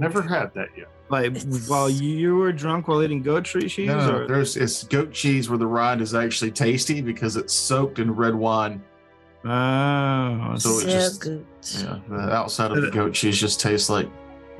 Never 0.00 0.22
had 0.22 0.54
that 0.54 0.68
yet. 0.76 0.88
like 1.10 1.26
It's- 1.36 1.68
while 1.68 1.88
you 1.90 2.36
were 2.36 2.52
drunk 2.52 2.86
while 2.86 3.02
eating 3.02 3.22
goat 3.22 3.44
cheese, 3.44 3.76
No, 3.78 3.98
no, 3.98 4.16
or 4.18 4.26
there's 4.28 4.56
it's 4.56 4.84
goat 4.84 5.10
cheese 5.12 5.48
where 5.48 5.58
the 5.58 5.66
rind 5.66 6.00
is 6.00 6.14
actually 6.14 6.50
tasty 6.52 7.00
because 7.00 7.36
it's 7.36 7.52
soaked 7.52 7.98
in 7.98 8.12
red 8.14 8.34
wine. 8.34 8.80
oh, 9.44 10.54
So 10.58 10.78
it 10.80 10.84
just- 10.90 11.20
good. 11.20 11.44
Yeah, 11.78 11.98
the 12.08 12.32
outside 12.32 12.70
of 12.72 12.80
the 12.82 12.90
goat 12.90 13.12
cheese 13.14 13.38
just 13.38 13.60
tastes 13.60 13.90
like 13.90 14.08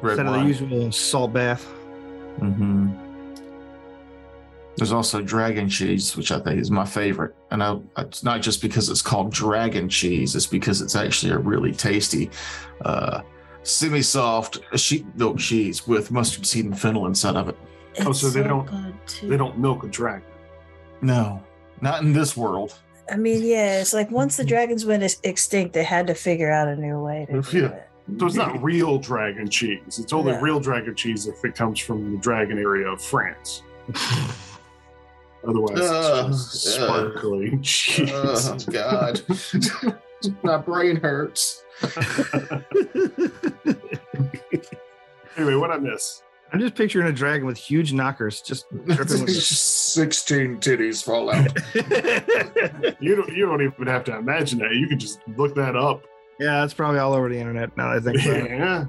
red 0.00 0.18
instead 0.18 0.26
of 0.26 0.34
the 0.34 0.46
usual 0.46 0.92
salt 0.92 1.32
bath. 1.32 1.64
hmm 2.38 2.90
There's 4.76 4.92
also 4.92 5.20
dragon 5.20 5.68
cheese, 5.68 6.16
which 6.16 6.30
I 6.30 6.38
think 6.38 6.60
is 6.60 6.70
my 6.70 6.84
favorite, 6.84 7.34
and 7.50 7.62
I, 7.62 7.78
it's 7.98 8.22
not 8.22 8.40
just 8.42 8.62
because 8.62 8.88
it's 8.88 9.02
called 9.02 9.32
dragon 9.32 9.88
cheese; 9.88 10.36
it's 10.36 10.46
because 10.46 10.80
it's 10.80 10.94
actually 10.94 11.32
a 11.32 11.38
really 11.38 11.72
tasty, 11.72 12.30
uh, 12.84 13.22
semi-soft 13.64 14.60
sheep 14.76 15.04
milk 15.16 15.38
cheese 15.38 15.86
with 15.88 16.10
mustard 16.12 16.46
seed 16.46 16.64
and 16.66 16.78
fennel 16.78 17.06
inside 17.06 17.34
of 17.36 17.48
it. 17.48 17.56
Oh, 18.06 18.12
so 18.12 18.28
they 18.30 18.44
don't- 18.44 18.68
They 19.22 19.36
don't 19.36 19.58
milk 19.58 19.82
a 19.82 19.88
dragon. 19.88 20.22
No, 21.00 21.42
not 21.80 22.02
in 22.02 22.12
this 22.12 22.36
world. 22.36 22.74
I 23.10 23.16
mean, 23.16 23.42
yeah, 23.42 23.80
it's 23.80 23.92
like 23.94 24.10
once 24.12 24.36
the 24.36 24.44
dragons 24.44 24.84
went 24.86 25.02
extinct, 25.24 25.72
they 25.74 25.82
had 25.82 26.06
to 26.06 26.14
figure 26.14 26.50
out 26.52 26.68
a 26.68 26.76
new 26.76 27.00
way 27.00 27.26
to 27.30 27.42
do 27.50 27.58
Yeah. 27.58 27.66
it. 27.68 27.87
So 28.18 28.26
it's 28.26 28.36
not 28.36 28.62
real 28.62 28.98
dragon 28.98 29.48
cheese. 29.50 29.98
It's 29.98 30.12
only 30.12 30.32
No. 30.32 30.40
real 30.40 30.60
dragon 30.60 30.94
cheese 30.94 31.26
if 31.26 31.44
it 31.44 31.54
comes 31.54 31.78
from 31.78 32.12
the 32.12 32.18
dragon 32.18 32.58
area 32.58 32.88
of 32.88 33.02
France. 33.02 33.62
Otherwise, 35.46 35.78
Ugh, 35.80 36.30
it's 36.30 36.52
just 36.64 36.78
ugh. 36.80 36.84
sparkling 36.88 37.62
cheese. 37.62 38.10
Oh 38.12 38.56
God, 38.70 39.20
my 40.42 40.56
brain 40.58 40.96
hurts. 40.96 41.62
anyway, 45.36 45.54
what 45.54 45.70
I 45.70 45.78
miss? 45.78 46.22
I'm 46.52 46.60
just 46.60 46.74
picturing 46.74 47.06
a 47.08 47.12
dragon 47.12 47.46
with 47.46 47.58
huge 47.58 47.92
knockers, 47.92 48.40
just 48.40 48.66
dripping 48.70 49.20
with. 49.22 49.30
Sixteen 49.42 50.56
titties 50.58 51.04
fall 51.04 51.30
out. 51.30 51.54
You 53.00 53.16
don't 53.16 53.28
you 53.32 53.46
don't 53.46 53.62
even 53.62 53.86
have 53.86 54.04
to 54.04 54.16
imagine 54.16 54.58
that. 54.60 54.74
You 54.74 54.86
can 54.88 54.98
just 54.98 55.20
look 55.36 55.54
that 55.56 55.76
up. 55.76 56.04
Yeah, 56.38 56.60
that's 56.60 56.74
probably 56.74 57.00
all 57.00 57.14
over 57.14 57.28
the 57.28 57.38
internet 57.38 57.76
now. 57.76 57.98
that 57.98 58.16
I 58.16 58.20
think 58.20 58.50
about 58.50 58.88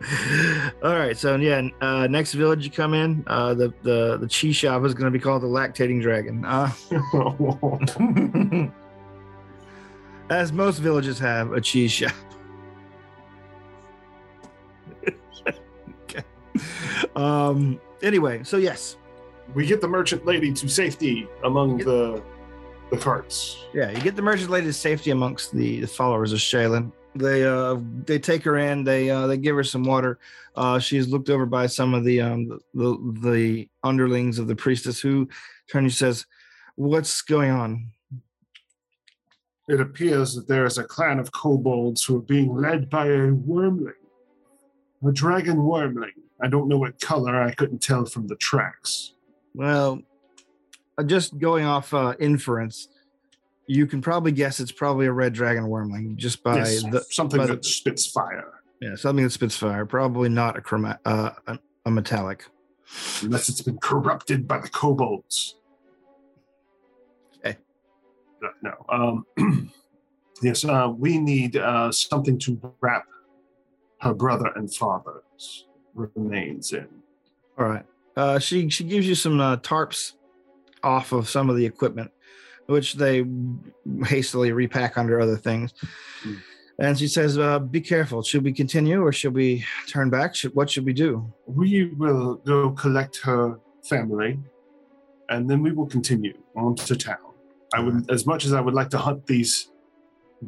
All 0.82 0.94
right, 0.94 1.16
so 1.18 1.34
yeah, 1.36 1.68
uh, 1.80 2.06
next 2.06 2.34
village 2.34 2.64
you 2.64 2.70
come 2.70 2.94
in, 2.94 3.24
uh, 3.26 3.52
the 3.54 3.74
the 3.82 4.16
the 4.18 4.28
cheese 4.28 4.54
shop 4.54 4.84
is 4.84 4.94
going 4.94 5.06
to 5.06 5.10
be 5.10 5.18
called 5.18 5.42
the 5.42 5.48
Lactating 5.48 6.00
Dragon, 6.00 6.44
uh, 6.44 6.70
as 10.30 10.52
most 10.52 10.78
villages 10.78 11.18
have 11.18 11.52
a 11.52 11.60
cheese 11.60 11.90
shop. 11.90 12.12
okay. 16.04 16.22
Um. 17.16 17.80
Anyway, 18.02 18.44
so 18.44 18.56
yes, 18.56 18.96
we 19.54 19.66
get 19.66 19.80
the 19.80 19.88
merchant 19.88 20.24
lady 20.24 20.52
to 20.52 20.68
safety 20.68 21.26
among 21.42 21.78
the 21.78 22.22
the 22.90 22.96
carts. 22.96 23.66
yeah, 23.74 23.90
you 23.90 24.00
get 24.00 24.16
the 24.16 24.22
merchant 24.22 24.50
lady 24.50 24.66
to 24.66 24.72
safety 24.72 25.10
amongst 25.10 25.52
the, 25.52 25.80
the 25.80 25.86
followers 25.86 26.32
of 26.32 26.38
Shaylin. 26.38 26.92
They 27.14 27.44
uh 27.44 27.76
they 28.04 28.18
take 28.18 28.44
her 28.44 28.58
in. 28.58 28.84
They 28.84 29.10
uh 29.10 29.26
they 29.26 29.36
give 29.38 29.56
her 29.56 29.64
some 29.64 29.82
water. 29.82 30.18
Uh, 30.54 30.78
she 30.78 30.98
is 30.98 31.08
looked 31.08 31.30
over 31.30 31.46
by 31.46 31.66
some 31.66 31.94
of 31.94 32.04
the 32.04 32.20
um 32.20 32.60
the 32.74 33.18
the 33.22 33.68
underlings 33.82 34.38
of 34.38 34.46
the 34.46 34.54
priestess 34.54 35.00
who 35.00 35.28
turn 35.70 35.84
and 35.84 35.92
says, 35.92 36.26
"What's 36.76 37.22
going 37.22 37.50
on?" 37.50 37.90
It 39.68 39.80
appears 39.80 40.34
that 40.34 40.48
there 40.48 40.64
is 40.64 40.78
a 40.78 40.84
clan 40.84 41.18
of 41.18 41.32
kobolds 41.32 42.04
who 42.04 42.16
are 42.16 42.22
being 42.22 42.54
led 42.54 42.88
by 42.88 43.06
a 43.06 43.30
wyrmling, 43.32 43.92
a 45.06 45.12
dragon 45.12 45.56
wyrmling. 45.56 46.12
I 46.40 46.48
don't 46.48 46.68
know 46.68 46.78
what 46.78 47.00
color. 47.00 47.36
I 47.36 47.52
couldn't 47.52 47.82
tell 47.82 48.04
from 48.04 48.28
the 48.28 48.36
tracks. 48.36 49.14
Well, 49.54 50.02
just 51.06 51.38
going 51.38 51.64
off 51.64 51.92
uh, 51.94 52.14
inference, 52.18 52.88
you 53.66 53.86
can 53.86 54.00
probably 54.00 54.32
guess 54.32 54.60
it's 54.60 54.72
probably 54.72 55.06
a 55.06 55.12
red 55.12 55.32
dragon 55.32 55.64
wyrmling 55.64 56.16
just 56.16 56.42
by 56.42 56.56
Yes, 56.56 56.82
the 56.84 57.04
something 57.10 57.38
by 57.38 57.46
the- 57.46 57.54
that 57.54 57.64
spits 57.64 58.06
fire, 58.06 58.62
yeah 58.80 58.94
something 58.96 59.24
that 59.24 59.30
spits 59.30 59.56
fire. 59.56 59.84
Probably 59.86 60.28
not 60.28 60.56
a 60.56 60.60
chroma- 60.60 60.98
uh, 61.04 61.30
a, 61.46 61.58
a 61.86 61.90
metallic. 61.90 62.44
unless 63.22 63.48
it's 63.48 63.60
been 63.60 63.78
corrupted 63.78 64.48
by 64.48 64.58
the 64.58 64.68
kobolds. 64.68 65.56
Okay. 67.38 67.58
No, 68.42 68.48
no. 68.62 69.24
Um, 69.36 69.70
yes, 70.42 70.64
uh, 70.64 70.90
we 70.96 71.18
need 71.18 71.56
uh, 71.56 71.92
something 71.92 72.38
to 72.40 72.58
wrap 72.80 73.04
her 74.00 74.14
brother 74.14 74.50
and 74.56 74.72
father's 74.74 75.66
remains 75.94 76.72
in. 76.72 76.86
All 77.58 77.66
right. 77.66 77.84
Uh, 78.16 78.38
she 78.38 78.68
she 78.70 78.84
gives 78.84 79.06
you 79.06 79.14
some 79.14 79.40
uh, 79.40 79.56
tarps 79.58 80.12
off 80.82 81.12
of 81.12 81.28
some 81.28 81.50
of 81.50 81.56
the 81.56 81.66
equipment, 81.66 82.10
which 82.66 82.94
they 82.94 83.24
hastily 84.04 84.52
repack 84.52 84.98
under 84.98 85.20
other 85.20 85.36
things. 85.36 85.72
Hmm. 86.22 86.34
And 86.80 86.98
she 86.98 87.08
says, 87.08 87.36
uh, 87.38 87.58
"Be 87.58 87.80
careful. 87.80 88.22
Should 88.22 88.44
we 88.44 88.52
continue 88.52 89.02
or 89.02 89.12
should 89.12 89.34
we 89.34 89.64
turn 89.88 90.10
back? 90.10 90.36
Should, 90.36 90.54
what 90.54 90.70
should 90.70 90.84
we 90.84 90.92
do?" 90.92 91.32
We 91.46 91.86
will 91.96 92.36
go 92.36 92.70
collect 92.70 93.20
her 93.24 93.58
family, 93.82 94.38
and 95.28 95.50
then 95.50 95.62
we 95.62 95.72
will 95.72 95.86
continue 95.86 96.38
on 96.56 96.76
to 96.76 96.96
town. 96.96 97.16
I 97.74 97.80
would, 97.80 98.10
as 98.10 98.26
much 98.26 98.44
as 98.44 98.52
I 98.52 98.60
would 98.60 98.74
like 98.74 98.90
to 98.90 98.98
hunt 98.98 99.26
these 99.26 99.70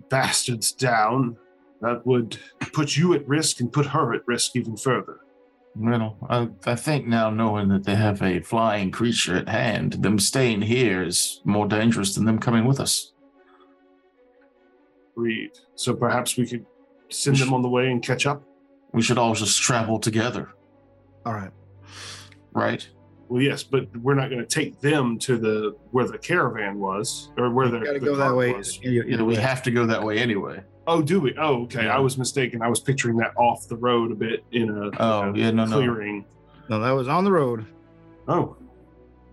bastards 0.08 0.72
down, 0.72 1.36
that 1.80 2.06
would 2.06 2.38
put 2.72 2.96
you 2.96 3.14
at 3.14 3.26
risk 3.26 3.60
and 3.60 3.72
put 3.72 3.86
her 3.86 4.14
at 4.14 4.26
risk 4.26 4.54
even 4.54 4.76
further. 4.76 5.19
Well, 5.76 6.16
I, 6.28 6.48
I 6.66 6.74
think 6.74 7.06
now 7.06 7.30
knowing 7.30 7.68
that 7.68 7.84
they 7.84 7.94
have 7.94 8.22
a 8.22 8.40
flying 8.40 8.90
creature 8.90 9.36
at 9.36 9.48
hand, 9.48 9.94
them 10.02 10.18
staying 10.18 10.62
here 10.62 11.02
is 11.02 11.40
more 11.44 11.66
dangerous 11.66 12.14
than 12.14 12.24
them 12.24 12.38
coming 12.38 12.64
with 12.66 12.80
us. 12.80 13.12
Read. 15.14 15.50
So 15.76 15.94
perhaps 15.94 16.36
we 16.36 16.46
could 16.46 16.66
send 17.08 17.36
them 17.36 17.54
on 17.54 17.62
the 17.62 17.68
way 17.68 17.90
and 17.90 18.02
catch 18.02 18.26
up. 18.26 18.42
We 18.92 19.02
should 19.02 19.18
all 19.18 19.34
just 19.34 19.60
travel 19.62 20.00
together, 20.00 20.50
All 21.24 21.34
right. 21.34 21.52
right? 22.52 22.88
Well, 23.28 23.40
yes, 23.40 23.62
but 23.62 23.86
we're 23.98 24.14
not 24.16 24.28
going 24.30 24.40
to 24.40 24.46
take 24.46 24.80
them 24.80 25.16
to 25.20 25.38
the 25.38 25.76
where 25.92 26.08
the 26.08 26.18
caravan 26.18 26.80
was 26.80 27.30
or 27.38 27.50
where 27.50 27.68
the, 27.68 27.78
Got 27.78 27.92
to 27.92 28.00
the 28.00 28.06
go 28.06 28.16
that 28.16 28.34
way. 28.34 28.52
was. 28.52 28.80
You- 28.82 29.04
You 29.04 29.16
know, 29.16 29.24
we 29.24 29.36
have 29.36 29.62
to 29.62 29.70
go 29.70 29.86
that 29.86 30.02
way 30.02 30.18
anyway. 30.18 30.62
Oh, 30.86 31.02
do 31.02 31.20
we? 31.20 31.34
Oh, 31.38 31.62
okay. 31.64 31.84
Yeah. 31.84 31.96
I 31.96 32.00
was 32.00 32.16
mistaken. 32.18 32.62
I 32.62 32.68
was 32.68 32.80
picturing 32.80 33.16
that 33.18 33.32
off 33.36 33.68
the 33.68 33.76
road 33.76 34.10
a 34.12 34.14
bit 34.14 34.44
in 34.52 34.70
a, 34.70 34.90
Oh, 34.98 35.30
a 35.30 35.36
yeah, 35.36 35.50
no, 35.50 35.64
no. 35.66 35.76
clearing. 35.76 36.24
No, 36.68 36.80
that 36.80 36.90
was 36.92 37.06
on 37.08 37.24
the 37.24 37.30
road. 37.32 37.66
Oh, 38.28 38.56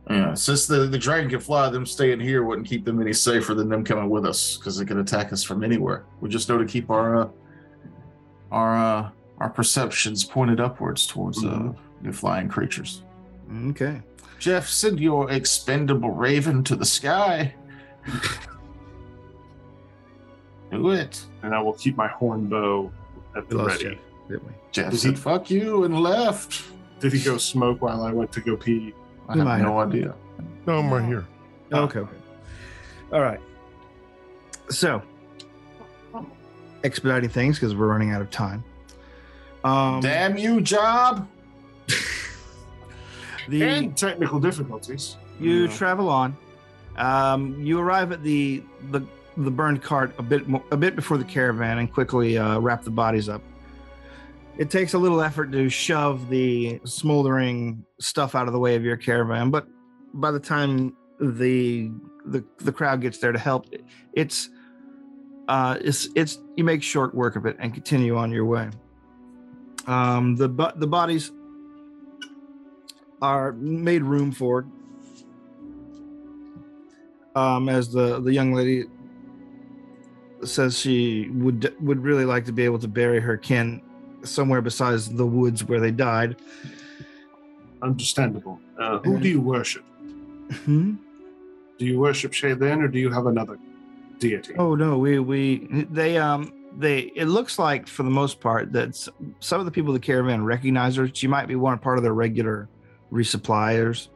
Yeah, 0.09 0.33
since 0.33 0.67
the, 0.67 0.85
the 0.87 0.97
dragon 0.97 1.29
can 1.29 1.39
fly, 1.39 1.69
them 1.69 1.85
staying 1.85 2.19
here 2.19 2.43
wouldn't 2.43 2.67
keep 2.67 2.83
them 2.85 3.01
any 3.01 3.13
safer 3.13 3.53
than 3.53 3.69
them 3.69 3.83
coming 3.83 4.09
with 4.09 4.25
us 4.25 4.57
because 4.57 4.77
they 4.77 4.85
could 4.85 4.97
attack 4.97 5.31
us 5.33 5.43
from 5.43 5.63
anywhere. 5.63 6.05
We 6.21 6.29
just 6.29 6.47
know 6.49 6.57
to 6.57 6.65
keep 6.65 6.89
our 6.89 7.21
uh, 7.21 7.27
our 8.51 8.75
uh, 8.77 9.09
our 9.39 9.49
perceptions 9.49 10.23
pointed 10.23 10.59
upwards 10.59 11.05
towards 11.07 11.43
uh, 11.43 11.47
Mhm. 11.49 11.75
the 12.03 12.11
flying 12.13 12.47
creatures. 12.49 13.03
Okay. 13.69 14.01
Jeff, 14.39 14.67
send 14.67 14.99
your 14.99 15.29
expendable 15.31 16.11
raven 16.11 16.63
to 16.65 16.75
the 16.75 16.85
sky. 16.85 17.53
Do 20.71 20.91
it. 20.91 21.23
and 21.43 21.55
I 21.55 21.61
will 21.61 21.73
keep 21.73 21.95
my 21.97 22.07
horn 22.07 22.47
bow 22.47 22.91
at 23.35 23.49
the 23.49 23.57
ready. 23.63 23.83
Jeff, 23.83 23.97
didn't 24.27 24.45
we? 24.45 24.51
Jeff 24.71 24.91
Did 24.91 24.99
said, 24.99 25.09
he- 25.11 25.15
"Fuck 25.17 25.49
you," 25.49 25.83
and 25.85 25.99
left. 26.01 26.63
Did 26.99 27.13
he 27.13 27.19
go 27.21 27.37
smoke 27.37 27.81
while 27.81 28.01
I 28.03 28.11
went 28.11 28.31
to 28.33 28.41
go 28.41 28.57
pee? 28.57 28.93
I 29.29 29.37
have 29.37 29.45
might 29.45 29.61
no 29.61 29.79
idea. 29.79 30.13
No, 30.65 30.79
I'm 30.79 30.91
right 30.91 31.05
here. 31.05 31.25
Okay. 31.71 31.99
Okay. 31.99 32.11
All 33.13 33.21
right. 33.21 33.39
So, 34.69 35.01
expediting 36.83 37.29
things 37.29 37.57
because 37.57 37.75
we're 37.75 37.87
running 37.87 38.11
out 38.11 38.21
of 38.21 38.29
time. 38.29 38.63
Um, 39.63 40.01
Damn 40.01 40.37
you, 40.37 40.59
job! 40.61 41.27
the 43.47 43.63
and 43.63 43.97
technical 43.97 44.39
difficulties. 44.39 45.17
you 45.39 45.65
Yeah. 45.65 45.75
travel 45.77 46.09
on. 46.09 46.35
Um, 46.97 47.59
you 47.61 47.79
arrive 47.79 48.11
at 48.11 48.23
the 48.23 48.63
the 48.91 49.01
the 49.37 49.51
burned 49.51 49.81
cart 49.83 50.13
a 50.17 50.23
bit 50.23 50.47
mo- 50.47 50.63
a 50.71 50.77
bit 50.77 50.95
before 50.95 51.17
the 51.17 51.23
caravan 51.23 51.77
and 51.77 51.91
quickly 51.91 52.37
uh, 52.37 52.59
wrap 52.59 52.83
the 52.83 52.91
bodies 52.91 53.29
up. 53.29 53.41
It 54.57 54.71
takes 54.71 54.93
a 54.93 54.97
little 54.97 55.21
effort 55.21 55.51
to 55.51 55.69
shove 55.69 56.29
the 56.29 56.81
smoldering 56.83 57.85
stuff 57.99 58.33
out 58.33 58.47
of 58.47 58.53
the 58.53 58.59
way 58.59 58.75
of 58.75 58.83
your 58.83 58.97
caravan, 58.97 59.51
but 59.51 59.67
by 60.13 60.31
the 60.31 60.39
time 60.39 60.95
the 61.19 61.91
the, 62.25 62.43
the 62.57 62.71
crowd 62.71 63.01
gets 63.01 63.19
there 63.19 63.31
to 63.31 63.39
help, 63.39 63.67
it's 64.13 64.49
uh, 65.47 65.77
it's 65.81 66.09
it's 66.15 66.39
you 66.55 66.63
make 66.63 66.81
short 66.81 67.13
work 67.13 67.35
of 67.35 67.45
it 67.45 67.55
and 67.59 67.73
continue 67.73 68.17
on 68.17 68.31
your 68.31 68.45
way. 68.45 68.69
Um, 69.85 70.35
the 70.35 70.49
the 70.75 70.87
bodies 70.87 71.31
are 73.21 73.53
made 73.53 74.03
room 74.03 74.31
for 74.31 74.65
um, 77.35 77.69
as 77.69 77.91
the 77.91 78.19
the 78.19 78.33
young 78.33 78.53
lady 78.53 78.85
says 80.43 80.77
she 80.79 81.29
would 81.31 81.73
would 81.81 82.03
really 82.03 82.25
like 82.25 82.45
to 82.45 82.51
be 82.51 82.63
able 82.63 82.79
to 82.79 82.87
bury 82.87 83.19
her 83.19 83.37
kin 83.37 83.81
somewhere 84.23 84.61
besides 84.61 85.09
the 85.09 85.25
woods 85.25 85.63
where 85.63 85.79
they 85.79 85.91
died. 85.91 86.35
Understandable. 87.81 88.59
Uh, 88.79 88.99
who 88.99 89.19
do 89.19 89.29
you 89.29 89.41
worship? 89.41 89.83
Hmm? 90.65 90.95
Do 91.77 91.85
you 91.85 91.99
worship 91.99 92.31
Shaylin 92.31 92.83
or 92.83 92.87
do 92.87 92.99
you 92.99 93.11
have 93.11 93.27
another 93.27 93.59
deity? 94.19 94.55
Oh 94.57 94.75
no, 94.75 94.97
we 94.97 95.19
we 95.19 95.67
they 95.91 96.17
um 96.17 96.53
they 96.77 97.11
it 97.15 97.25
looks 97.25 97.59
like 97.59 97.87
for 97.87 98.03
the 98.03 98.09
most 98.09 98.39
part 98.39 98.71
that 98.73 98.95
some 99.39 99.59
of 99.59 99.65
the 99.65 99.71
people 99.71 99.91
in 99.91 99.99
the 99.99 100.05
caravan 100.05 100.43
recognize 100.43 100.95
her. 100.95 101.09
She 101.13 101.27
might 101.27 101.47
be 101.47 101.55
one 101.55 101.77
part 101.77 101.97
of 101.97 102.03
their 102.03 102.13
regular 102.13 102.67
resuppliers. 103.11 104.09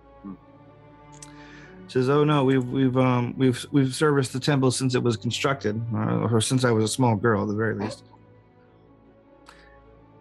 Says, 1.91 2.09
oh 2.09 2.23
no, 2.23 2.45
we've 2.45 2.65
we've 2.69 2.95
um 2.95 3.33
we've 3.37 3.65
we've 3.73 3.93
serviced 3.93 4.31
the 4.31 4.39
temple 4.39 4.71
since 4.71 4.95
it 4.95 5.03
was 5.03 5.17
constructed, 5.17 5.75
uh, 5.93 6.19
or 6.19 6.39
since 6.39 6.63
I 6.63 6.71
was 6.71 6.85
a 6.85 6.87
small 6.87 7.17
girl 7.17 7.41
at 7.41 7.49
the 7.49 7.53
very 7.53 7.75
least. 7.75 8.05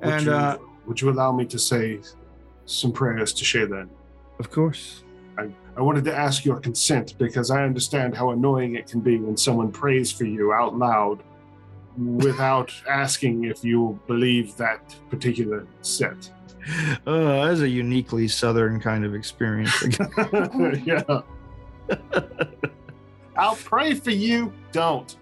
would, 0.02 0.14
And 0.14 0.26
you, 0.26 0.32
uh, 0.32 0.58
would 0.86 1.00
you 1.00 1.10
allow 1.10 1.30
me 1.30 1.44
to 1.44 1.60
say 1.60 2.00
some 2.66 2.90
prayers 2.90 3.32
to 3.34 3.44
Shaylin? 3.44 3.88
of 4.40 4.50
course, 4.50 5.04
I 5.38 5.80
wanted 5.80 6.02
to 6.06 6.12
ask 6.12 6.44
your 6.44 6.58
consent 6.58 7.14
because 7.18 7.52
I 7.52 7.62
understand 7.62 8.16
how 8.16 8.30
annoying 8.30 8.74
it 8.74 8.88
can 8.88 8.98
be 8.98 9.18
when 9.18 9.36
someone 9.36 9.70
prays 9.70 10.10
for 10.10 10.24
you 10.24 10.52
out 10.52 10.76
loud 10.76 11.22
without 11.96 12.74
asking 12.88 13.44
if 13.44 13.62
you 13.62 13.96
believe 14.08 14.56
that 14.56 14.96
particular 15.08 15.68
set. 15.82 16.32
uh, 17.06 17.46
that's 17.46 17.60
a 17.60 17.68
uniquely 17.68 18.26
southern 18.26 18.80
kind 18.80 19.04
of 19.04 19.14
experience. 19.14 19.72
yeah. 20.84 21.22
I'll 23.36 23.56
pray 23.56 23.94
for 23.94 24.10
you. 24.10 24.52
Don't. 24.72 25.16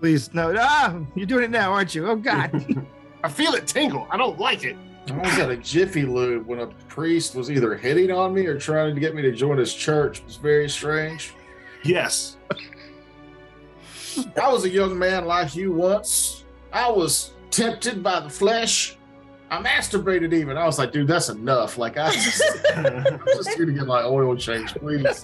Please, 0.00 0.32
no. 0.32 0.54
Ah, 0.58 0.98
you're 1.14 1.26
doing 1.26 1.44
it 1.44 1.50
now, 1.50 1.72
aren't 1.72 1.94
you? 1.94 2.08
Oh 2.08 2.16
God. 2.16 2.50
I 3.24 3.28
feel 3.28 3.52
it 3.54 3.66
tingle. 3.66 4.06
I 4.10 4.16
don't 4.16 4.38
like 4.38 4.64
it. 4.64 4.76
I 5.08 5.16
was 5.18 5.38
at 5.38 5.50
a 5.50 5.56
Jiffy 5.56 6.04
Lube 6.04 6.46
when 6.46 6.60
a 6.60 6.66
priest 6.88 7.34
was 7.34 7.50
either 7.50 7.74
hitting 7.74 8.10
on 8.10 8.32
me 8.32 8.46
or 8.46 8.58
trying 8.58 8.94
to 8.94 9.00
get 9.00 9.14
me 9.14 9.22
to 9.22 9.32
join 9.32 9.58
his 9.58 9.74
church. 9.74 10.20
It 10.20 10.26
was 10.26 10.36
very 10.36 10.68
strange. 10.68 11.34
Yes. 11.82 12.36
I 14.40 14.52
was 14.52 14.64
a 14.64 14.68
young 14.68 14.98
man 14.98 15.24
like 15.24 15.56
you 15.56 15.72
once. 15.72 16.44
I 16.72 16.90
was 16.90 17.32
tempted 17.50 18.02
by 18.02 18.20
the 18.20 18.30
flesh. 18.30 18.96
I 19.50 19.60
masturbated 19.60 20.32
even. 20.32 20.56
I 20.56 20.64
was 20.64 20.78
like, 20.78 20.92
dude, 20.92 21.08
that's 21.08 21.28
enough. 21.28 21.76
Like, 21.76 21.96
I 21.96 22.12
just, 22.12 22.42
I'm 22.76 23.18
just 23.26 23.50
here 23.50 23.66
to 23.66 23.72
get 23.72 23.86
my 23.86 24.02
oil 24.02 24.36
changed, 24.36 24.76
please. 24.76 25.20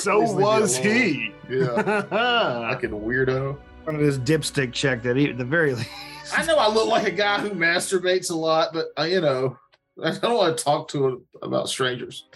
so 0.00 0.20
Please 0.20 0.34
was 0.34 0.76
he. 0.76 1.32
Yeah, 1.48 1.74
I 2.10 2.72
fucking 2.72 2.90
weirdo. 2.90 3.56
One 3.84 3.94
of 3.94 4.00
this 4.02 4.18
dipstick 4.18 4.72
check 4.72 5.02
that 5.04 5.16
he, 5.16 5.30
at 5.30 5.38
the 5.38 5.44
very 5.44 5.74
least. 5.74 5.88
I 6.36 6.44
know 6.44 6.56
I 6.56 6.68
look 6.68 6.88
like 6.88 7.06
a 7.06 7.10
guy 7.12 7.40
who 7.40 7.50
masturbates 7.50 8.30
a 8.30 8.34
lot, 8.34 8.70
but 8.72 8.86
uh, 8.98 9.04
you 9.04 9.20
know, 9.20 9.56
I 10.02 10.10
don't 10.10 10.36
want 10.36 10.58
to 10.58 10.64
talk 10.64 10.88
to 10.88 11.06
him 11.06 11.22
about 11.42 11.68
strangers. 11.68 12.24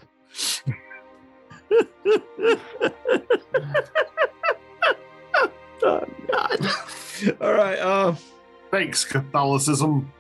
Oh 5.83 6.05
God. 6.31 6.67
All 7.41 7.53
right. 7.55 7.79
Uh, 7.79 8.15
Thanks, 8.71 9.05
Catholicism. 9.05 10.13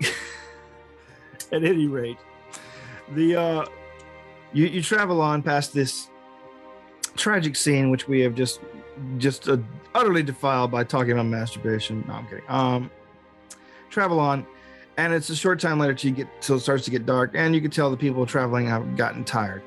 at 1.52 1.64
any 1.64 1.86
rate, 1.86 2.18
the 3.14 3.36
uh, 3.36 3.66
you 4.52 4.66
you 4.66 4.82
travel 4.82 5.20
on 5.20 5.42
past 5.42 5.72
this 5.72 6.08
tragic 7.16 7.56
scene, 7.56 7.90
which 7.90 8.08
we 8.08 8.20
have 8.20 8.34
just 8.34 8.60
just 9.18 9.48
uh, 9.48 9.58
utterly 9.94 10.22
defiled 10.22 10.70
by 10.70 10.84
talking 10.84 11.12
about 11.12 11.26
masturbation. 11.26 12.04
No, 12.06 12.14
I'm 12.14 12.26
kidding. 12.26 12.44
Um, 12.48 12.90
travel 13.90 14.20
on, 14.20 14.46
and 14.96 15.12
it's 15.12 15.30
a 15.30 15.36
short 15.36 15.60
time 15.60 15.78
later 15.78 15.94
till 15.94 16.10
you 16.10 16.16
get 16.16 16.42
till 16.42 16.56
it 16.56 16.60
starts 16.60 16.84
to 16.84 16.90
get 16.90 17.06
dark, 17.06 17.32
and 17.34 17.54
you 17.54 17.60
can 17.60 17.70
tell 17.70 17.90
the 17.90 17.96
people 17.96 18.24
traveling 18.26 18.66
have 18.66 18.96
gotten 18.96 19.24
tired. 19.24 19.62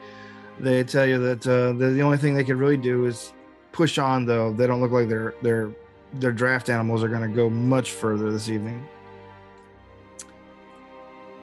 They 0.60 0.84
tell 0.84 1.08
you 1.08 1.18
that 1.20 1.48
uh, 1.48 1.74
the, 1.74 1.88
the 1.88 2.02
only 2.02 2.18
thing 2.18 2.36
they 2.36 2.44
can 2.44 2.58
really 2.58 2.78
do 2.78 3.06
is 3.06 3.34
push 3.72 3.98
on. 3.98 4.26
Though 4.26 4.54
they 4.54 4.68
don't 4.68 4.82
look 4.82 4.92
like 4.92 5.10
their 5.10 5.36
their 5.42 5.72
their 6.14 6.32
draft 6.32 6.70
animals 6.70 7.04
are 7.04 7.08
going 7.08 7.28
to 7.28 7.36
go 7.36 7.50
much 7.50 7.92
further 7.92 8.32
this 8.32 8.50
evening. 8.50 8.86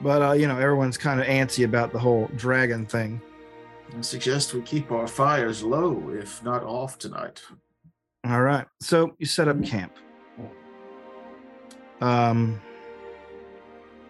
But 0.01 0.21
uh, 0.21 0.31
you 0.33 0.47
know, 0.47 0.57
everyone's 0.57 0.97
kind 0.97 1.19
of 1.19 1.27
antsy 1.27 1.65
about 1.65 1.91
the 1.91 1.99
whole 1.99 2.29
dragon 2.35 2.85
thing. 2.85 3.21
I 3.97 4.01
suggest 4.01 4.53
we 4.53 4.61
keep 4.61 4.91
our 4.91 5.07
fires 5.07 5.63
low, 5.63 6.09
if 6.09 6.43
not 6.43 6.63
off 6.63 6.97
tonight. 6.97 7.41
All 8.25 8.41
right. 8.41 8.65
So 8.79 9.15
you 9.17 9.25
set 9.25 9.47
up 9.47 9.63
camp. 9.63 9.93
Um, 12.01 12.61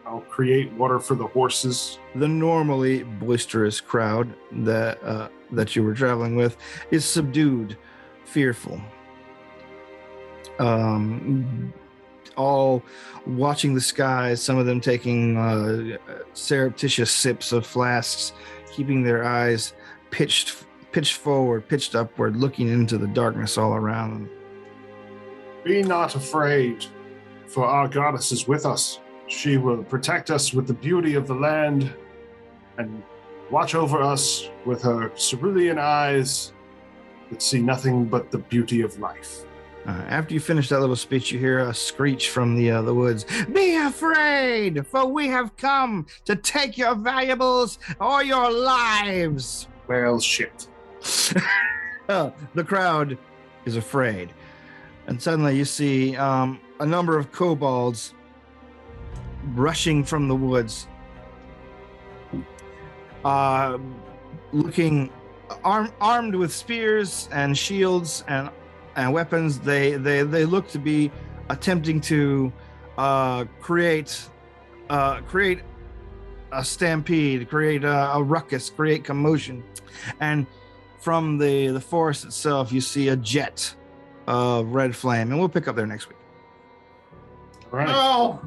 I'll 0.06 0.22
create 0.22 0.72
water 0.74 1.00
for 1.00 1.16
the 1.16 1.28
horses. 1.28 2.00
the 2.16 2.28
normally 2.28 3.04
boisterous 3.04 3.80
crowd 3.80 4.34
that 4.52 5.02
uh, 5.04 5.30
that 5.52 5.76
you 5.76 5.84
were 5.84 5.94
traveling 5.94 6.36
with 6.36 6.58
is 6.92 7.06
subdued, 7.06 7.78
fearful. 8.26 8.82
Um, 10.60 11.74
all 12.40 12.82
watching 13.28 13.76
the 13.76 13.82
skies. 13.82 14.42
Some 14.42 14.58
of 14.58 14.66
them 14.66 14.82
taking 14.82 15.38
uh, 15.38 15.98
surreptitious 16.34 17.12
sips 17.12 17.52
of 17.52 17.68
flasks, 17.68 18.34
keeping 18.72 19.04
their 19.04 19.26
eyes 19.26 19.74
pitched 20.10 20.66
pitched 20.92 21.18
forward, 21.18 21.68
pitched 21.68 21.94
upward, 21.94 22.36
looking 22.36 22.68
into 22.68 22.98
the 22.98 23.08
darkness 23.08 23.58
all 23.58 23.76
around 23.76 24.12
them. 24.12 24.30
Be 25.64 25.84
not 25.84 26.16
afraid, 26.16 26.86
for 27.46 27.66
our 27.66 27.88
goddess 27.88 28.32
is 28.32 28.48
with 28.48 28.66
us. 28.66 29.00
She 29.28 29.58
will 29.58 29.84
protect 29.84 30.32
us 30.32 30.52
with 30.52 30.66
the 30.66 30.74
beauty 30.74 31.14
of 31.14 31.28
the 31.28 31.36
land 31.36 31.94
and 32.80 33.04
watch 33.52 33.76
over 33.76 34.02
us 34.02 34.50
with 34.66 34.82
her 34.82 35.10
cerulean 35.10 35.78
eyes 35.78 36.54
that 37.30 37.42
see 37.42 37.62
nothing 37.62 38.06
but 38.06 38.32
the 38.32 38.40
beauty 38.40 38.82
of 38.82 38.98
life. 39.00 39.46
Uh, 39.90 40.06
after 40.08 40.36
you 40.36 40.40
finish 40.40 40.70
that 40.70 40.80
little 40.80 40.96
speech, 40.96 41.32
you 41.32 41.40
hear 41.40 41.58
a 41.58 41.74
screech 41.74 42.30
from 42.30 42.56
the 42.56 42.70
uh, 42.70 42.80
the 42.84 42.94
woods. 42.94 43.26
Be 43.52 43.76
afraid, 43.76 44.86
for 44.86 45.08
we 45.08 45.26
have 45.30 45.58
come 45.58 46.06
to 46.26 46.36
take 46.36 46.78
your 46.78 46.94
valuables 46.94 47.80
or 48.00 48.24
your 48.24 48.52
lives. 48.52 49.68
Well, 49.88 50.20
shit. 50.20 50.68
Uh, 52.08 52.32
the 52.56 52.64
crowd 52.64 53.20
is 53.66 53.76
afraid, 53.76 54.34
and 55.06 55.22
suddenly 55.22 55.56
you 55.56 55.64
see 55.64 56.18
um, 56.18 56.60
a 56.80 56.86
number 56.86 57.20
of 57.20 57.32
kobolds 57.32 58.16
rushing 59.54 60.04
from 60.04 60.28
the 60.28 60.36
woods, 60.36 60.88
uh, 63.24 63.78
looking 64.52 65.12
arm, 65.64 65.92
armed 66.02 66.34
with 66.34 66.52
spears 66.52 67.30
and 67.32 67.56
shields 67.56 68.24
and 68.28 68.50
and 68.96 69.14
weapons. 69.14 69.60
They 69.60 69.96
they 69.96 70.24
they 70.24 70.46
look 70.46 70.68
to 70.70 70.80
be 70.80 71.12
attempting 71.50 72.02
to 72.02 72.52
uh, 72.98 73.46
create 73.62 74.30
uh, 74.90 75.22
create 75.22 75.62
a 76.52 76.64
stampede, 76.64 77.50
create 77.50 77.84
a, 77.84 78.14
a 78.14 78.24
ruckus, 78.24 78.70
create 78.70 79.04
commotion, 79.04 79.64
and 80.20 80.46
from 81.00 81.38
the 81.38 81.68
the 81.68 81.82
forest 81.82 82.26
itself, 82.26 82.72
you 82.72 82.82
see 82.82 83.10
a 83.10 83.16
jet 83.16 83.74
of 84.28 84.68
red 84.68 84.96
flame, 84.96 85.32
and 85.32 85.40
we'll 85.40 85.50
pick 85.50 85.68
up 85.68 85.76
there 85.76 85.88
next 85.88 86.10
week. 86.10 86.18
All 87.72 87.80
right. 87.80 87.88
No! 87.88 88.42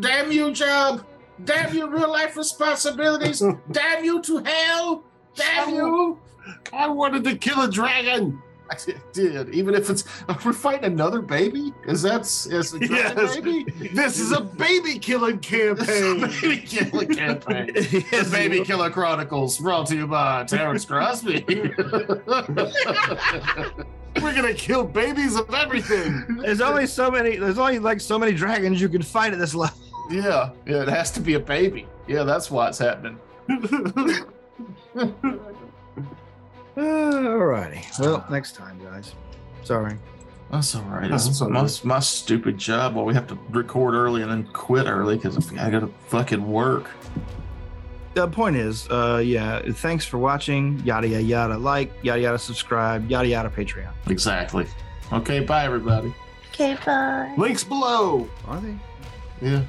Damn 0.00 0.32
you, 0.32 0.52
job! 0.52 1.06
Damn 1.44 1.74
you, 1.74 1.88
real 1.88 2.10
life 2.10 2.36
responsibilities! 2.36 3.42
Damn 3.70 4.04
you 4.04 4.22
to 4.22 4.38
hell! 4.38 5.04
Damn 5.34 5.74
you! 5.74 6.18
I 6.72 6.88
wanted 6.88 7.24
to 7.24 7.36
kill 7.36 7.62
a 7.62 7.70
dragon. 7.70 8.42
I 8.70 8.76
did, 9.12 9.54
even 9.54 9.74
if 9.74 9.90
it's 9.90 10.04
we're 10.44 10.52
fighting 10.54 10.84
another 10.84 11.20
baby. 11.20 11.72
Is 11.86 12.02
that 12.02 12.22
is 12.22 12.72
a 12.74 12.78
Yes. 12.86 13.34
baby? 13.36 13.64
This 13.92 14.18
is 14.18 14.32
a 14.32 14.40
baby 14.40 14.98
killing 14.98 15.38
campaign. 15.38 16.20
baby 16.40 16.58
killer 16.62 17.04
campaign. 17.06 17.66
The 17.74 18.28
Baby 18.32 18.64
Killer 18.64 18.90
Chronicles, 18.90 19.58
brought 19.58 19.86
to 19.88 19.96
you 19.96 20.06
by 20.06 20.44
Terrence 20.44 20.84
Crosby. 20.86 21.44
We're 24.16 24.34
gonna 24.34 24.54
kill 24.54 24.84
babies 24.84 25.36
of 25.36 25.52
everything. 25.52 26.24
There's 26.40 26.60
only 26.60 26.86
so 26.86 27.10
many. 27.10 27.36
There's 27.36 27.58
only 27.58 27.78
like 27.78 28.00
so 28.00 28.18
many 28.18 28.32
dragons 28.32 28.80
you 28.80 28.88
can 28.88 29.02
fight 29.02 29.32
at 29.32 29.38
this 29.38 29.54
level. 29.54 29.76
yeah, 30.10 30.50
yeah, 30.66 30.82
it 30.82 30.88
has 30.88 31.10
to 31.12 31.20
be 31.20 31.34
a 31.34 31.40
baby. 31.40 31.86
Yeah, 32.06 32.22
that's 32.24 32.50
why 32.50 32.68
it's 32.68 32.78
happening. 32.78 33.18
Alrighty. 36.76 37.98
Well, 38.00 38.24
next 38.30 38.54
time, 38.56 38.78
guys. 38.82 39.14
Sorry. 39.62 39.96
That's 40.50 40.74
all 40.74 40.82
right. 40.82 41.10
That's 41.10 41.26
It's 41.26 41.40
all 41.40 41.48
my, 41.50 41.62
right. 41.62 41.80
my 41.84 42.00
stupid 42.00 42.58
job. 42.58 42.94
Well, 42.94 43.04
we 43.04 43.14
have 43.14 43.26
to 43.28 43.38
record 43.50 43.94
early 43.94 44.22
and 44.22 44.30
then 44.30 44.44
quit 44.52 44.86
early 44.86 45.16
because 45.16 45.52
I 45.54 45.70
got 45.70 45.80
to 45.80 45.90
fucking 46.08 46.46
work. 46.46 46.90
The 48.14 48.28
point 48.28 48.54
is, 48.56 48.88
uh, 48.90 49.20
yeah. 49.24 49.60
Thanks 49.72 50.04
for 50.04 50.18
watching. 50.18 50.80
Yada 50.84 51.08
yada 51.08 51.22
yada. 51.24 51.58
Like 51.58 51.92
yada 52.02 52.20
yada. 52.20 52.38
Subscribe. 52.38 53.10
Yada 53.10 53.26
yada. 53.26 53.48
Patreon. 53.50 53.90
Exactly. 54.08 54.66
Okay, 55.12 55.40
bye, 55.40 55.64
everybody. 55.64 56.14
Okay, 56.52 56.76
bye. 56.86 57.34
Links 57.36 57.64
below. 57.64 58.28
Are 58.46 58.60
they? 58.60 58.76
Yeah. 59.40 59.62